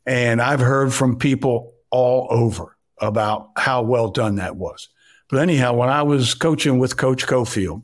and 0.06 0.42
I've 0.42 0.60
heard 0.60 0.94
from 0.94 1.18
people 1.18 1.74
all 1.90 2.28
over 2.30 2.78
about 3.00 3.52
how 3.58 3.82
well 3.82 4.10
done 4.10 4.36
that 4.36 4.56
was. 4.56 4.90
But 5.30 5.40
anyhow, 5.40 5.74
when 5.74 5.90
I 5.90 6.04
was 6.04 6.34
coaching 6.34 6.78
with 6.80 6.98
Coach 6.98 7.26
Cofield, 7.26 7.84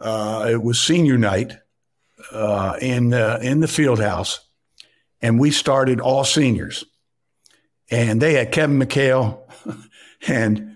uh, 0.00 0.48
it 0.50 0.62
was 0.62 0.80
senior 0.80 1.16
night 1.16 1.52
uh, 2.32 2.76
in 2.80 3.14
uh, 3.14 3.38
in 3.40 3.60
the 3.60 3.68
field 3.68 4.00
house, 4.00 4.40
and 5.20 5.38
we 5.38 5.50
started 5.50 6.00
all 6.00 6.24
seniors, 6.24 6.84
and 7.90 8.20
they 8.20 8.34
had 8.34 8.50
Kevin 8.50 8.78
McHale 8.78 9.40
and 10.26 10.72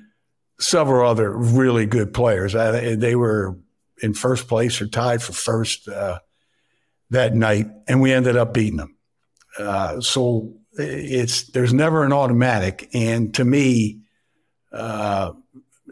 several 0.60 1.08
other 1.08 1.30
really 1.30 1.86
good 1.86 2.14
players. 2.14 2.54
I, 2.54 2.94
they 2.94 3.16
were 3.16 3.58
in 4.00 4.14
first 4.14 4.46
place 4.48 4.80
or 4.80 4.86
tied 4.86 5.22
for 5.22 5.32
first 5.32 5.88
uh, 5.88 6.20
that 7.10 7.34
night, 7.34 7.66
and 7.88 8.00
we 8.00 8.12
ended 8.12 8.36
up 8.36 8.54
beating 8.54 8.76
them. 8.76 8.95
Uh, 9.58 10.00
so 10.00 10.54
it's 10.72 11.44
there's 11.48 11.72
never 11.72 12.04
an 12.04 12.12
automatic, 12.12 12.88
and 12.92 13.34
to 13.34 13.44
me, 13.44 14.00
uh, 14.72 15.32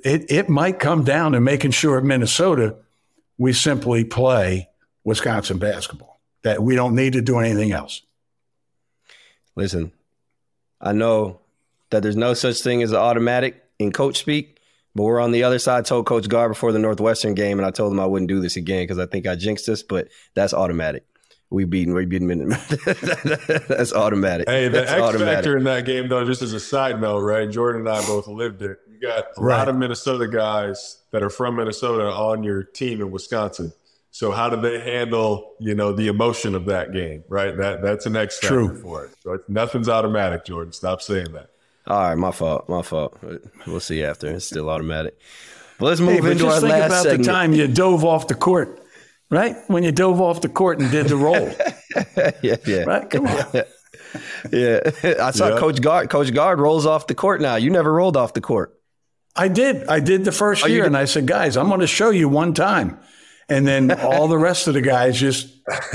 it 0.05 0.31
it 0.31 0.48
might 0.48 0.79
come 0.79 1.05
down 1.05 1.33
to 1.33 1.40
making 1.40 1.70
sure 1.70 1.98
at 1.98 2.05
Minnesota 2.05 2.77
we 3.38 3.53
simply 3.53 4.05
play 4.05 4.68
Wisconsin 5.05 5.59
basketball. 5.59 6.20
That 6.42 6.62
we 6.62 6.77
don't 6.77 6.94
need 6.94 7.14
to 7.14 7.22
do 7.22 7.38
anything 7.38 7.72
else. 7.72 8.03
Listen, 9.57 9.92
I 10.81 10.92
know 10.92 11.40
that 11.90 12.03
there's 12.03 12.16
no 12.16 12.35
such 12.35 12.61
thing 12.61 12.83
as 12.83 12.90
an 12.90 12.98
automatic 12.98 13.64
in 13.79 13.92
coach 13.92 14.18
speak, 14.18 14.59
but 14.94 15.05
we're 15.05 15.20
on 15.20 15.33
the 15.33 15.44
other 15.44 15.59
side. 15.59 15.79
I 15.79 15.83
told 15.83 16.07
Coach 16.07 16.29
Gard 16.29 16.50
before 16.50 16.72
the 16.72 16.79
Northwestern 16.79 17.35
game, 17.35 17.59
and 17.59 17.66
I 17.66 17.70
told 17.70 17.92
him 17.92 18.00
I 18.00 18.07
wouldn't 18.07 18.29
do 18.29 18.40
this 18.40 18.57
again 18.57 18.83
because 18.83 18.98
I 18.98 19.07
think 19.07 19.27
I 19.27 19.37
jinxed 19.37 19.68
us, 19.68 19.83
but 19.83 20.09
that's 20.35 20.53
automatic. 20.53 21.07
We 21.54 21.64
beaten, 21.64 21.94
we 21.94 22.04
beaten. 22.04 22.48
that's 23.68 23.92
automatic. 23.92 24.48
Hey, 24.48 24.64
the 24.68 24.80
that's 24.80 24.92
X 24.92 25.22
factor 25.22 25.56
in 25.56 25.64
that 25.64 25.84
game, 25.86 26.08
though, 26.08 26.24
just 26.24 26.42
as 26.42 26.52
a 26.52 26.60
side 26.60 27.00
note, 27.00 27.20
right? 27.20 27.48
Jordan 27.50 27.82
and 27.82 27.88
I 27.90 28.04
both 28.06 28.26
lived 28.26 28.62
it. 28.62 28.78
You 28.90 29.00
got 29.00 29.26
a 29.36 29.40
Right. 29.40 29.58
lot 29.58 29.68
of 29.68 29.76
Minnesota 29.76 30.26
guys 30.28 30.98
that 31.12 31.22
are 31.22 31.30
from 31.30 31.56
Minnesota 31.56 32.04
on 32.10 32.42
your 32.42 32.62
team 32.62 33.00
in 33.00 33.10
Wisconsin. 33.10 33.72
So 34.10 34.30
how 34.30 34.48
do 34.48 34.60
they 34.60 34.78
handle, 34.80 35.52
you 35.58 35.74
know, 35.74 35.92
the 35.92 36.06
emotion 36.08 36.54
of 36.54 36.66
that 36.66 36.92
game, 36.92 37.24
right? 37.28 37.56
That 37.56 37.82
that's 37.82 38.06
an 38.06 38.16
X 38.16 38.38
factor 38.38 38.54
True. 38.68 38.76
for 38.80 39.04
it. 39.06 39.10
So 39.22 39.32
it's, 39.32 39.48
nothing's 39.48 39.88
automatic, 39.88 40.44
Jordan. 40.44 40.72
Stop 40.72 41.02
saying 41.02 41.32
that. 41.32 41.50
All 41.86 41.98
right, 42.00 42.14
my 42.14 42.30
fault, 42.30 42.68
my 42.68 42.82
fault. 42.82 43.18
We'll 43.66 43.80
see 43.80 44.02
after. 44.04 44.28
It's 44.28 44.46
still 44.46 44.70
automatic. 44.70 45.18
But 45.78 45.86
let's 45.86 46.00
Hey, 46.00 46.06
move 46.06 46.22
but 46.22 46.32
into 46.32 46.44
just 46.44 46.54
our 46.54 46.60
think 46.60 46.72
last 46.80 46.86
about 46.86 47.02
segment. 47.02 47.24
the 47.24 47.30
time 47.30 47.52
you 47.54 47.66
dove 47.68 48.04
off 48.04 48.28
the 48.28 48.34
court, 48.36 48.84
right? 49.30 49.56
When 49.68 49.82
you 49.82 49.92
dove 49.92 50.20
off 50.20 50.40
the 50.40 50.48
court 50.48 50.80
and 50.80 50.90
did 50.90 51.06
the 51.08 51.16
roll, 51.16 51.50
yeah, 52.42 52.56
yeah, 52.66 52.84
right? 52.84 53.08
Come 53.08 53.26
on. 53.26 53.46
yeah. 54.52 54.80
I 55.20 55.30
saw 55.32 55.48
Yeah. 55.50 55.58
Coach 55.58 55.80
Gard. 55.80 56.10
Coach 56.10 56.32
Gard 56.32 56.60
rolls 56.60 56.87
off 56.87 57.06
the 57.06 57.14
court 57.14 57.40
now. 57.40 57.56
You 57.56 57.70
never 57.70 57.92
rolled 57.92 58.16
off 58.16 58.32
the 58.34 58.40
court. 58.40 58.78
I 59.37 59.48
did. 59.48 59.88
I 59.88 59.98
did 60.00 60.24
the 60.24 60.32
first 60.32 60.64
Oh, 60.64 60.68
year, 60.68 60.84
and 60.84 60.96
I 60.96 61.06
said, 61.06 61.26
guys, 61.26 61.56
I'm 61.56 61.68
going 61.68 61.80
to 61.80 61.87
show 61.88 62.10
you 62.10 62.28
one 62.28 62.54
time. 62.54 63.00
And 63.48 63.66
then 63.66 63.90
all 64.00 64.28
the 64.28 64.38
rest 64.38 64.68
of 64.68 64.74
the 64.74 64.80
guys 64.82 65.18
just 65.18 65.48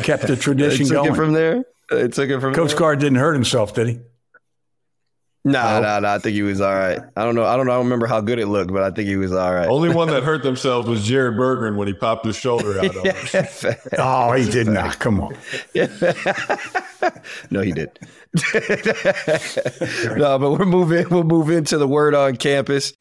kept 0.04 0.24
the 0.24 0.36
They 0.36 0.42
tradition 0.42 0.86
took 0.88 0.96
going. 0.96 1.14
it 1.14 1.16
from 1.16 1.32
there. 1.34 1.64
They 1.90 2.08
took 2.10 2.30
it 2.30 2.40
from 2.42 2.54
Coach 2.54 2.72
there. 2.72 2.80
Gard 2.80 3.00
didn't 3.00 3.18
hurt 3.20 3.34
himself, 3.34 3.74
did 3.74 3.88
he? 3.88 4.00
Nah, 5.46 5.80
nah, 5.80 6.00
nah. 6.00 6.16
I 6.16 6.20
think 6.20 6.36
he 6.36 6.42
was 6.42 6.60
all 6.60 6.74
right. 6.76 7.00
I 7.16 7.24
don't 7.24 7.34
know. 7.34 7.46
I 7.46 7.56
don't 7.56 7.66
know. 7.66 7.72
I 7.72 7.76
don't 7.76 7.86
remember 7.86 8.08
how 8.08 8.20
good 8.20 8.40
it 8.40 8.48
looked, 8.48 8.74
but 8.74 8.84
I 8.84 8.92
think 8.92 9.08
he 9.08 9.16
was 9.16 9.32
all 9.32 9.54
right. 9.54 9.70
Only 9.70 9.88
one 9.88 10.10
that 10.10 10.24
hurt 10.30 10.44
themselves 10.44 10.90
was 10.90 11.06
Jared 11.06 11.36
Berggren 11.36 11.78
when 11.78 11.88
he 11.88 11.94
popped 11.94 12.26
his 12.26 12.36
shoulder 12.36 12.78
out 12.80 12.96
on 12.98 13.06
him. 13.06 13.76
Oh, 13.98 14.34
he 14.34 14.50
did 14.50 14.68
not. 14.68 15.00
Come 15.00 15.22
on. 15.22 15.34
no, 17.50 17.62
he 17.62 17.72
did. 17.72 17.98
no, 20.18 20.38
but 20.38 20.52
we're 20.52 20.66
moving. 20.66 21.08
We'll 21.10 21.24
move 21.24 21.50
into 21.50 21.78
the 21.78 21.88
word 21.88 22.14
on 22.14 22.36
campus. 22.36 22.94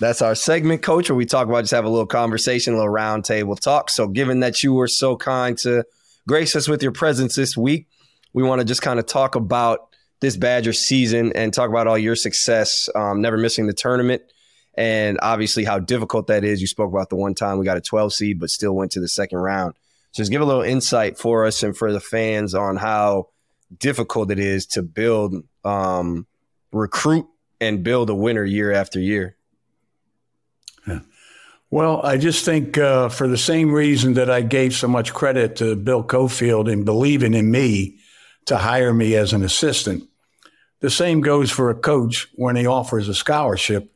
That's 0.00 0.22
our 0.22 0.34
segment, 0.34 0.82
coach, 0.82 1.08
where 1.10 1.16
we 1.16 1.26
talk 1.26 1.48
about 1.48 1.62
just 1.62 1.72
have 1.72 1.84
a 1.84 1.88
little 1.88 2.06
conversation, 2.06 2.74
a 2.74 2.76
little 2.76 2.90
round 2.90 3.24
table 3.24 3.56
talk. 3.56 3.90
So, 3.90 4.06
given 4.06 4.40
that 4.40 4.62
you 4.62 4.74
were 4.74 4.86
so 4.86 5.16
kind 5.16 5.58
to 5.58 5.84
grace 6.28 6.54
us 6.54 6.68
with 6.68 6.82
your 6.82 6.92
presence 6.92 7.34
this 7.34 7.56
week, 7.56 7.88
we 8.32 8.42
want 8.42 8.60
to 8.60 8.64
just 8.64 8.82
kind 8.82 8.98
of 9.00 9.06
talk 9.06 9.34
about 9.34 9.88
this 10.20 10.36
Badger 10.36 10.72
season 10.72 11.32
and 11.34 11.52
talk 11.52 11.70
about 11.70 11.86
all 11.86 11.98
your 11.98 12.16
success, 12.16 12.88
um, 12.94 13.20
never 13.20 13.36
missing 13.36 13.66
the 13.66 13.72
tournament, 13.72 14.22
and 14.74 15.18
obviously 15.22 15.64
how 15.64 15.78
difficult 15.78 16.26
that 16.28 16.44
is. 16.44 16.60
You 16.60 16.66
spoke 16.66 16.92
about 16.92 17.10
the 17.10 17.16
one 17.16 17.34
time 17.34 17.58
we 17.58 17.64
got 17.64 17.76
a 17.76 17.80
12 17.80 18.12
seed, 18.12 18.40
but 18.40 18.50
still 18.50 18.74
went 18.74 18.92
to 18.92 19.00
the 19.00 19.08
second 19.08 19.38
round. 19.38 19.74
So, 20.12 20.22
just 20.22 20.30
give 20.30 20.40
a 20.40 20.46
little 20.46 20.62
insight 20.62 21.18
for 21.18 21.44
us 21.44 21.62
and 21.62 21.76
for 21.76 21.92
the 21.92 22.00
fans 22.00 22.54
on 22.54 22.76
how 22.76 23.28
difficult 23.78 24.30
it 24.30 24.38
is 24.38 24.66
to 24.66 24.82
build, 24.82 25.34
um, 25.64 26.26
recruit, 26.72 27.26
and 27.60 27.82
build 27.82 28.08
a 28.08 28.14
winner 28.14 28.44
year 28.44 28.72
after 28.72 28.98
year. 28.98 29.36
Well, 31.70 32.00
I 32.02 32.16
just 32.16 32.46
think 32.46 32.78
uh, 32.78 33.10
for 33.10 33.28
the 33.28 33.36
same 33.36 33.70
reason 33.70 34.14
that 34.14 34.30
I 34.30 34.40
gave 34.40 34.74
so 34.74 34.88
much 34.88 35.12
credit 35.12 35.56
to 35.56 35.76
Bill 35.76 36.02
Cofield 36.02 36.70
in 36.72 36.84
believing 36.84 37.34
in 37.34 37.50
me 37.50 37.97
to 38.48 38.58
hire 38.58 38.92
me 38.92 39.14
as 39.14 39.32
an 39.32 39.42
assistant, 39.42 40.04
the 40.80 40.90
same 40.90 41.20
goes 41.20 41.50
for 41.50 41.70
a 41.70 41.74
coach 41.74 42.28
when 42.34 42.56
he 42.56 42.66
offers 42.66 43.08
a 43.08 43.14
scholarship 43.14 43.92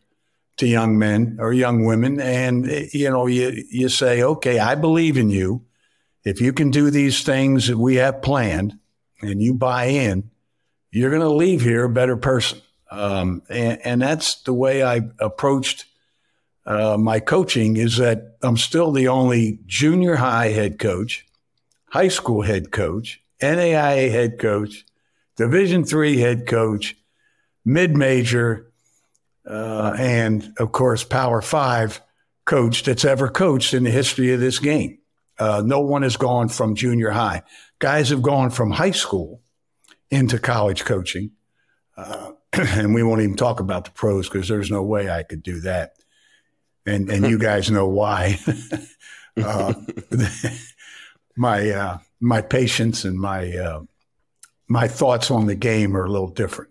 to 0.56 0.66
young 0.66 0.98
men 0.98 1.36
or 1.40 1.52
young 1.52 1.84
women. 1.84 2.20
And, 2.20 2.66
you 2.92 3.10
know, 3.10 3.26
you, 3.26 3.64
you 3.70 3.88
say, 3.88 4.22
okay, 4.22 4.58
I 4.58 4.74
believe 4.74 5.16
in 5.16 5.30
you. 5.30 5.64
If 6.24 6.40
you 6.40 6.52
can 6.52 6.70
do 6.70 6.90
these 6.90 7.22
things 7.22 7.66
that 7.66 7.78
we 7.78 7.96
have 7.96 8.22
planned 8.22 8.78
and 9.20 9.42
you 9.42 9.54
buy 9.54 9.86
in, 9.86 10.30
you're 10.90 11.10
going 11.10 11.22
to 11.22 11.28
leave 11.28 11.62
here 11.62 11.84
a 11.84 11.88
better 11.88 12.16
person. 12.16 12.60
Um, 12.90 13.42
and, 13.48 13.80
and 13.84 14.02
that's 14.02 14.42
the 14.42 14.52
way 14.52 14.82
I 14.82 15.00
approached 15.18 15.86
uh, 16.66 16.96
my 16.96 17.18
coaching 17.18 17.76
is 17.76 17.96
that 17.96 18.36
I'm 18.42 18.56
still 18.56 18.92
the 18.92 19.08
only 19.08 19.58
junior 19.66 20.16
high 20.16 20.48
head 20.48 20.78
coach, 20.78 21.26
high 21.88 22.08
school 22.08 22.42
head 22.42 22.70
coach, 22.70 23.21
NAIA 23.42 24.10
head 24.10 24.38
coach, 24.38 24.84
Division 25.36 25.84
three 25.84 26.18
head 26.18 26.46
coach, 26.46 26.96
mid 27.64 27.96
major, 27.96 28.72
uh, 29.48 29.94
and 29.98 30.52
of 30.58 30.72
course 30.72 31.04
Power 31.04 31.42
Five 31.42 32.00
coach 32.44 32.82
that's 32.84 33.04
ever 33.04 33.28
coached 33.28 33.74
in 33.74 33.84
the 33.84 33.90
history 33.90 34.32
of 34.32 34.40
this 34.40 34.58
game. 34.58 34.98
Uh, 35.38 35.62
no 35.64 35.80
one 35.80 36.02
has 36.02 36.16
gone 36.16 36.48
from 36.48 36.74
junior 36.74 37.10
high. 37.10 37.42
Guys 37.78 38.10
have 38.10 38.22
gone 38.22 38.50
from 38.50 38.70
high 38.70 38.90
school 38.90 39.40
into 40.10 40.38
college 40.38 40.84
coaching. 40.84 41.32
Uh, 41.96 42.32
and 42.52 42.94
we 42.94 43.02
won't 43.02 43.22
even 43.22 43.36
talk 43.36 43.60
about 43.60 43.84
the 43.84 43.90
pros 43.90 44.28
because 44.28 44.48
there's 44.48 44.70
no 44.70 44.82
way 44.82 45.10
I 45.10 45.22
could 45.22 45.42
do 45.42 45.60
that. 45.60 45.94
And, 46.84 47.10
and 47.10 47.28
you 47.28 47.38
guys 47.38 47.70
know 47.70 47.88
why. 47.88 48.38
uh, 49.42 49.72
my, 51.36 51.70
uh, 51.70 51.98
my 52.20 52.42
patience 52.42 53.04
and 53.04 53.18
my, 53.18 53.56
uh, 53.56 53.82
my 54.68 54.88
thoughts 54.88 55.30
on 55.30 55.46
the 55.46 55.54
game 55.54 55.96
are 55.96 56.04
a 56.04 56.10
little 56.10 56.30
different. 56.30 56.70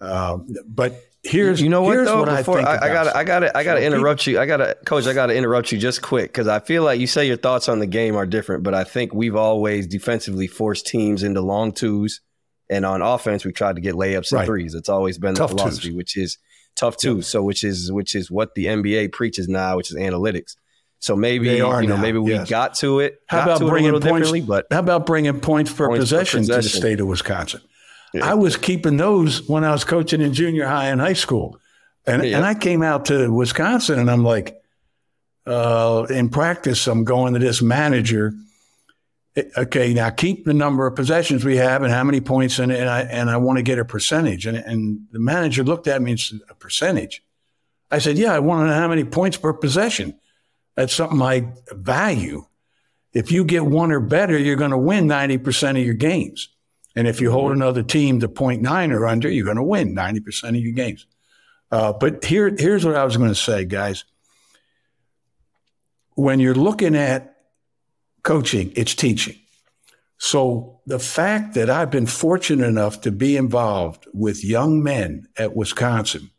Uh, 0.00 0.38
but 0.66 1.02
here's 1.22 1.60
you 1.62 1.70
know 1.70 1.80
what 1.82 1.92
here's 1.92 2.06
though 2.06 2.20
what 2.20 2.36
before 2.36 2.58
I, 2.58 2.74
I, 2.74 2.84
I 2.84 2.88
gotta 2.92 3.16
I 3.16 3.24
gotta 3.24 3.56
I 3.56 3.64
gotta 3.64 3.80
So 3.80 3.86
interrupt 3.86 4.26
you 4.26 4.38
I 4.38 4.44
gotta 4.44 4.76
coach 4.84 5.06
I 5.06 5.14
gotta 5.14 5.34
interrupt 5.34 5.72
you 5.72 5.78
just 5.78 6.02
quick 6.02 6.30
because 6.30 6.48
I 6.48 6.58
feel 6.60 6.82
like 6.82 7.00
you 7.00 7.06
say 7.06 7.26
your 7.26 7.38
thoughts 7.38 7.66
on 7.70 7.78
the 7.78 7.86
game 7.86 8.14
are 8.14 8.26
different 8.26 8.62
but 8.62 8.74
I 8.74 8.84
think 8.84 9.14
we've 9.14 9.34
always 9.36 9.86
defensively 9.86 10.46
forced 10.46 10.86
teams 10.86 11.22
into 11.22 11.40
long 11.40 11.72
twos 11.72 12.20
and 12.68 12.84
on 12.84 13.00
offense 13.00 13.42
we 13.46 13.52
tried 13.52 13.76
to 13.76 13.80
get 13.80 13.94
layups 13.94 14.32
and 14.32 14.40
Right. 14.40 14.46
threes 14.46 14.74
it's 14.74 14.90
always 14.90 15.16
been 15.16 15.34
Tough 15.34 15.50
the 15.52 15.56
philosophy 15.56 15.88
twos. 15.88 15.96
which 15.96 16.16
is 16.18 16.36
tough 16.76 16.98
twos 16.98 17.26
so 17.26 17.42
which 17.42 17.64
is 17.64 17.90
which 17.90 18.14
is 18.14 18.30
what 18.30 18.54
the 18.54 18.66
NBA 18.66 19.12
preaches 19.12 19.48
now 19.48 19.78
which 19.78 19.90
is 19.90 19.96
analytics 19.96 20.56
so 21.00 21.14
maybe 21.16 21.48
you 21.50 21.58
know 21.58 21.80
now, 21.80 21.96
maybe 21.96 22.18
we 22.18 22.32
yes. 22.32 22.48
got 22.48 22.74
to 22.76 23.00
it 23.00 23.20
How 23.28 23.42
about 23.42 23.60
it 23.60 23.66
bringing 23.68 24.00
points? 24.00 24.30
but 24.46 24.66
how 24.70 24.78
about 24.78 25.04
bringing 25.06 25.38
points 25.40 25.72
per 25.72 25.86
Points 25.88 25.98
per 25.98 26.02
possession, 26.02 26.44
to 26.44 26.54
the 26.56 26.62
state 26.62 27.00
of 27.00 27.06
Wisconsin? 27.06 27.60
I 28.22 28.34
was 28.34 28.56
keeping 28.56 28.96
those 28.96 29.46
when 29.48 29.64
I 29.64 29.72
was 29.72 29.82
coaching 29.84 30.20
in 30.20 30.32
junior 30.32 30.66
high 30.66 30.86
and 30.86 31.00
high 31.00 31.14
school, 31.14 31.58
and 32.06 32.24
Yeah. 32.24 32.36
and 32.36 32.46
I 32.46 32.54
came 32.54 32.82
out 32.82 33.06
to 33.06 33.28
Wisconsin 33.32 33.98
and 33.98 34.10
I'm 34.10 34.24
like, 34.24 34.56
uh, 35.46 36.06
in 36.08 36.28
practice, 36.30 36.86
I'm 36.86 37.04
going 37.04 37.34
to 37.34 37.38
this 37.40 37.60
manager. 37.60 38.32
eh, 39.36 39.42
Okay, 39.58 39.92
now 39.92 40.10
keep 40.10 40.44
the 40.44 40.54
number 40.54 40.86
of 40.86 40.94
possessions 40.94 41.44
we 41.44 41.56
have 41.56 41.82
and 41.82 41.92
how 41.92 42.04
many 42.04 42.20
points, 42.20 42.58
and, 42.58 42.70
and 42.72 42.88
I 42.88 43.00
and 43.00 43.28
I 43.28 43.36
want 43.36 43.58
to 43.58 43.62
get 43.62 43.78
a 43.78 43.84
percentage. 43.84 44.46
And 44.46 44.56
and 44.56 45.00
the 45.12 45.18
manager 45.18 45.64
looked 45.64 45.88
at 45.88 46.00
me 46.00 46.12
and 46.12 46.20
said, 46.20 46.38
"A 46.48 46.54
percentage." 46.54 47.22
I 47.90 47.98
said, 47.98 48.16
"Yeah, 48.16 48.32
I 48.32 48.38
want 48.38 48.62
to 48.62 48.66
know 48.68 48.74
how 48.74 48.88
many 48.88 49.04
points 49.04 49.36
per 49.36 49.52
possession. 49.52 50.14
That's 50.76 50.94
something 50.94 51.22
I 51.22 51.52
value. 51.72 52.46
If 53.12 53.30
you 53.30 53.44
get 53.44 53.64
one 53.64 53.92
or 53.92 54.00
better, 54.00 54.36
you're 54.36 54.56
going 54.56 54.72
to 54.72 54.78
win 54.78 55.06
90% 55.06 55.70
of 55.70 55.84
your 55.84 55.94
games. 55.94 56.48
And 56.96 57.06
if 57.06 57.20
you 57.20 57.30
hold 57.30 57.52
another 57.52 57.82
team 57.82 58.20
to 58.20 58.28
0.9 58.28 58.92
or 58.92 59.06
under, 59.06 59.28
you're 59.28 59.44
going 59.44 59.56
to 59.56 59.62
win 59.62 59.94
90% 59.94 60.48
of 60.50 60.56
your 60.56 60.72
games. 60.72 61.06
Uh, 61.70 61.92
but 61.92 62.24
here, 62.24 62.54
here's 62.56 62.84
what 62.84 62.96
I 62.96 63.04
was 63.04 63.16
going 63.16 63.30
to 63.30 63.34
say, 63.34 63.64
guys. 63.64 64.04
When 66.14 66.38
you're 66.38 66.54
looking 66.54 66.94
at 66.94 67.36
coaching, 68.22 68.72
it's 68.76 68.94
teaching. 68.94 69.36
So 70.18 70.80
the 70.86 71.00
fact 71.00 71.54
that 71.54 71.68
I've 71.68 71.90
been 71.90 72.06
fortunate 72.06 72.66
enough 72.66 73.00
to 73.02 73.12
be 73.12 73.36
involved 73.36 74.06
with 74.12 74.44
young 74.44 74.82
men 74.82 75.26
at 75.36 75.56
Wisconsin 75.56 76.30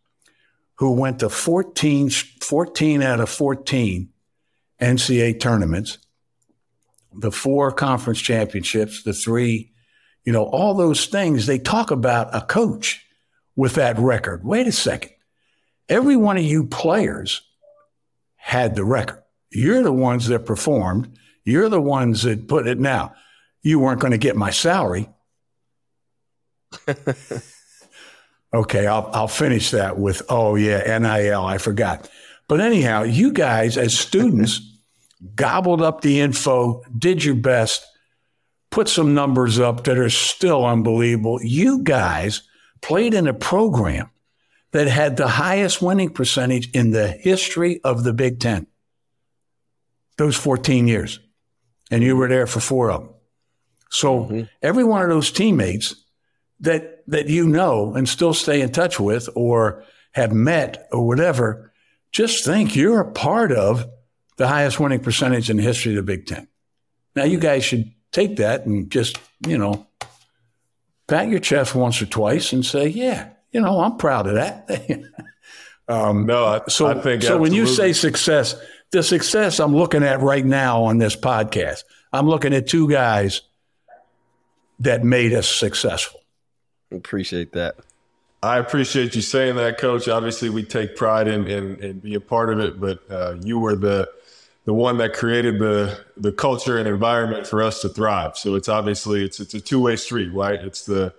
who 0.76 0.94
went 0.94 1.20
to 1.20 1.30
14, 1.30 2.10
14 2.10 3.02
out 3.02 3.20
of 3.20 3.30
14 3.30 4.10
NCAA 4.82 5.40
tournaments, 5.40 5.98
the 7.14 7.32
four 7.32 7.72
conference 7.72 8.20
championships, 8.20 9.04
the 9.04 9.14
three, 9.14 9.72
you 10.26 10.34
know, 10.34 10.44
all 10.44 10.74
those 10.74 11.06
things, 11.06 11.46
they 11.46 11.60
talk 11.60 11.92
about 11.92 12.36
a 12.36 12.42
coach 12.42 13.06
with 13.56 13.76
that 13.76 13.98
record. 13.98 14.44
Wait 14.44 14.68
a 14.68 14.72
second. 14.72 15.12
Every 15.88 16.18
one 16.18 16.38
of 16.38 16.44
you 16.44 16.66
players 16.66 17.42
had 18.36 18.76
the 18.76 18.84
record. 18.84 19.22
You're 19.52 19.84
the 19.84 19.94
ones 19.94 20.28
that 20.28 20.46
performed. 20.46 21.18
You're 21.44 21.70
the 21.70 21.82
ones 21.82 22.24
that 22.24 22.48
put 22.48 22.68
it 22.68 22.80
now. 22.80 23.14
You 23.62 23.80
weren't 23.80 24.02
going 24.02 24.12
to 24.12 24.18
get 24.18 24.36
my 24.36 24.50
salary. 24.50 25.10
okay, 28.54 28.88
I'll, 28.88 29.10
I'll 29.14 29.28
finish 29.28 29.72
that 29.72 29.98
with, 29.98 30.24
oh, 30.30 30.56
yeah, 30.56 30.98
NIL. 30.98 31.46
I 31.46 31.58
forgot. 31.58 32.10
But 32.48 32.62
anyhow, 32.62 33.04
you 33.04 33.32
guys 33.32 33.78
as 33.78 33.98
students 33.98 34.62
gobbled 35.36 35.82
up 35.82 36.02
the 36.02 36.20
info, 36.20 36.84
did 36.98 37.24
your 37.24 37.36
best, 37.36 37.86
put 38.70 38.88
some 38.90 39.14
numbers 39.14 39.60
up 39.60 39.84
that 39.86 39.98
are 39.98 40.10
still 40.10 40.66
unbelievable. 40.66 41.40
You 41.42 41.84
guys 41.84 42.44
played 42.82 43.14
in 43.14 43.28
a 43.28 43.34
program 43.34 44.10
that 44.72 44.88
had 44.88 45.16
the 45.16 45.28
highest 45.28 45.82
winning 45.82 46.10
percentage 46.10 46.70
in 46.72 46.92
the 46.92 47.08
history 47.08 47.80
of 47.84 48.04
the 48.04 48.14
Big 48.14 48.40
Ten. 48.40 48.68
Those 50.18 50.36
14 50.36 50.88
years. 50.88 51.20
And 51.90 52.04
you 52.04 52.16
were 52.18 52.28
there 52.28 52.48
for 52.48 52.60
four 52.60 52.92
of 52.92 53.02
them. 53.02 53.10
So 53.90 54.26
mm-hmm. 54.26 54.42
every 54.62 54.84
one 54.84 55.04
of 55.04 55.10
those 55.10 55.32
teammates 55.32 55.96
that 56.60 57.04
that 57.08 57.28
you 57.28 57.48
know 57.48 57.94
and 57.94 58.10
still 58.10 58.34
stay 58.34 58.62
in 58.62 58.72
touch 58.72 59.00
with 59.00 59.30
or 59.36 59.84
have 60.14 60.34
met 60.34 60.88
or 60.92 61.06
whatever, 61.06 61.72
just 62.16 62.46
think 62.46 62.78
you're 62.78 63.02
a 63.02 63.12
part 63.12 63.52
of 63.52 63.86
the 64.38 64.48
highest 64.48 64.80
winning 64.80 65.02
percentage 65.02 65.50
in 65.50 65.58
the 65.58 65.64
history 65.64 65.92
of 65.92 65.98
the 65.98 66.02
Big 66.02 66.26
Ten. 66.26 66.48
Now 67.14 67.26
you 67.26 67.38
guys 67.38 67.66
should 67.66 67.92
take 68.14 68.38
that 68.38 68.66
and 68.66 68.90
just, 68.90 69.20
you 69.46 69.58
know, 69.58 69.86
pat 71.08 71.28
your 71.28 71.42
chest 71.42 71.76
once 71.76 72.02
or 72.02 72.06
twice 72.06 72.54
and 72.54 72.66
say, 72.66 72.88
yeah, 72.88 73.32
you 73.52 73.60
know, 73.60 73.82
I'm 73.82 73.98
proud 73.98 74.28
of 74.28 74.36
that. 74.36 74.70
um, 75.90 76.26
No, 76.26 76.46
I, 76.46 76.62
so, 76.70 76.88
I 76.88 77.02
think 77.02 77.22
so 77.22 77.38
when 77.38 77.54
you 77.54 77.68
say 77.68 77.92
success, 77.92 78.56
the 78.92 79.04
success 79.04 79.60
I'm 79.60 79.76
looking 79.76 80.04
at 80.04 80.22
right 80.22 80.46
now 80.46 80.84
on 80.84 81.00
this 81.00 81.18
podcast, 81.18 81.84
I'm 82.14 82.30
looking 82.30 82.54
at 82.54 82.66
two 82.66 82.90
guys 82.90 83.42
that 84.80 85.04
made 85.04 85.34
us 85.34 85.50
successful. 85.50 86.22
appreciate 86.92 87.52
that 87.52 87.76
I 88.46 88.60
appreciate 88.60 89.16
you 89.16 89.22
saying 89.22 89.56
that, 89.56 89.80
Coach. 89.80 90.08
Obviously, 90.08 90.50
we 90.50 90.64
take 90.64 90.96
pride 90.96 91.28
in 91.28 91.48
in, 91.48 91.84
in 91.84 92.00
being 92.00 92.16
a 92.16 92.20
part 92.20 92.52
of 92.52 92.60
it, 92.60 92.80
but 92.80 93.00
uh, 93.10 93.36
you 93.42 93.58
were 93.60 93.76
the 93.76 94.10
the 94.66 94.74
one 94.74 94.98
that 94.98 95.14
created 95.14 95.58
the 95.60 96.00
the 96.16 96.32
culture 96.32 96.78
and 96.78 96.88
environment 96.88 97.48
for 97.48 97.64
us 97.64 97.82
to 97.82 97.90
thrive. 97.90 98.38
So 98.38 98.56
it's 98.56 98.70
obviously 98.70 99.26
it's 99.26 99.40
it's 99.40 99.56
a 99.56 99.60
two 99.60 99.82
way 99.82 99.96
street, 99.96 100.32
right? 100.32 100.60
It's 100.60 100.86
the 100.86 101.14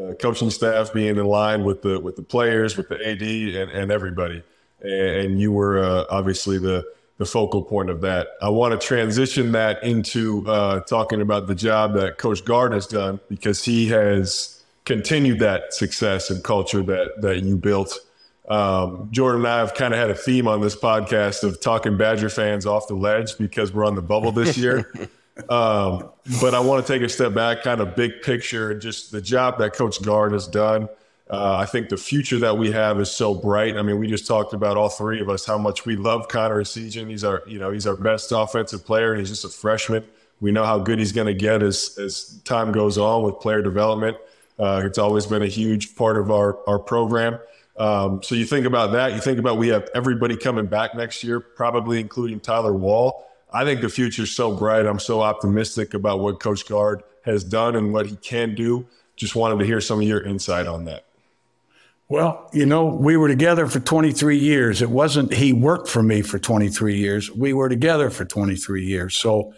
uh, 0.00 0.14
coaching 0.14 0.50
staff 0.50 0.92
being 0.92 1.18
in 1.18 1.24
line 1.24 1.62
with 1.64 1.82
the 1.82 2.00
with 2.00 2.16
the 2.16 2.22
players, 2.22 2.76
with 2.76 2.88
the 2.88 2.96
AD, 2.96 3.22
and, 3.22 3.70
and 3.70 3.92
everybody. 3.92 4.42
And, 4.80 4.92
and 4.92 5.40
you 5.40 5.52
were 5.52 5.82
uh, 5.82 6.04
obviously 6.10 6.58
the 6.58 6.84
the 7.18 7.26
focal 7.26 7.62
point 7.62 7.90
of 7.90 8.00
that. 8.00 8.30
I 8.42 8.48
want 8.48 8.78
to 8.78 8.84
transition 8.84 9.52
that 9.52 9.84
into 9.84 10.44
uh, 10.48 10.80
talking 10.80 11.20
about 11.20 11.46
the 11.46 11.54
job 11.54 11.94
that 11.94 12.18
Coach 12.18 12.44
Gard 12.44 12.72
has 12.72 12.88
done 12.88 13.20
because 13.28 13.64
he 13.64 13.88
has 13.88 14.61
continued 14.84 15.38
that 15.40 15.72
success 15.74 16.30
and 16.30 16.42
culture 16.42 16.82
that 16.82 17.20
that 17.22 17.42
you 17.42 17.56
built. 17.56 17.98
Um, 18.48 19.08
Jordan 19.12 19.42
and 19.42 19.48
I 19.48 19.58
have 19.58 19.74
kind 19.74 19.94
of 19.94 20.00
had 20.00 20.10
a 20.10 20.14
theme 20.14 20.48
on 20.48 20.60
this 20.60 20.74
podcast 20.74 21.44
of 21.44 21.60
talking 21.60 21.96
Badger 21.96 22.28
fans 22.28 22.66
off 22.66 22.88
the 22.88 22.94
ledge 22.94 23.38
because 23.38 23.72
we're 23.72 23.86
on 23.86 23.94
the 23.94 24.02
bubble 24.02 24.32
this 24.32 24.58
year. 24.58 24.92
um, 25.48 26.10
but 26.40 26.54
I 26.54 26.60
want 26.60 26.84
to 26.84 26.92
take 26.92 27.02
a 27.02 27.08
step 27.08 27.34
back, 27.34 27.62
kind 27.62 27.80
of 27.80 27.94
big 27.94 28.22
picture, 28.22 28.72
and 28.72 28.80
just 28.80 29.12
the 29.12 29.20
job 29.20 29.58
that 29.58 29.74
Coach 29.74 30.02
Gard 30.02 30.32
has 30.32 30.48
done. 30.48 30.88
Uh, 31.30 31.56
I 31.56 31.66
think 31.66 31.88
the 31.88 31.96
future 31.96 32.38
that 32.40 32.58
we 32.58 32.72
have 32.72 33.00
is 33.00 33.10
so 33.10 33.32
bright. 33.32 33.76
I 33.78 33.82
mean, 33.82 33.98
we 33.98 34.06
just 34.06 34.26
talked 34.26 34.52
about 34.52 34.76
all 34.76 34.90
three 34.90 35.20
of 35.20 35.30
us 35.30 35.46
how 35.46 35.56
much 35.56 35.86
we 35.86 35.96
love 35.96 36.28
Connor 36.28 36.62
Essegian. 36.62 37.08
He's 37.08 37.24
our, 37.24 37.42
you 37.46 37.58
know, 37.58 37.70
he's 37.70 37.86
our 37.86 37.96
best 37.96 38.32
offensive 38.32 38.84
player, 38.84 39.12
and 39.12 39.20
he's 39.20 39.30
just 39.30 39.44
a 39.44 39.48
freshman. 39.48 40.04
We 40.40 40.50
know 40.50 40.64
how 40.64 40.78
good 40.78 40.98
he's 40.98 41.12
going 41.12 41.28
to 41.28 41.34
get 41.34 41.62
as 41.62 41.96
as 41.98 42.38
time 42.44 42.72
goes 42.72 42.98
on 42.98 43.22
with 43.22 43.38
player 43.40 43.62
development. 43.62 44.18
Uh, 44.58 44.82
it's 44.84 44.98
always 44.98 45.26
been 45.26 45.42
a 45.42 45.48
huge 45.48 45.96
part 45.96 46.16
of 46.16 46.30
our 46.30 46.58
our 46.68 46.78
program. 46.78 47.38
Um, 47.76 48.22
so 48.22 48.34
you 48.34 48.44
think 48.44 48.66
about 48.66 48.92
that. 48.92 49.14
You 49.14 49.20
think 49.20 49.38
about 49.38 49.56
we 49.56 49.68
have 49.68 49.88
everybody 49.94 50.36
coming 50.36 50.66
back 50.66 50.94
next 50.94 51.24
year, 51.24 51.40
probably 51.40 52.00
including 52.00 52.40
Tyler 52.40 52.72
Wahl. 52.72 53.26
I 53.52 53.64
think 53.64 53.80
the 53.80 53.88
future's 53.88 54.30
so 54.32 54.54
bright. 54.54 54.86
I'm 54.86 54.98
so 54.98 55.20
optimistic 55.20 55.94
about 55.94 56.20
what 56.20 56.40
Coach 56.40 56.66
Gard 56.66 57.02
has 57.24 57.44
done 57.44 57.76
and 57.76 57.92
what 57.92 58.06
he 58.06 58.16
can 58.16 58.54
do. 58.54 58.86
Just 59.16 59.34
wanted 59.34 59.58
to 59.58 59.64
hear 59.64 59.80
some 59.80 60.00
of 60.00 60.06
your 60.06 60.22
insight 60.22 60.66
on 60.66 60.84
that. 60.86 61.04
Well, 62.08 62.50
you 62.52 62.66
know, 62.66 62.86
we 62.86 63.16
were 63.16 63.28
together 63.28 63.66
for 63.66 63.80
23 63.80 64.36
years. 64.38 64.82
It 64.82 64.90
wasn't 64.90 65.32
he 65.32 65.52
worked 65.52 65.88
for 65.88 66.02
me 66.02 66.20
for 66.20 66.38
23 66.38 66.96
years. 66.96 67.30
We 67.30 67.54
were 67.54 67.68
together 67.68 68.10
for 68.10 68.24
23 68.24 68.84
years. 68.84 69.16
So 69.16 69.54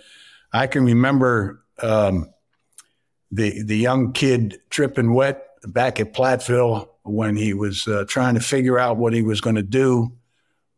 I 0.53 0.69
can 0.69 0.85
remember 0.85 1.65
um, 1.83 2.33
the 3.35 3.63
the 3.63 3.77
young 3.77 4.13
kid 4.13 4.61
tripping 4.71 5.13
wet 5.13 5.49
back 5.67 6.01
at 6.01 6.15
Platteville 6.15 6.89
when 7.03 7.37
he 7.37 7.53
was 7.53 7.87
uh, 7.89 8.05
trying 8.09 8.35
to 8.35 8.41
figure 8.41 8.79
out 8.79 8.97
what 8.97 9.13
he 9.13 9.23
was 9.23 9.41
going 9.41 9.57
to 9.57 9.63
do 9.63 10.13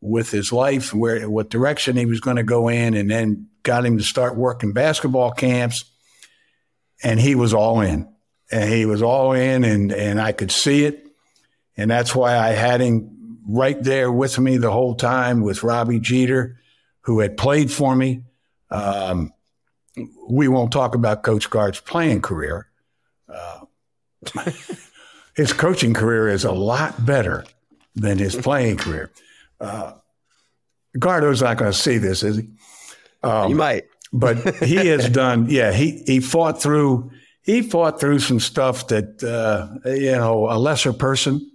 with 0.01 0.31
his 0.31 0.53
life, 0.53 0.95
where 0.95 1.29
what 1.29 1.51
direction 1.51 1.97
he 1.97 2.07
was 2.07 2.21
going 2.21 2.37
to 2.37 2.43
go 2.43 2.69
in, 2.69 2.95
and 2.95 3.11
then 3.11 3.49
got 3.63 3.85
him 3.85 3.99
to 3.99 4.05
start 4.05 4.37
working 4.37 4.73
basketball 4.73 5.31
camps. 5.33 5.85
And 7.03 7.21
he 7.21 7.35
was 7.35 7.53
all 7.53 7.81
in, 7.81 8.09
and 8.51 8.73
he 8.73 8.87
was 8.87 9.03
all 9.03 9.33
in, 9.33 9.65
and 9.65 9.93
and 9.93 10.21
I 10.21 10.33
could 10.33 10.51
see 10.51 10.85
it. 10.85 11.07
And 11.77 11.91
that's 11.91 12.15
why 12.15 12.39
I 12.39 12.51
had 12.51 12.81
him 12.81 13.39
right 13.47 13.81
there 13.83 14.11
with 14.11 14.39
me 14.39 14.57
the 14.57 14.73
whole 14.73 14.95
time 14.95 15.43
with 15.43 15.63
Robbie 15.63 16.01
Jeter, 16.01 16.59
who 17.03 17.21
had 17.21 17.37
played 17.37 17.71
for 17.71 17.95
me. 17.95 18.23
Um, 18.71 19.33
we 20.29 20.49
won't 20.49 20.73
talk 20.73 20.95
about 20.95 21.23
Coach 21.23 21.49
Gard's 21.51 21.81
playing 21.81 22.23
career. 22.23 22.69
Uh, 23.29 23.61
his 25.35 25.53
coaching 25.53 25.95
career 25.95 26.29
is 26.29 26.45
a 26.45 26.53
lot 26.53 27.05
better 27.05 27.45
than 27.95 28.19
his 28.19 28.35
playing 28.37 28.77
career. 28.77 29.11
Uh, 29.61 29.93
Gardo's 30.99 31.43
not 31.43 31.59
going 31.59 31.73
to 31.73 31.79
see 31.79 31.99
this, 31.99 32.23
is 32.23 32.39
he? 32.39 32.49
Um, 33.23 33.51
you 33.51 33.57
might, 33.57 33.85
but 34.13 34.57
he 34.57 34.77
has 34.87 35.09
done. 35.09 35.47
Yeah, 35.49 35.73
he 35.73 36.03
he 36.07 36.21
fought 36.21 36.63
through. 36.63 37.11
He 37.43 37.63
fought 37.63 38.01
through 38.01 38.19
some 38.19 38.41
stuff 38.41 38.89
that 38.89 39.23
uh, 39.23 39.89
you 39.89 40.13
know 40.13 40.51
a 40.51 40.59
lesser 40.59 40.93
person 40.93 41.51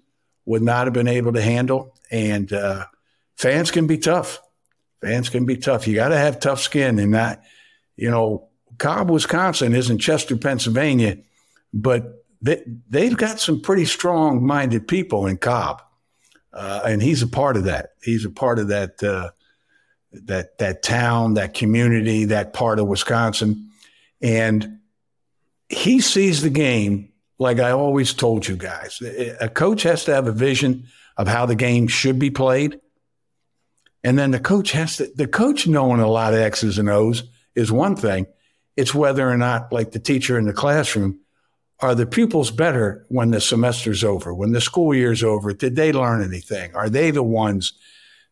would 0.45 0.61
not 0.61 0.87
have 0.87 0.93
been 0.93 1.07
able 1.07 1.33
to 1.33 1.41
handle, 1.41 1.95
and 2.09 2.51
uh, 2.51 2.85
fans 3.35 3.71
can 3.71 3.87
be 3.87 3.97
tough. 3.97 4.39
Fans 5.01 5.29
can 5.29 5.45
be 5.45 5.57
tough. 5.57 5.87
You 5.87 5.95
got 5.95 6.09
to 6.09 6.17
have 6.17 6.39
tough 6.39 6.61
skin, 6.61 6.99
and 6.99 7.13
that 7.13 7.43
you 8.01 8.09
know, 8.09 8.47
Cobb, 8.79 9.11
Wisconsin 9.11 9.75
isn't 9.75 9.99
Chester, 9.99 10.35
Pennsylvania, 10.35 11.19
but 11.71 12.25
they, 12.41 12.63
they've 12.89 13.15
got 13.15 13.39
some 13.39 13.61
pretty 13.61 13.85
strong 13.85 14.43
minded 14.43 14.87
people 14.87 15.27
in 15.27 15.37
Cobb. 15.37 15.83
Uh, 16.51 16.81
and 16.85 16.99
he's 16.99 17.21
a 17.21 17.27
part 17.27 17.57
of 17.57 17.65
that. 17.65 17.91
He's 18.01 18.25
a 18.25 18.31
part 18.31 18.57
of 18.57 18.69
that, 18.69 19.03
uh, 19.03 19.29
that, 20.13 20.57
that 20.57 20.81
town, 20.81 21.35
that 21.35 21.53
community, 21.53 22.25
that 22.25 22.53
part 22.53 22.79
of 22.79 22.87
Wisconsin. 22.87 23.69
And 24.19 24.79
he 25.69 26.01
sees 26.01 26.41
the 26.41 26.49
game 26.49 27.09
like 27.37 27.59
I 27.59 27.69
always 27.69 28.15
told 28.15 28.47
you 28.47 28.57
guys. 28.57 28.99
A 29.39 29.47
coach 29.47 29.83
has 29.83 30.05
to 30.05 30.15
have 30.15 30.25
a 30.25 30.31
vision 30.31 30.87
of 31.17 31.27
how 31.27 31.45
the 31.45 31.55
game 31.55 31.87
should 31.87 32.17
be 32.17 32.31
played. 32.31 32.79
And 34.03 34.17
then 34.17 34.31
the 34.31 34.39
coach 34.39 34.71
has 34.71 34.97
to, 34.97 35.11
the 35.15 35.27
coach 35.27 35.67
knowing 35.67 36.01
a 36.01 36.09
lot 36.09 36.33
of 36.33 36.39
X's 36.39 36.79
and 36.79 36.89
O's 36.89 37.23
is 37.55 37.71
one 37.71 37.95
thing. 37.95 38.27
It's 38.77 38.95
whether 38.95 39.29
or 39.29 39.37
not, 39.37 39.71
like 39.71 39.91
the 39.91 39.99
teacher 39.99 40.37
in 40.37 40.45
the 40.45 40.53
classroom, 40.53 41.19
are 41.81 41.95
the 41.95 42.05
pupils 42.05 42.51
better 42.51 43.05
when 43.09 43.31
the 43.31 43.41
semester's 43.41 44.03
over, 44.03 44.33
when 44.33 44.51
the 44.51 44.61
school 44.61 44.93
year's 44.93 45.23
over? 45.23 45.53
Did 45.53 45.75
they 45.75 45.91
learn 45.91 46.23
anything? 46.23 46.75
Are 46.75 46.89
they 46.89 47.11
the 47.11 47.23
ones 47.23 47.73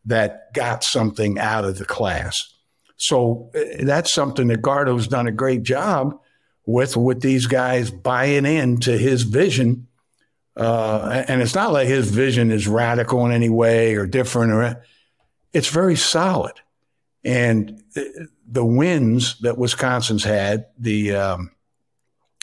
that 0.06 0.54
got 0.54 0.84
something 0.84 1.40
out 1.40 1.66
of 1.66 1.78
the 1.78 1.86
class? 1.86 2.54
So 2.98 3.50
eh, 3.56 3.84
that's 3.84 4.12
something 4.12 4.48
that 4.48 4.62
Gardo's 4.62 5.08
done 5.08 5.28
a 5.28 5.32
great 5.32 5.64
job 5.64 6.20
with, 6.66 6.96
with 6.96 7.22
these 7.22 7.48
guys 7.48 7.90
buying 7.90 8.46
into 8.46 8.98
his 8.98 9.24
vision. 9.24 9.88
Uh, 10.56 11.24
and 11.28 11.42
it's 11.42 11.56
not 11.56 11.74
like 11.74 11.88
his 11.88 12.10
vision 12.10 12.52
is 12.52 12.68
radical 12.68 13.26
in 13.26 13.32
any 13.32 13.50
way 13.50 13.96
or 13.96 14.06
different, 14.06 14.52
or 14.52 14.84
it's 15.54 15.70
very 15.70 15.96
solid. 15.96 16.54
And 17.24 17.84
the 17.94 18.66
wins 18.66 19.40
that 19.40 19.58
Wisconsin's 19.58 20.24
had, 20.24 20.68
the 20.78 21.16
um, 21.16 21.52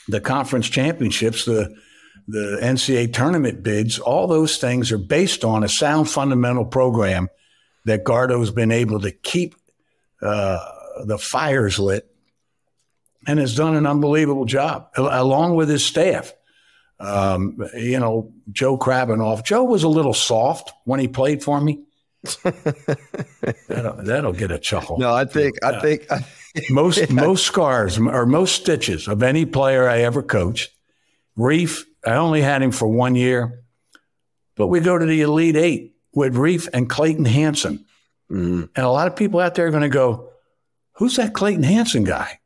the 0.07 0.21
conference 0.21 0.69
championships, 0.69 1.45
the 1.45 1.75
the 2.27 2.59
NCAA 2.61 3.13
tournament 3.13 3.63
bids, 3.63 3.99
all 3.99 4.27
those 4.27 4.57
things 4.57 4.91
are 4.91 4.97
based 4.97 5.45
on 5.45 5.63
a 5.63 5.69
sound 5.69 6.09
fundamental 6.09 6.65
program 6.65 7.29
that 7.85 8.03
Gardo's 8.03 8.51
been 8.51 8.71
able 8.71 8.99
to 8.99 9.11
keep 9.11 9.55
uh, 10.21 10.59
the 11.05 11.17
fires 11.17 11.79
lit 11.79 12.09
and 13.25 13.39
has 13.39 13.55
done 13.55 13.75
an 13.75 13.85
unbelievable 13.85 14.45
job 14.45 14.89
along 14.97 15.55
with 15.55 15.69
his 15.69 15.85
staff. 15.85 16.33
Um, 16.99 17.63
you 17.75 17.99
know, 17.99 18.33
Joe 18.51 18.77
Krabbenhoft. 18.77 19.45
Joe 19.45 19.63
was 19.63 19.83
a 19.83 19.87
little 19.87 20.13
soft 20.13 20.73
when 20.85 20.99
he 20.99 21.07
played 21.07 21.43
for 21.43 21.61
me. 21.61 21.83
That'll, 23.67 24.03
that'll, 24.03 24.33
get 24.33 24.51
a 24.51 24.57
chuckle. 24.57 24.97
No, 24.97 25.13
I 25.13 25.25
think 25.25 25.63
I 25.63 25.79
think 25.79 26.11
I, 26.11 26.25
most 26.69 26.97
yeah. 26.97 27.05
most 27.09 27.45
scars 27.45 27.97
or 27.97 28.25
most 28.25 28.55
stitches 28.55 29.07
of 29.07 29.23
any 29.23 29.45
player 29.45 29.87
I 29.87 29.99
ever 29.99 30.23
coached. 30.23 30.71
Reef, 31.35 31.85
I 32.05 32.15
only 32.15 32.41
had 32.41 32.61
him 32.61 32.71
for 32.71 32.87
one 32.87 33.15
year, 33.15 33.63
but 34.55 34.67
we 34.67 34.79
go 34.79 34.97
to 34.97 35.05
the 35.05 35.21
Elite 35.21 35.55
Eight 35.55 35.95
with 36.13 36.35
Reef 36.35 36.67
and 36.73 36.89
Clayton 36.89 37.25
Hanson, 37.25 37.85
mm-hmm. 38.31 38.63
and 38.75 38.85
a 38.85 38.89
lot 38.89 39.07
of 39.07 39.15
people 39.15 39.39
out 39.39 39.55
there 39.55 39.67
are 39.67 39.71
going 39.71 39.83
to 39.83 39.89
go, 39.89 40.29
"Who's 40.93 41.17
that 41.17 41.33
Clayton 41.33 41.63
Hanson 41.63 42.03
guy?" 42.03 42.39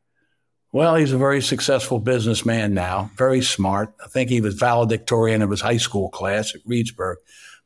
Well, 0.70 0.96
he's 0.96 1.12
a 1.12 1.18
very 1.18 1.42
successful 1.42 1.98
businessman 1.98 2.72
now, 2.72 3.10
very 3.16 3.42
smart. 3.42 3.94
I 4.02 4.08
think 4.08 4.30
he 4.30 4.40
was 4.40 4.54
valedictorian 4.54 5.42
of 5.42 5.50
his 5.50 5.60
high 5.60 5.76
school 5.76 6.08
class 6.08 6.54
at 6.54 6.64
Reedsburg. 6.64 7.16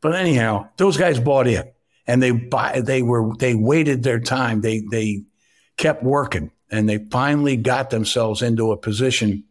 But 0.00 0.16
anyhow, 0.16 0.70
those 0.76 0.96
guys 0.96 1.20
bought 1.20 1.46
in 1.46 1.64
and 2.06 2.22
they 2.22 2.30
they 2.80 3.02
were 3.02 3.34
they 3.36 3.54
waited 3.54 4.02
their 4.02 4.20
time. 4.20 4.60
They 4.60 4.84
they 4.90 5.24
kept 5.76 6.02
working 6.02 6.50
and 6.70 6.88
they 6.88 6.98
finally 7.10 7.56
got 7.56 7.90
themselves 7.90 8.42
into 8.42 8.72
a 8.72 8.76
position 8.76 9.44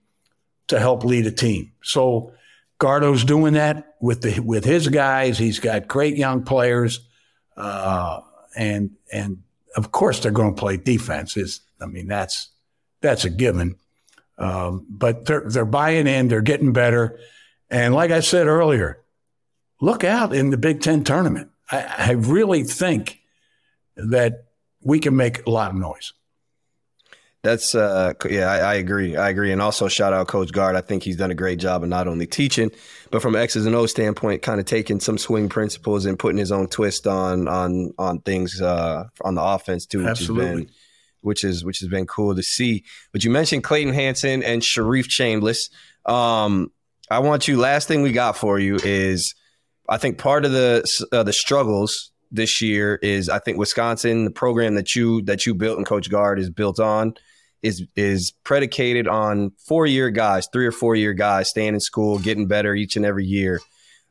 to 0.67 0.79
help 0.79 1.03
lead 1.03 1.25
a 1.27 1.31
team. 1.31 1.71
So 1.83 2.33
Gardo's 2.79 3.23
doing 3.23 3.53
that 3.53 3.95
with 4.01 4.21
the 4.21 4.39
with 4.39 4.65
his 4.65 4.87
guys. 4.87 5.37
He's 5.37 5.59
got 5.59 5.87
great 5.87 6.17
young 6.17 6.43
players, 6.43 6.99
uh, 7.55 8.21
and 8.55 8.91
and 9.11 9.43
of 9.75 9.91
course 9.91 10.19
they're 10.19 10.31
going 10.31 10.55
to 10.55 10.59
play 10.59 10.77
defense. 10.77 11.37
Is 11.37 11.61
I 11.79 11.85
mean 11.85 12.07
that's 12.07 12.49
that's 13.01 13.25
a 13.25 13.29
given. 13.29 13.75
Um, 14.37 14.85
but 14.89 15.25
they're 15.25 15.47
they're 15.47 15.65
buying 15.65 16.07
in. 16.07 16.27
They're 16.27 16.41
getting 16.41 16.73
better, 16.73 17.19
and 17.69 17.93
like 17.93 18.11
I 18.11 18.19
said 18.19 18.47
earlier, 18.47 19.01
look 19.79 20.03
out 20.03 20.35
in 20.35 20.49
the 20.49 20.57
Big 20.57 20.81
Ten 20.81 21.05
tournament. 21.05 21.49
I, 21.71 21.95
I 21.97 22.11
really 22.11 22.63
think 22.63 23.19
that 23.95 24.45
we 24.83 24.99
can 24.99 25.15
make 25.15 25.45
a 25.45 25.49
lot 25.49 25.71
of 25.71 25.77
noise. 25.77 26.13
That's 27.43 27.75
uh 27.75 28.13
yeah, 28.27 28.51
I, 28.51 28.57
I, 28.57 28.73
agree. 28.75 29.15
I 29.15 29.29
agree. 29.29 29.51
And 29.51 29.61
also 29.61 29.87
shout 29.87 30.13
out 30.13 30.27
Coach 30.27 30.51
Gard. 30.51 30.75
I 30.75 30.81
think 30.81 31.03
he's 31.03 31.15
done 31.15 31.29
a 31.29 31.35
great 31.35 31.59
job 31.59 31.83
of 31.83 31.89
not 31.89 32.07
only 32.07 32.25
teaching, 32.25 32.71
but 33.11 33.21
from 33.21 33.35
X's 33.35 33.67
and 33.67 33.75
O 33.75 33.85
standpoint, 33.85 34.41
kind 34.41 34.59
of 34.59 34.65
taking 34.65 34.99
some 34.99 35.19
swing 35.19 35.47
principles 35.47 36.07
and 36.07 36.17
putting 36.17 36.39
his 36.39 36.51
own 36.51 36.67
twist 36.67 37.05
on 37.05 37.47
on 37.47 37.93
on 37.99 38.19
things 38.21 38.59
uh 38.61 39.03
on 39.21 39.35
the 39.35 39.43
offense 39.43 39.85
too, 39.85 39.99
which 39.99 40.07
Absolutely. 40.07 40.45
has 40.47 40.55
been 40.55 40.69
which 41.21 41.43
is 41.43 41.63
which 41.63 41.79
has 41.79 41.89
been 41.89 42.07
cool 42.07 42.35
to 42.35 42.41
see. 42.41 42.83
But 43.11 43.23
you 43.23 43.29
mentioned 43.29 43.63
Clayton 43.63 43.93
Hanson 43.93 44.41
and 44.41 44.63
Sharif 44.63 45.07
Chambliss. 45.07 45.69
Um, 46.05 46.71
I 47.11 47.19
want 47.19 47.47
you. 47.47 47.57
Last 47.57 47.87
thing 47.87 48.01
we 48.01 48.11
got 48.11 48.37
for 48.37 48.57
you 48.57 48.77
is 48.83 49.35
I 49.89 49.97
think 49.97 50.17
part 50.17 50.45
of 50.45 50.51
the 50.51 50.83
uh, 51.11 51.23
the 51.23 51.33
struggles 51.33 52.11
this 52.31 52.61
year 52.61 52.99
is 53.01 53.29
I 53.29 53.39
think 53.39 53.57
Wisconsin, 53.57 54.25
the 54.25 54.31
program 54.31 54.75
that 54.75 54.95
you 54.95 55.21
that 55.23 55.45
you 55.45 55.53
built 55.53 55.77
and 55.77 55.85
Coach 55.85 56.09
Gard 56.09 56.39
is 56.39 56.49
built 56.49 56.79
on, 56.79 57.15
is 57.61 57.83
is 57.95 58.33
predicated 58.43 59.07
on 59.07 59.51
four 59.67 59.85
year 59.85 60.09
guys, 60.09 60.47
three 60.51 60.65
or 60.65 60.71
four 60.71 60.95
year 60.95 61.13
guys 61.13 61.49
staying 61.49 61.73
in 61.73 61.79
school, 61.79 62.19
getting 62.19 62.47
better 62.47 62.75
each 62.75 62.95
and 62.95 63.05
every 63.05 63.25
year. 63.25 63.59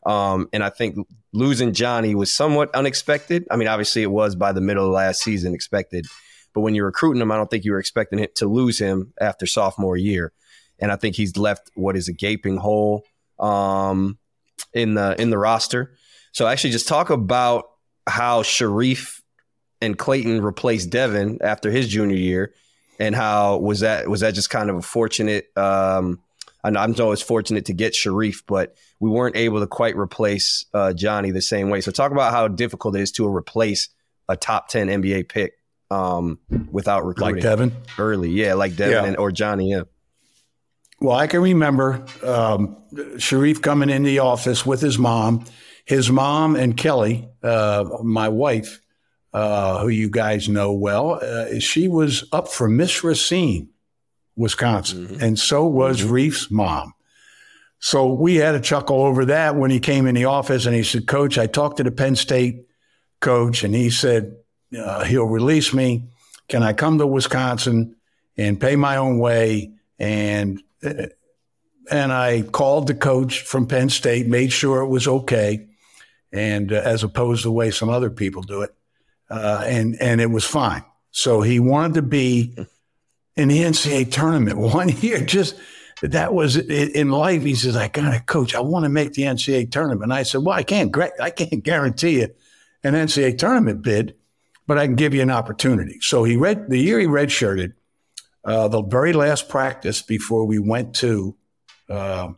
Um, 0.06 0.48
and 0.52 0.62
I 0.62 0.70
think 0.70 0.96
losing 1.32 1.72
Johnny 1.72 2.14
was 2.14 2.34
somewhat 2.34 2.74
unexpected. 2.74 3.46
I 3.50 3.56
mean, 3.56 3.68
obviously 3.68 4.02
it 4.02 4.10
was 4.10 4.36
by 4.36 4.52
the 4.52 4.60
middle 4.60 4.86
of 4.86 4.92
last 4.92 5.22
season 5.22 5.54
expected, 5.54 6.06
but 6.52 6.60
when 6.60 6.74
you're 6.74 6.86
recruiting 6.86 7.22
him, 7.22 7.32
I 7.32 7.36
don't 7.36 7.50
think 7.50 7.64
you 7.64 7.72
were 7.72 7.78
expecting 7.78 8.18
it 8.18 8.34
to 8.36 8.46
lose 8.46 8.78
him 8.78 9.14
after 9.20 9.46
sophomore 9.46 9.96
year. 9.96 10.32
And 10.78 10.92
I 10.92 10.96
think 10.96 11.16
he's 11.16 11.36
left 11.36 11.70
what 11.74 11.96
is 11.96 12.08
a 12.08 12.12
gaping 12.12 12.58
hole. 12.58 13.04
Um, 13.38 14.18
in 14.72 14.94
the 14.94 15.20
in 15.20 15.30
the 15.30 15.38
roster. 15.38 15.96
So 16.32 16.46
actually, 16.46 16.70
just 16.70 16.88
talk 16.88 17.10
about 17.10 17.70
how 18.06 18.42
Sharif 18.42 19.22
and 19.80 19.96
Clayton 19.96 20.42
replaced 20.42 20.90
Devin 20.90 21.38
after 21.42 21.70
his 21.70 21.88
junior 21.88 22.16
year, 22.16 22.54
and 22.98 23.14
how 23.14 23.58
was 23.58 23.80
that 23.80 24.08
was 24.08 24.20
that 24.20 24.34
just 24.34 24.50
kind 24.50 24.70
of 24.70 24.76
a 24.76 24.82
fortunate. 24.82 25.46
Um, 25.56 26.20
I 26.62 26.70
I'm 26.70 26.94
always 26.98 27.22
fortunate 27.22 27.66
to 27.66 27.74
get 27.74 27.94
Sharif, 27.94 28.44
but 28.46 28.76
we 28.98 29.10
weren't 29.10 29.36
able 29.36 29.60
to 29.60 29.66
quite 29.66 29.96
replace 29.96 30.64
uh, 30.72 30.92
Johnny 30.94 31.30
the 31.30 31.42
same 31.42 31.68
way. 31.68 31.80
So 31.82 31.92
talk 31.92 32.10
about 32.10 32.32
how 32.32 32.48
difficult 32.48 32.96
it 32.96 33.02
is 33.02 33.12
to 33.12 33.28
replace 33.28 33.90
a 34.28 34.36
top 34.36 34.68
ten 34.68 34.88
NBA 34.88 35.28
pick 35.28 35.52
um, 35.90 36.38
without 36.70 37.04
recruiting 37.04 37.36
like 37.36 37.42
Devin 37.42 37.72
early. 37.98 38.30
Yeah, 38.30 38.54
like 38.54 38.76
Devin 38.76 38.92
yeah. 38.92 39.04
and, 39.04 39.16
or 39.16 39.30
Johnny. 39.30 39.70
Yeah. 39.70 39.82
Well, 41.00 41.16
I 41.16 41.26
can 41.26 41.40
remember 41.40 42.04
um, 42.22 42.76
Sharif 43.18 43.60
coming 43.60 43.90
in 43.90 44.04
the 44.04 44.20
office 44.20 44.64
with 44.64 44.80
his 44.80 44.98
mom. 44.98 45.44
His 45.84 46.10
mom 46.10 46.56
and 46.56 46.76
Kelly, 46.76 47.28
uh, 47.42 47.84
my 48.02 48.28
wife, 48.28 48.80
uh, 49.32 49.80
who 49.80 49.88
you 49.88 50.08
guys 50.08 50.48
know 50.48 50.72
well, 50.72 51.20
uh, 51.20 51.58
she 51.58 51.88
was 51.88 52.24
up 52.32 52.48
for 52.48 52.68
Miss 52.68 53.04
Racine, 53.04 53.68
Wisconsin, 54.36 55.08
mm-hmm. 55.08 55.22
and 55.22 55.38
so 55.38 55.66
was 55.66 56.00
mm-hmm. 56.00 56.12
Reef's 56.12 56.50
mom. 56.50 56.94
So 57.80 58.14
we 58.14 58.36
had 58.36 58.54
a 58.54 58.60
chuckle 58.60 59.02
over 59.02 59.26
that 59.26 59.56
when 59.56 59.70
he 59.70 59.78
came 59.78 60.06
in 60.06 60.14
the 60.14 60.24
office 60.24 60.64
and 60.64 60.74
he 60.74 60.82
said, 60.82 61.06
Coach, 61.06 61.36
I 61.36 61.46
talked 61.46 61.76
to 61.76 61.82
the 61.82 61.90
Penn 61.90 62.16
State 62.16 62.64
coach 63.20 63.62
and 63.62 63.74
he 63.74 63.90
said, 63.90 64.36
uh, 64.78 65.04
he'll 65.04 65.26
release 65.26 65.74
me. 65.74 66.04
Can 66.48 66.62
I 66.62 66.72
come 66.72 66.96
to 66.98 67.06
Wisconsin 67.06 67.96
and 68.38 68.60
pay 68.60 68.76
my 68.76 68.96
own 68.96 69.18
way? 69.18 69.72
And 69.98 70.62
and 71.90 72.12
I 72.12 72.42
called 72.42 72.86
the 72.86 72.94
coach 72.94 73.42
from 73.42 73.66
Penn 73.66 73.88
State, 73.88 74.26
made 74.26 74.52
sure 74.52 74.80
it 74.80 74.88
was 74.88 75.06
okay, 75.06 75.66
and 76.32 76.72
uh, 76.72 76.76
as 76.76 77.02
opposed 77.02 77.42
to 77.42 77.48
the 77.48 77.52
way 77.52 77.70
some 77.70 77.90
other 77.90 78.10
people 78.10 78.42
do 78.42 78.62
it, 78.62 78.74
uh, 79.30 79.64
and 79.66 79.96
and 80.00 80.20
it 80.20 80.30
was 80.30 80.44
fine. 80.44 80.84
So 81.10 81.42
he 81.42 81.60
wanted 81.60 81.94
to 81.94 82.02
be 82.02 82.56
in 83.36 83.48
the 83.48 83.58
NCAA 83.58 84.10
tournament 84.10 84.58
one 84.74 84.88
year. 84.88 85.20
Just 85.20 85.56
that 86.02 86.34
was 86.34 86.56
in 86.56 87.10
life. 87.10 87.42
He 87.42 87.54
says, 87.54 87.76
"I 87.76 87.88
got 87.88 88.12
to 88.12 88.20
coach. 88.20 88.54
I 88.54 88.60
want 88.60 88.84
to 88.84 88.88
make 88.88 89.12
the 89.12 89.22
NCAA 89.22 89.70
tournament." 89.70 90.04
And 90.04 90.12
I 90.12 90.22
said, 90.22 90.42
"Well, 90.42 90.56
I 90.56 90.62
can't. 90.62 90.94
I 91.20 91.30
can't 91.30 91.62
guarantee 91.62 92.20
you 92.20 92.28
an 92.82 92.94
NCAA 92.94 93.38
tournament 93.38 93.82
bid, 93.82 94.14
but 94.66 94.78
I 94.78 94.86
can 94.86 94.96
give 94.96 95.14
you 95.14 95.22
an 95.22 95.30
opportunity." 95.30 95.98
So 96.00 96.24
he 96.24 96.36
read 96.36 96.68
the 96.68 96.78
year 96.78 96.98
he 96.98 97.06
redshirted. 97.06 97.74
Uh, 98.44 98.68
the 98.68 98.82
very 98.82 99.12
last 99.12 99.48
practice 99.48 100.02
before 100.02 100.44
we 100.44 100.58
went 100.58 100.94
to 100.96 101.36
uh, 101.88 102.28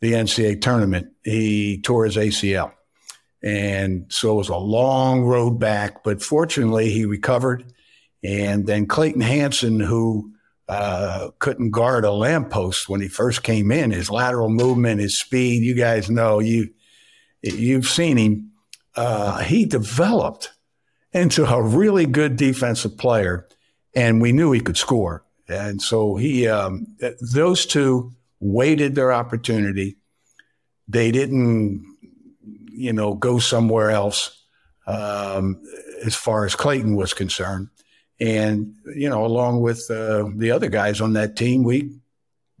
the 0.00 0.12
NCAA 0.12 0.60
tournament, 0.60 1.08
he 1.24 1.80
tore 1.80 2.04
his 2.04 2.16
ACL. 2.16 2.72
And 3.42 4.06
so 4.10 4.32
it 4.32 4.36
was 4.36 4.48
a 4.48 4.56
long 4.56 5.22
road 5.22 5.58
back, 5.58 6.02
but 6.02 6.22
fortunately 6.22 6.90
he 6.90 7.04
recovered. 7.04 7.64
And 8.22 8.66
then 8.66 8.86
Clayton 8.86 9.20
Hanson, 9.20 9.80
who 9.80 10.32
uh, 10.66 11.30
couldn't 11.38 11.70
guard 11.70 12.04
a 12.04 12.10
lamppost 12.10 12.88
when 12.88 13.02
he 13.02 13.08
first 13.08 13.42
came 13.42 13.70
in, 13.70 13.90
his 13.90 14.10
lateral 14.10 14.48
movement, 14.48 15.00
his 15.00 15.18
speed, 15.18 15.62
you 15.62 15.74
guys 15.74 16.08
know, 16.08 16.38
you, 16.38 16.70
you've 17.42 17.86
seen 17.86 18.16
him. 18.16 18.50
Uh, 18.96 19.42
he 19.42 19.66
developed 19.66 20.52
into 21.12 21.46
a 21.46 21.62
really 21.62 22.06
good 22.06 22.36
defensive 22.36 22.96
player, 22.96 23.46
and 23.94 24.20
we 24.20 24.32
knew 24.32 24.52
he 24.52 24.60
could 24.60 24.76
score. 24.76 25.24
And 25.48 25.80
so 25.80 26.16
he, 26.16 26.48
um, 26.48 26.86
those 27.32 27.66
two 27.66 28.12
waited 28.40 28.94
their 28.94 29.12
opportunity. 29.12 29.96
They 30.88 31.10
didn't 31.10 31.94
you 32.74 32.92
know, 32.92 33.14
go 33.14 33.38
somewhere 33.38 33.90
else 33.90 34.42
um, 34.86 35.62
as 36.04 36.14
far 36.14 36.44
as 36.44 36.54
Clayton 36.54 36.96
was 36.96 37.14
concerned. 37.14 37.68
And, 38.20 38.74
you 38.94 39.08
know, 39.08 39.24
along 39.24 39.60
with 39.60 39.90
uh, 39.90 40.28
the 40.34 40.50
other 40.50 40.68
guys 40.68 41.00
on 41.00 41.14
that 41.14 41.36
team, 41.36 41.62
we 41.62 41.96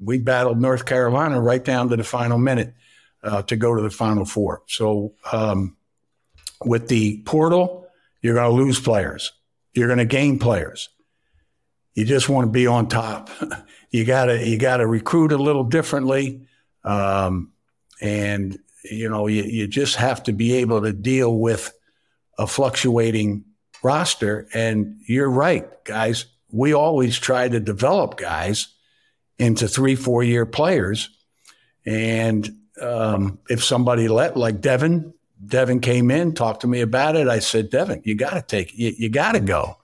we 0.00 0.18
battled 0.18 0.60
North 0.60 0.86
Carolina 0.86 1.40
right 1.40 1.64
down 1.64 1.88
to 1.88 1.96
the 1.96 2.04
final 2.04 2.38
minute 2.38 2.74
uh, 3.22 3.42
to 3.42 3.56
go 3.56 3.74
to 3.74 3.82
the 3.82 3.90
Final 3.90 4.24
Four. 4.24 4.62
So 4.66 5.14
um, 5.32 5.76
with 6.64 6.88
the 6.88 7.22
portal, 7.22 7.86
you're 8.20 8.34
going 8.34 8.50
to 8.50 8.56
lose 8.56 8.80
players. 8.80 9.32
You're 9.72 9.86
going 9.86 9.98
to 9.98 10.04
gain 10.04 10.38
players. 10.38 10.88
You 11.94 12.04
just 12.04 12.28
want 12.28 12.46
to 12.46 12.50
be 12.50 12.66
on 12.66 12.88
top. 12.88 13.30
you 13.90 14.04
gotta 14.04 14.46
you 14.46 14.58
gotta 14.58 14.86
recruit 14.86 15.32
a 15.32 15.38
little 15.38 15.64
differently, 15.64 16.46
um, 16.82 17.52
and 18.00 18.58
you 18.90 19.08
know, 19.08 19.26
you, 19.26 19.42
you 19.42 19.66
just 19.66 19.96
have 19.96 20.22
to 20.24 20.32
be 20.32 20.54
able 20.54 20.82
to 20.82 20.92
deal 20.92 21.36
with 21.38 21.72
a 22.38 22.46
fluctuating 22.46 23.44
roster. 23.82 24.46
And 24.54 25.00
you're 25.06 25.30
right, 25.30 25.66
guys. 25.84 26.26
We 26.50 26.72
always 26.72 27.18
try 27.18 27.48
to 27.48 27.60
develop 27.60 28.16
guys 28.16 28.68
into 29.38 29.66
three, 29.68 29.96
four 29.96 30.22
year 30.22 30.46
players. 30.46 31.10
And 31.84 32.48
um, 32.80 33.38
if 33.48 33.64
somebody 33.64 34.08
let, 34.08 34.36
like 34.36 34.60
Devin, 34.60 35.12
Devin 35.44 35.80
came 35.80 36.10
in, 36.10 36.32
talked 36.32 36.62
to 36.62 36.66
me 36.66 36.80
about 36.80 37.16
it. 37.16 37.28
I 37.28 37.40
said, 37.40 37.70
Devin, 37.70 38.02
you 38.04 38.14
got 38.14 38.34
to 38.34 38.42
take, 38.42 38.76
you, 38.76 38.92
you 38.96 39.08
got 39.08 39.32
to 39.32 39.40
go. 39.40 39.76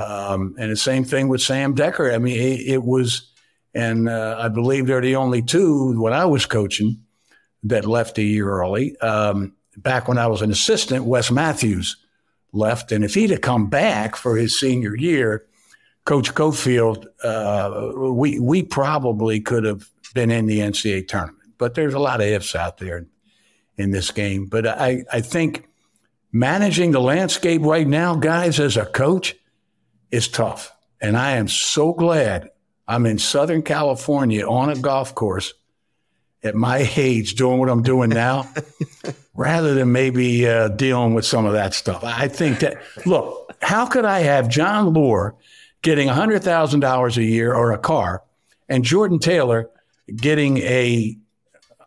Um, 0.00 0.54
and 0.58 0.70
the 0.70 0.76
same 0.76 1.04
thing 1.04 1.28
with 1.28 1.42
Sam 1.42 1.74
Dekker. 1.74 2.14
I 2.14 2.18
mean, 2.18 2.38
it, 2.38 2.60
it 2.74 2.82
was, 2.82 3.32
and 3.74 4.08
uh, 4.08 4.36
I 4.38 4.48
believe 4.48 4.86
they're 4.86 5.00
the 5.00 5.16
only 5.16 5.42
two 5.42 6.00
when 6.00 6.12
I 6.12 6.24
was 6.24 6.46
coaching 6.46 7.02
that 7.64 7.84
left 7.84 8.18
a 8.18 8.22
year 8.22 8.48
early. 8.48 8.96
Um, 8.98 9.54
back 9.76 10.08
when 10.08 10.18
I 10.18 10.26
was 10.26 10.42
an 10.42 10.50
assistant, 10.50 11.04
Wes 11.04 11.30
Matthews 11.30 11.96
left. 12.52 12.92
And 12.92 13.04
if 13.04 13.14
he'd 13.14 13.30
have 13.30 13.42
come 13.42 13.68
back 13.68 14.16
for 14.16 14.36
his 14.36 14.58
senior 14.58 14.96
year, 14.96 15.46
Coach 16.04 16.34
Cofield, 16.34 17.06
uh, 17.22 18.10
we, 18.12 18.40
we 18.40 18.62
probably 18.62 19.40
could 19.40 19.64
have 19.64 19.88
been 20.14 20.30
in 20.30 20.46
the 20.46 20.60
NCAA 20.60 21.06
tournament. 21.06 21.36
But 21.58 21.74
there's 21.74 21.94
a 21.94 21.98
lot 21.98 22.20
of 22.20 22.26
ifs 22.26 22.54
out 22.54 22.78
there 22.78 23.06
in 23.76 23.90
this 23.90 24.10
game. 24.10 24.46
But 24.46 24.66
I, 24.66 25.04
I 25.12 25.20
think 25.20 25.68
managing 26.32 26.92
the 26.92 27.00
landscape 27.00 27.62
right 27.62 27.86
now, 27.86 28.14
guys, 28.14 28.58
as 28.58 28.76
a 28.76 28.86
coach, 28.86 29.36
is 30.10 30.28
tough. 30.28 30.72
And 31.00 31.16
I 31.16 31.32
am 31.32 31.48
so 31.48 31.92
glad 31.92 32.50
I'm 32.86 33.06
in 33.06 33.18
Southern 33.18 33.62
California 33.62 34.46
on 34.46 34.70
a 34.70 34.76
golf 34.76 35.14
course 35.14 35.54
at 36.42 36.54
my 36.54 36.90
age 36.96 37.34
doing 37.34 37.58
what 37.58 37.68
I'm 37.68 37.82
doing 37.82 38.10
now 38.10 38.48
rather 39.34 39.74
than 39.74 39.92
maybe 39.92 40.48
uh, 40.48 40.68
dealing 40.68 41.14
with 41.14 41.24
some 41.24 41.46
of 41.46 41.52
that 41.52 41.74
stuff. 41.74 42.02
I 42.02 42.28
think 42.28 42.60
that, 42.60 42.78
look, 43.06 43.54
how 43.62 43.86
could 43.86 44.04
I 44.04 44.20
have 44.20 44.48
Jon 44.48 44.94
Leuer 44.94 45.34
getting 45.82 46.08
$100,000 46.08 47.16
a 47.16 47.22
year 47.22 47.54
or 47.54 47.72
a 47.72 47.78
car 47.78 48.22
and 48.68 48.84
Jordan 48.84 49.18
Taylor 49.18 49.70
getting 50.16 50.58
a 50.58 51.16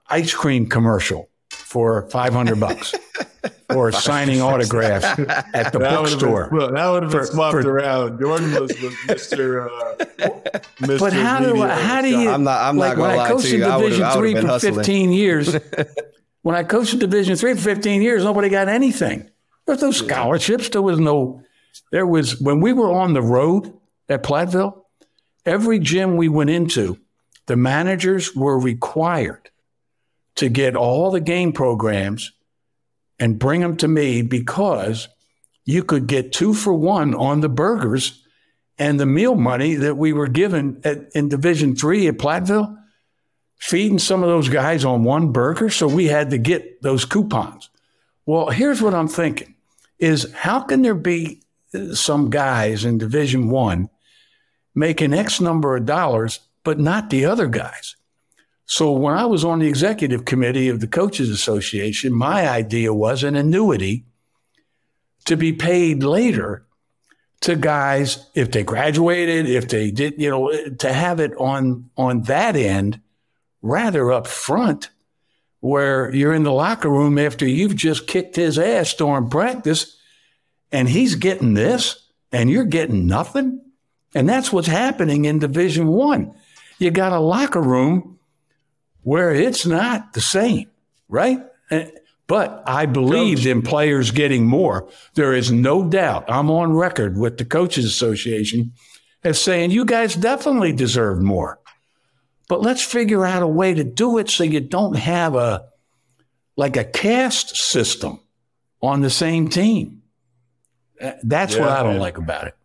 ice 0.07 0.33
cream 0.33 0.67
commercial 0.67 1.29
for 1.73 2.07
500 2.09 2.59
bucks? 2.59 2.93
or 3.75 3.91
signing 4.09 4.41
autographs 4.41 5.05
at 5.05 5.73
the 5.73 5.79
that 5.79 5.97
bookstore. 5.97 6.49
Been, 6.49 6.57
well, 6.57 6.71
that 6.71 6.87
would 6.89 7.03
have 7.03 7.11
been 7.11 7.25
swapped 7.25 7.65
around. 7.65 8.19
Jordan 8.19 8.51
was, 8.51 8.81
was 8.81 8.93
Mr. 9.07 9.67
Uh, 9.67 10.05
Mr. 10.79 10.99
But 10.99 11.13
how 11.13 11.39
do 11.39 11.59
how 11.61 12.01
do 12.01 12.09
you? 12.09 12.29
I'm 12.29 12.43
not. 12.43 12.61
I'm 12.61 12.77
like, 12.77 12.97
not 12.97 12.97
going 12.97 13.11
to 13.11 13.17
lie 13.17 13.41
to 13.41 13.57
you. 13.57 13.65
I 13.65 13.69
coached 13.69 13.87
in 13.87 13.89
Division 13.89 14.11
three 14.11 14.35
for 14.35 14.47
hustling. 14.47 14.75
15 14.75 15.11
years. 15.11 15.57
when 16.43 16.55
I 16.55 16.63
coached 16.63 16.99
Division 16.99 17.35
three 17.35 17.55
for 17.55 17.61
15 17.61 18.01
years, 18.03 18.23
nobody 18.23 18.49
got 18.49 18.69
anything. 18.69 19.29
There's 19.65 19.81
no 19.81 19.91
scholarships. 19.91 20.69
There 20.69 20.81
was 20.81 20.99
no. 20.99 21.41
There 21.91 22.05
was 22.05 22.39
when 22.39 22.61
we 22.61 22.71
were 22.71 22.91
on 22.91 23.13
the 23.13 23.21
road 23.21 23.73
at 24.07 24.21
Platteville. 24.21 24.81
Every 25.45 25.79
gym 25.79 26.15
we 26.15 26.29
went 26.29 26.49
into, 26.49 26.97
the 27.47 27.57
managers 27.57 28.33
were 28.33 28.57
required 28.57 29.49
to 30.35 30.49
get 30.49 30.75
all 30.75 31.11
the 31.11 31.21
game 31.21 31.51
programs 31.51 32.31
and 33.19 33.39
bring 33.39 33.61
them 33.61 33.77
to 33.77 33.87
me 33.87 34.21
because 34.21 35.07
you 35.65 35.83
could 35.83 36.07
get 36.07 36.33
two 36.33 36.53
for 36.53 36.73
one 36.73 37.13
on 37.13 37.41
the 37.41 37.49
burgers 37.49 38.23
and 38.77 38.99
the 38.99 39.05
meal 39.05 39.35
money 39.35 39.75
that 39.75 39.97
we 39.97 40.13
were 40.13 40.27
given 40.27 40.81
at, 40.83 41.09
in 41.13 41.29
Division 41.29 41.75
Three 41.75 42.07
at 42.07 42.17
Platteville, 42.17 42.75
feeding 43.59 43.99
some 43.99 44.23
of 44.23 44.29
those 44.29 44.49
guys 44.49 44.83
on 44.83 45.03
one 45.03 45.31
burger. 45.31 45.69
So 45.69 45.87
we 45.87 46.05
had 46.05 46.31
to 46.31 46.37
get 46.37 46.81
those 46.81 47.05
coupons. 47.05 47.69
Well, 48.25 48.49
here's 48.49 48.81
what 48.81 48.93
I'm 48.93 49.07
thinking: 49.07 49.55
is 49.99 50.31
how 50.33 50.61
can 50.61 50.81
there 50.81 50.95
be 50.95 51.43
some 51.93 52.29
guys 52.29 52.83
in 52.83 52.97
Division 52.97 53.49
One 53.49 53.89
making 54.75 55.13
X 55.13 55.39
number 55.39 55.75
of 55.75 55.85
dollars, 55.85 56.39
but 56.63 56.79
not 56.79 57.09
the 57.09 57.25
other 57.25 57.47
guys? 57.47 57.95
So 58.65 58.91
when 58.91 59.15
I 59.15 59.25
was 59.25 59.43
on 59.43 59.59
the 59.59 59.67
executive 59.67 60.25
committee 60.25 60.69
of 60.69 60.79
the 60.79 60.87
Coaches 60.87 61.29
Association, 61.29 62.13
my 62.13 62.47
idea 62.47 62.93
was 62.93 63.23
an 63.23 63.35
annuity 63.35 64.05
to 65.25 65.37
be 65.37 65.53
paid 65.53 66.03
later 66.03 66.65
to 67.41 67.55
guys 67.55 68.29
if 68.35 68.51
they 68.51 68.63
graduated, 68.63 69.49
if 69.49 69.67
they 69.67 69.91
did, 69.91 70.15
you 70.17 70.29
know, 70.29 70.51
to 70.79 70.93
have 70.93 71.19
it 71.19 71.33
on 71.37 71.89
on 71.97 72.23
that 72.23 72.55
end 72.55 73.01
rather 73.61 74.11
up 74.11 74.27
front 74.27 74.89
where 75.59 76.13
you're 76.13 76.33
in 76.33 76.43
the 76.43 76.51
locker 76.51 76.89
room 76.89 77.17
after 77.17 77.47
you've 77.47 77.75
just 77.75 78.07
kicked 78.07 78.35
his 78.35 78.59
ass 78.59 78.93
during 78.93 79.29
practice 79.29 79.97
and 80.71 80.89
he's 80.89 81.15
getting 81.15 81.53
this 81.53 82.05
and 82.31 82.49
you're 82.49 82.65
getting 82.65 83.07
nothing. 83.07 83.61
And 84.15 84.27
that's 84.27 84.51
what's 84.51 84.67
happening 84.67 85.25
in 85.25 85.39
Division 85.39 85.87
One. 85.87 86.33
You 86.79 86.91
got 86.91 87.13
a 87.13 87.19
locker 87.19 87.61
room 87.61 88.12
where 89.03 89.31
it's 89.31 89.65
not 89.65 90.13
the 90.13 90.21
same, 90.21 90.69
right? 91.07 91.39
But 92.27 92.63
I 92.65 92.85
believe 92.85 93.45
in 93.45 93.61
players 93.61 94.11
getting 94.11 94.47
more. 94.47 94.87
There 95.13 95.33
is 95.33 95.51
no 95.51 95.87
doubt. 95.87 96.25
I'm 96.29 96.49
on 96.49 96.73
record 96.73 97.17
with 97.17 97.37
the 97.37 97.45
Coaches 97.45 97.85
Association 97.85 98.73
as 99.23 99.41
saying 99.41 99.71
you 99.71 99.85
guys 99.85 100.15
definitely 100.15 100.71
deserve 100.71 101.21
more. 101.21 101.59
But 102.47 102.61
let's 102.61 102.83
figure 102.83 103.25
out 103.25 103.43
a 103.43 103.47
way 103.47 103.73
to 103.73 103.83
do 103.83 104.17
it 104.17 104.29
so 104.29 104.43
you 104.43 104.61
don't 104.61 104.95
have 104.95 105.35
a 105.35 105.65
like 106.55 106.77
a 106.77 106.83
caste 106.83 107.55
system 107.55 108.19
on 108.81 109.01
the 109.01 109.09
same 109.09 109.49
team. 109.49 110.03
That's 111.23 111.55
yeah, 111.55 111.61
what 111.61 111.69
I 111.69 111.83
don't 111.83 111.93
and, 111.93 111.99
like 111.99 112.17
about 112.17 112.47
it. 112.47 112.55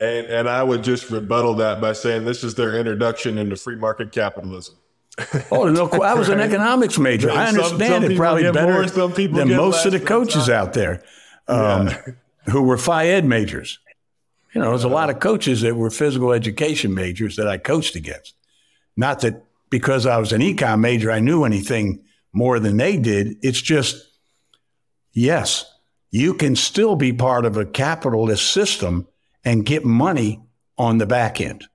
And 0.00 0.26
and 0.26 0.48
I 0.48 0.62
would 0.62 0.82
just 0.84 1.10
rebuttal 1.10 1.54
that 1.54 1.80
by 1.80 1.92
saying 1.92 2.24
this 2.24 2.44
is 2.44 2.54
their 2.56 2.74
introduction 2.74 3.38
into 3.38 3.56
free 3.56 3.76
market 3.76 4.12
capitalism 4.12 4.76
oh 5.50 5.68
no! 5.68 5.88
I 5.88 6.14
was 6.14 6.28
an 6.28 6.40
economics 6.40 6.98
major. 6.98 7.30
I 7.30 7.46
understand 7.46 7.80
some, 7.80 8.02
some 8.02 8.10
it 8.10 8.16
probably 8.16 8.42
better 8.52 8.72
more, 8.72 9.18
than 9.28 9.56
most 9.56 9.86
of 9.86 9.92
the 9.92 10.00
coaches 10.00 10.50
out 10.50 10.74
there 10.74 11.02
um, 11.48 11.88
yeah. 11.88 12.02
who 12.50 12.62
were 12.62 12.76
Phi 12.76 13.08
Ed 13.08 13.24
majors. 13.24 13.78
You 14.54 14.60
know, 14.60 14.70
there's 14.70 14.84
a 14.84 14.88
lot 14.88 15.10
of 15.10 15.20
coaches 15.20 15.60
that 15.62 15.74
were 15.74 15.90
physical 15.90 16.32
education 16.32 16.94
majors 16.94 17.36
that 17.36 17.48
I 17.48 17.58
coached 17.58 17.94
against. 17.94 18.34
Not 18.96 19.20
that 19.20 19.42
because 19.70 20.06
I 20.06 20.16
was 20.18 20.32
an 20.32 20.40
econ 20.40 20.80
major, 20.80 21.10
I 21.10 21.20
knew 21.20 21.44
anything 21.44 22.04
more 22.32 22.58
than 22.58 22.76
they 22.76 22.96
did. 22.96 23.36
It's 23.42 23.60
just, 23.60 24.06
yes, 25.12 25.70
you 26.10 26.34
can 26.34 26.56
still 26.56 26.96
be 26.96 27.12
part 27.12 27.44
of 27.44 27.56
a 27.56 27.66
capitalist 27.66 28.50
system 28.50 29.06
and 29.44 29.66
get 29.66 29.84
money 29.84 30.40
on 30.78 30.98
the 30.98 31.06
back 31.06 31.40
end. 31.40 31.66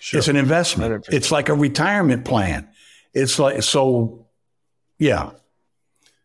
Sure. 0.00 0.18
It's 0.18 0.28
an 0.28 0.36
investment. 0.36 1.04
100%. 1.04 1.12
It's 1.12 1.30
like 1.30 1.48
a 1.48 1.54
retirement 1.54 2.24
plan. 2.24 2.68
It's 3.12 3.38
like 3.38 3.62
so. 3.62 4.26
Yeah. 4.98 5.30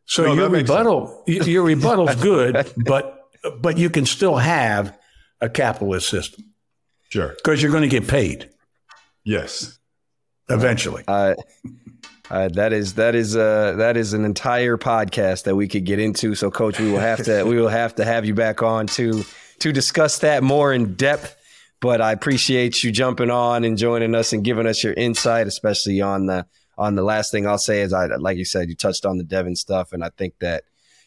So 0.06 0.24
no, 0.24 0.34
your 0.34 0.50
rebuttal, 0.50 1.24
your 1.28 1.64
rebuttal 1.64 2.10
is 2.10 2.16
good, 2.22 2.72
but 2.78 3.28
but 3.60 3.78
you 3.78 3.90
can 3.90 4.06
still 4.06 4.38
have 4.38 4.98
a 5.42 5.50
capitalist 5.50 6.10
system. 6.10 6.46
Sure. 7.10 7.30
Because 7.30 7.62
you're 7.62 7.72
going 7.72 7.84
to 7.84 7.90
get 7.90 8.08
paid. 8.08 8.50
Yes. 9.24 9.78
Eventually. 10.50 11.04
Uh, 11.08 11.34
uh, 12.30 12.50
that 12.50 12.74
is 12.74 12.96
that 12.96 13.14
is 13.14 13.36
uh, 13.36 13.74
that 13.78 13.98
is 13.98 14.14
an 14.14 14.26
entire 14.26 14.78
podcast 14.78 15.44
that 15.44 15.56
we 15.56 15.68
could 15.68 15.86
get 15.86 16.00
into. 16.00 16.34
So, 16.36 16.50
Coach, 16.50 16.80
we 16.80 16.92
will 16.92 17.00
have 17.00 17.24
to 17.26 17.44
we 17.44 17.60
will 17.60 17.68
have 17.68 17.96
to 17.96 18.06
have 18.06 18.26
you 18.26 18.34
back 18.34 18.64
on 18.64 18.88
to 18.88 19.24
to 19.60 19.72
discuss 19.72 20.20
that 20.20 20.44
more 20.44 20.74
in 20.74 20.96
depth. 20.96 21.36
But 21.86 22.02
I 22.02 22.14
appreciate 22.14 22.84
you 22.84 22.92
jumping 22.92 23.30
on 23.30 23.64
and 23.64 23.78
joining 23.78 24.16
us 24.16 24.34
and 24.34 24.44
giving 24.44 24.66
us 24.66 24.84
your 24.84 24.94
insight, 24.94 25.46
especially 25.46 26.02
on 26.02 26.26
the 26.26 26.48
on 26.80 26.96
the 26.96 27.04
last 27.04 27.32
thing 27.32 27.46
I'll 27.46 27.60
say 27.60 27.82
is 27.82 27.94
I 27.94 28.08
like 28.08 28.40
you 28.40 28.44
said 28.44 28.70
you 28.70 28.76
touched 28.76 29.06
on 29.06 29.20
the 29.20 29.24
Devin 29.24 29.56
stuff, 29.56 29.94
and 29.94 30.04
I 30.04 30.10
think 30.18 30.34
that 30.40 30.64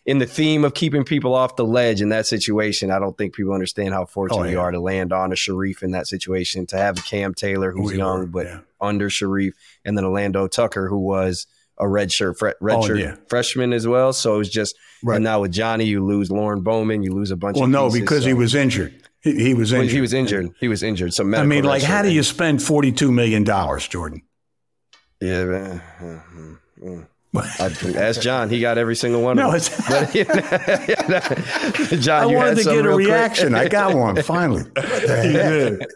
in 0.07 0.19
the 0.19 0.27
theme 0.27 0.65
of 0.65 0.75
keeping 0.75 1.03
people 1.03 1.35
off 1.35 1.57
the 1.57 1.65
ledge 1.65 2.01
in 2.01 2.11
that 2.11 2.29
situation, 2.29 2.93
I 2.93 3.01
don't 3.01 3.19
think 3.19 3.35
people 3.35 3.55
understand 3.55 3.93
how 3.93 4.05
fortunate 4.05 4.41
oh, 4.41 4.45
yeah. 4.45 4.51
you 4.53 4.61
are 4.61 4.71
to 4.71 4.79
land 4.79 5.13
on 5.13 5.33
a 5.33 5.37
Sharif 5.37 5.83
in 5.83 5.91
that 5.91 6.07
situation, 6.07 6.65
to 6.67 6.77
have 6.77 6.97
a 6.97 7.03
Cam 7.03 7.35
Taylor 7.35 7.73
who's 7.73 7.91
we 7.91 7.99
young 7.99 8.21
were, 8.21 8.27
but 8.27 8.47
yeah. 8.47 8.61
under 8.81 9.11
Sharif, 9.11 9.55
and 9.85 9.99
then 9.99 10.05
a 10.05 10.11
Lando 10.11 10.47
Tucker 10.47 10.89
who 10.89 11.01
was 11.01 11.49
a 11.77 11.87
redshirt 11.87 12.39
fre- 12.39 12.51
oh, 12.51 12.65
redshirt 12.65 12.91
oh, 12.91 12.95
yeah. 12.95 13.17
freshman 13.29 13.73
as 13.73 13.89
well. 13.89 14.13
So 14.13 14.37
it 14.37 14.39
was 14.39 14.49
just 14.49 14.77
right. 15.03 15.17
and 15.17 15.25
now 15.25 15.41
with 15.41 15.51
Johnny, 15.51 15.87
you 15.87 16.07
lose 16.07 16.31
Lauren 16.31 16.61
Bowman, 16.61 17.03
you 17.03 17.13
lose 17.13 17.33
a 17.33 17.37
bunch. 17.37 17.57
Well, 17.57 17.65
of 17.65 17.71
no, 17.71 17.87
pieces, 17.87 18.01
because 18.01 18.23
so. 18.23 18.29
he 18.29 18.35
was 18.35 18.55
injured. 18.55 19.08
He, 19.21 19.35
he 19.35 19.55
was 19.55 19.73
injured. 19.73 19.87
Well, 19.87 19.95
he 19.95 20.01
was 20.01 20.13
injured. 20.15 20.51
He 20.61 20.69
was 20.69 20.83
injured. 20.83 21.15
So 21.15 21.25
I 21.25 21.45
mean, 21.45 21.65
like, 21.65 21.83
how 21.83 22.03
do 22.03 22.11
you 22.11 22.23
spend 22.23 22.63
forty 22.63 22.93
two 22.93 23.11
million 23.11 23.45
dollars, 23.45 23.89
Jordan? 23.89 24.23
Yeah, 25.21 25.45
man. 25.45 25.83
Mm-hmm. 26.01 27.01
I, 27.37 27.75
ask 27.97 28.21
Jon. 28.21 28.49
He 28.49 28.61
got 28.61 28.79
every 28.79 28.97
single 28.97 29.23
one. 29.23 29.37
No, 29.37 29.53
it's 29.53 29.69
but, 29.89 30.13
Jon. 32.01 32.23
I 32.23 32.27
wanted 32.27 32.59
to 32.59 32.65
get 32.65 32.87
a 32.87 32.91
reaction. 32.91 33.55
I 33.55 33.69
got 33.69 33.95
one 33.95 34.21
finally. 34.23 34.65
you 34.77 35.33
did. 35.33 35.87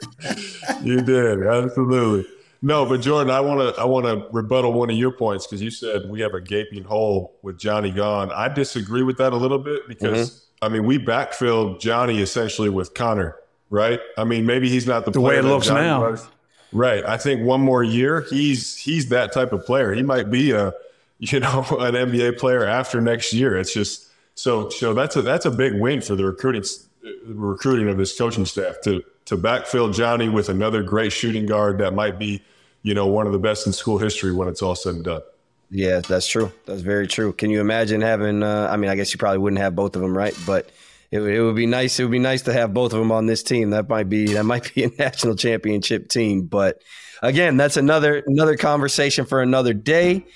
You 0.83 1.01
did 1.01 1.47
absolutely. 1.47 2.31
No, 2.61 2.87
but 2.87 3.01
Jordan, 3.01 3.31
I 3.31 3.41
want 3.41 3.75
to 3.75 3.81
I 3.81 3.85
want 3.85 4.07
to 4.07 4.27
rebuttal 4.31 4.73
one 4.73 4.91
of 4.91 4.97
your 4.97 5.11
points 5.11 5.47
because 5.47 5.63
you 5.63 5.71
said 5.71 6.09
we 6.09 6.21
have 6.21 6.35
a 6.35 6.41
gaping 6.41 6.85
hole 6.85 7.39
with 7.43 7.59
Johnny 7.59 7.91
gone. 7.91 8.31
I 8.31 8.49
disagree 8.49 9.03
with 9.03 9.19
that 9.19 9.33
a 9.33 9.37
little 9.37 9.59
bit 9.59 9.89
because 9.89 10.31
mm-hmm. 10.31 10.52
I 10.63 10.69
mean 10.69 10.87
we 10.87 10.99
backfilled 10.99 11.81
Johnny 11.81 12.23
essentially 12.23 12.71
with 12.71 12.95
Connor, 12.95 13.37
right? 13.69 14.01
I 14.17 14.25
mean 14.25 14.47
maybe 14.47 14.71
he's 14.71 14.87
not 14.87 15.05
the, 15.05 15.11
the 15.11 15.21
way 15.21 15.37
it 15.37 15.45
looks 15.45 15.67
Johnny 15.67 15.83
now. 15.83 16.11
Was. 16.11 16.27
Right. 16.73 17.05
I 17.05 17.19
think 17.19 17.43
one 17.43 17.61
more 17.61 17.83
year, 17.83 18.23
he's 18.31 18.77
he's 18.79 19.11
that 19.11 19.33
type 19.33 19.53
of 19.53 19.67
player. 19.67 19.93
He 19.93 20.03
might 20.03 20.31
be 20.31 20.53
a 20.53 20.73
you 21.19 21.41
know 21.41 21.59
an 21.81 21.95
NBA 21.95 22.39
player 22.39 22.65
after 22.65 23.01
next 23.01 23.33
year. 23.33 23.59
It's 23.59 23.75
just 23.75 24.09
so 24.35 24.71
so 24.71 24.95
that's 24.95 25.17
a 25.17 25.23
that's 25.23 25.45
a 25.45 25.51
big 25.51 25.79
win 25.79 26.01
for 26.01 26.15
the 26.15 26.25
recruiting 26.25 26.65
recruiting 27.27 27.89
of 27.89 27.99
this 27.99 28.17
coaching 28.17 28.47
staff 28.47 28.77
to 28.85 29.03
to 29.27 29.37
backfill 29.37 29.93
Johnny 29.93 30.29
with 30.29 30.49
another 30.49 30.83
great 30.83 31.13
shooting 31.13 31.47
guard 31.47 31.79
that 31.79 31.93
might 31.93 32.19
be 32.19 32.43
you 32.83 32.95
know 32.95 33.07
one 33.07 33.27
of 33.27 33.33
the 33.33 33.39
best 33.39 33.67
in 33.67 33.73
school 33.73 33.99
history 33.99 34.33
when 34.33 34.49
it's 34.49 34.63
all 34.63 34.75
said 34.75 34.95
and 34.95 35.05
done. 35.05 35.23
Yeah, 35.75 36.01
that's 36.01 36.27
true. 36.27 36.53
That's 36.67 36.83
very 36.83 37.07
true. 37.07 37.33
Can 37.33 37.49
you 37.49 37.61
imagine 37.61 38.03
having? 38.03 38.43
Uh, 38.43 38.69
I 38.71 38.77
mean, 38.77 38.91
I 38.91 38.95
guess 38.95 39.13
you 39.13 39.19
probably 39.19 39.39
wouldn't 39.39 39.61
have 39.61 39.75
both 39.75 39.97
of 39.97 40.03
them, 40.03 40.17
right? 40.17 40.37
But 40.47 40.71
it, 41.11 41.21
it 41.21 41.43
would 41.43 41.57
be 41.57 41.67
nice. 41.67 41.99
It 41.99 42.05
would 42.05 42.13
be 42.13 42.19
nice 42.19 42.43
to 42.43 42.53
have 42.53 42.75
both 42.75 42.93
of 42.93 42.99
them 42.99 43.11
on 43.11 43.25
this 43.25 43.43
team. 43.43 43.71
That 43.71 43.89
might 43.89 44.11
be 44.11 44.35
that 44.35 44.45
might 44.45 44.75
be 44.75 44.85
a 44.85 44.89
national 44.99 45.37
championship 45.37 46.09
team. 46.09 46.43
But 46.43 46.83
again, 47.23 47.57
that's 47.57 47.79
another 47.79 48.23
another 48.27 48.57
conversation 48.59 49.25
for 49.25 49.41
another 49.41 49.73
day. 49.73 50.27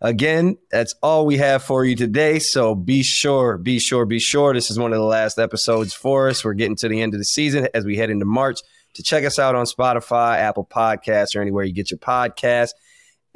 Again, 0.00 0.56
that's 0.70 0.94
all 1.02 1.26
we 1.26 1.38
have 1.38 1.62
for 1.62 1.84
you 1.84 1.94
today. 1.94 2.38
So 2.38 2.74
be 2.74 3.02
sure, 3.02 3.58
be 3.58 3.78
sure, 3.78 4.06
be 4.06 4.18
sure. 4.18 4.54
This 4.54 4.70
is 4.70 4.78
one 4.78 4.92
of 4.92 4.98
the 4.98 5.04
last 5.04 5.38
episodes 5.38 5.92
for 5.92 6.28
us. 6.28 6.42
We're 6.42 6.54
getting 6.54 6.76
to 6.76 6.88
the 6.88 7.02
end 7.02 7.12
of 7.12 7.20
the 7.20 7.24
season 7.24 7.68
as 7.74 7.84
we 7.84 7.96
head 7.96 8.10
into 8.10 8.26
March. 8.26 8.60
To 8.94 9.02
check 9.02 9.24
us 9.24 9.38
out 9.38 9.54
on 9.54 9.66
Spotify, 9.66 10.38
Apple 10.38 10.64
Podcasts, 10.64 11.36
or 11.36 11.42
anywhere 11.42 11.64
you 11.64 11.74
get 11.74 11.90
your 11.90 11.98
podcast, 11.98 12.70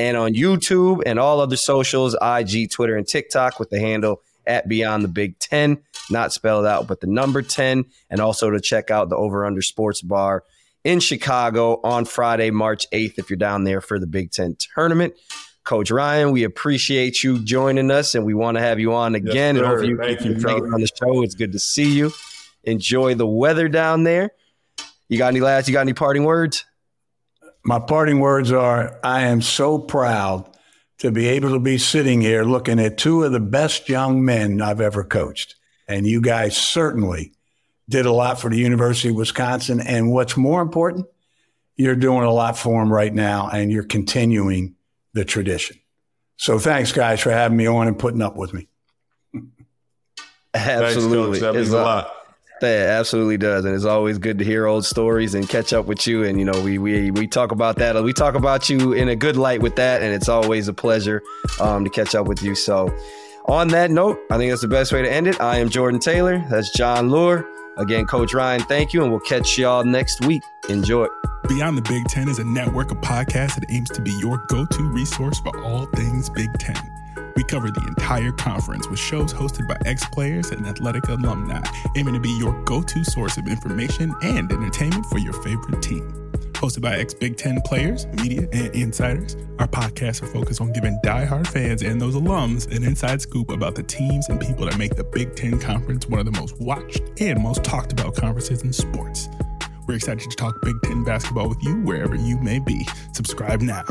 and 0.00 0.16
on 0.16 0.32
YouTube 0.32 1.02
and 1.04 1.18
all 1.18 1.40
other 1.40 1.56
socials, 1.56 2.16
IG, 2.22 2.70
Twitter, 2.70 2.96
and 2.96 3.06
TikTok 3.06 3.60
with 3.60 3.68
the 3.68 3.78
handle 3.78 4.22
at 4.46 4.66
Beyond 4.66 5.04
the 5.04 5.08
Big 5.08 5.38
Ten, 5.38 5.76
not 6.08 6.32
spelled 6.32 6.64
out, 6.64 6.88
but 6.88 7.02
the 7.02 7.06
number 7.06 7.42
10. 7.42 7.84
And 8.08 8.20
also 8.20 8.48
to 8.50 8.60
check 8.60 8.90
out 8.90 9.10
the 9.10 9.16
Over 9.16 9.44
Under 9.44 9.60
Sports 9.60 10.00
Bar 10.00 10.42
in 10.84 11.00
Chicago 11.00 11.80
on 11.84 12.06
Friday, 12.06 12.50
March 12.50 12.86
8th, 12.90 13.18
if 13.18 13.28
you're 13.28 13.36
down 13.36 13.64
there 13.64 13.82
for 13.82 13.98
the 13.98 14.06
Big 14.06 14.30
Ten 14.30 14.56
tournament. 14.74 15.12
Coach 15.64 15.90
Ryan, 15.90 16.30
we 16.30 16.44
appreciate 16.44 17.22
you 17.22 17.38
joining 17.38 17.90
us 17.90 18.14
and 18.14 18.24
we 18.24 18.32
want 18.32 18.56
to 18.56 18.62
have 18.62 18.80
you 18.80 18.94
on 18.94 19.14
again. 19.14 19.56
Yes, 19.56 19.80
and 19.80 19.86
you, 19.86 19.98
Thank 19.98 20.24
you, 20.24 20.32
it 20.32 20.44
on 20.46 20.80
the 20.80 20.88
show. 20.98 21.22
It's 21.22 21.34
good 21.34 21.52
to 21.52 21.58
see 21.58 21.92
you. 21.92 22.10
Enjoy 22.64 23.14
the 23.14 23.26
weather 23.26 23.68
down 23.68 24.04
there. 24.04 24.30
You 25.10 25.18
got 25.18 25.28
any 25.28 25.40
last, 25.40 25.68
you 25.68 25.74
got 25.74 25.82
any 25.82 25.92
parting 25.92 26.24
words? 26.24 26.64
My 27.70 27.78
parting 27.78 28.18
words 28.18 28.50
are 28.50 28.98
I 29.04 29.20
am 29.26 29.40
so 29.42 29.78
proud 29.78 30.50
to 30.98 31.12
be 31.12 31.28
able 31.28 31.50
to 31.50 31.60
be 31.60 31.78
sitting 31.78 32.20
here 32.20 32.42
looking 32.42 32.80
at 32.80 32.98
two 32.98 33.22
of 33.22 33.30
the 33.30 33.38
best 33.38 33.88
young 33.88 34.24
men 34.24 34.60
I've 34.60 34.80
ever 34.80 35.04
coached. 35.04 35.54
And 35.86 36.04
you 36.04 36.20
guys 36.20 36.56
certainly 36.56 37.32
did 37.88 38.06
a 38.06 38.12
lot 38.12 38.40
for 38.40 38.50
the 38.50 38.58
University 38.58 39.10
of 39.10 39.14
Wisconsin. 39.14 39.78
And 39.78 40.10
what's 40.10 40.36
more 40.36 40.60
important, 40.60 41.06
you're 41.76 41.94
doing 41.94 42.24
a 42.24 42.32
lot 42.32 42.58
for 42.58 42.82
them 42.82 42.92
right 42.92 43.14
now 43.14 43.48
and 43.48 43.70
you're 43.70 43.84
continuing 43.84 44.74
the 45.12 45.24
tradition. 45.24 45.78
So 46.38 46.58
thanks, 46.58 46.90
guys, 46.90 47.20
for 47.20 47.30
having 47.30 47.56
me 47.56 47.68
on 47.68 47.86
and 47.86 47.96
putting 47.96 48.20
up 48.20 48.34
with 48.34 48.52
me. 48.52 48.66
Absolutely. 50.54 51.38
Thanks, 51.38 51.40
that 51.40 51.54
means 51.54 51.70
a 51.70 51.76
lot. 51.76 52.19
That 52.60 52.90
absolutely 52.90 53.38
does, 53.38 53.64
and 53.64 53.74
it's 53.74 53.86
always 53.86 54.18
good 54.18 54.38
to 54.38 54.44
hear 54.44 54.66
old 54.66 54.84
stories 54.84 55.34
and 55.34 55.48
catch 55.48 55.72
up 55.72 55.86
with 55.86 56.06
you. 56.06 56.24
And 56.24 56.38
you 56.38 56.44
know, 56.44 56.60
we 56.60 56.76
we 56.76 57.10
we 57.10 57.26
talk 57.26 57.52
about 57.52 57.76
that. 57.76 58.02
We 58.02 58.12
talk 58.12 58.34
about 58.34 58.68
you 58.68 58.92
in 58.92 59.08
a 59.08 59.16
good 59.16 59.36
light 59.36 59.62
with 59.62 59.76
that, 59.76 60.02
and 60.02 60.12
it's 60.12 60.28
always 60.28 60.68
a 60.68 60.74
pleasure 60.74 61.22
um, 61.58 61.84
to 61.84 61.90
catch 61.90 62.14
up 62.14 62.26
with 62.26 62.42
you. 62.42 62.54
So, 62.54 62.94
on 63.46 63.68
that 63.68 63.90
note, 63.90 64.18
I 64.30 64.36
think 64.36 64.52
that's 64.52 64.60
the 64.60 64.68
best 64.68 64.92
way 64.92 65.00
to 65.00 65.10
end 65.10 65.26
it. 65.26 65.40
I 65.40 65.56
am 65.56 65.70
Jordan 65.70 66.00
Taylor. 66.00 66.44
That's 66.50 66.70
Jon 66.70 67.08
Leuer. 67.08 67.46
Again, 67.78 68.04
Coach 68.04 68.34
Ryan, 68.34 68.60
thank 68.62 68.92
you, 68.92 69.02
and 69.02 69.10
we'll 69.10 69.20
catch 69.20 69.56
y'all 69.56 69.82
next 69.82 70.26
week. 70.26 70.42
Enjoy. 70.68 71.06
Beyond 71.48 71.78
the 71.78 71.82
Big 71.82 72.04
Ten 72.08 72.28
is 72.28 72.38
a 72.38 72.44
network 72.44 72.90
of 72.90 72.98
podcasts 72.98 73.54
that 73.54 73.64
aims 73.70 73.88
to 73.90 74.02
be 74.02 74.10
your 74.20 74.44
go-to 74.48 74.82
resource 74.82 75.40
for 75.40 75.58
all 75.64 75.86
things 75.86 76.28
Big 76.28 76.52
Ten. 76.58 76.99
We 77.36 77.44
cover 77.44 77.70
the 77.70 77.84
entire 77.86 78.32
conference 78.32 78.88
with 78.88 78.98
shows 78.98 79.32
hosted 79.32 79.68
by 79.68 79.76
ex 79.86 80.04
players 80.12 80.50
and 80.50 80.66
athletic 80.66 81.08
alumni, 81.08 81.62
aiming 81.96 82.14
to 82.14 82.20
be 82.20 82.36
your 82.38 82.52
go 82.64 82.82
to 82.82 83.04
source 83.04 83.36
of 83.36 83.46
information 83.46 84.14
and 84.22 84.50
entertainment 84.50 85.06
for 85.06 85.18
your 85.18 85.32
favorite 85.42 85.82
team. 85.82 86.30
Hosted 86.52 86.82
by 86.82 86.96
ex 86.96 87.14
Big 87.14 87.36
Ten 87.38 87.60
players, 87.62 88.06
media, 88.08 88.46
and 88.52 88.74
insiders, 88.74 89.36
our 89.58 89.66
podcasts 89.66 90.22
are 90.22 90.26
focused 90.26 90.60
on 90.60 90.72
giving 90.72 90.98
die-hard 91.02 91.48
fans 91.48 91.82
and 91.82 92.00
those 92.00 92.14
alums 92.14 92.70
an 92.74 92.84
inside 92.84 93.22
scoop 93.22 93.50
about 93.50 93.74
the 93.74 93.82
teams 93.82 94.28
and 94.28 94.38
people 94.38 94.66
that 94.66 94.76
make 94.76 94.94
the 94.94 95.04
Big 95.04 95.34
Ten 95.34 95.58
Conference 95.58 96.06
one 96.06 96.20
of 96.20 96.26
the 96.26 96.38
most 96.38 96.60
watched 96.60 97.00
and 97.18 97.42
most 97.42 97.64
talked 97.64 97.92
about 97.92 98.14
conferences 98.14 98.62
in 98.62 98.72
sports. 98.72 99.28
We're 99.86 99.94
excited 99.96 100.30
to 100.30 100.36
talk 100.36 100.60
Big 100.62 100.76
Ten 100.82 101.02
basketball 101.02 101.48
with 101.48 101.62
you 101.62 101.76
wherever 101.80 102.14
you 102.14 102.36
may 102.38 102.58
be. 102.58 102.86
Subscribe 103.14 103.62
now. 103.62 103.84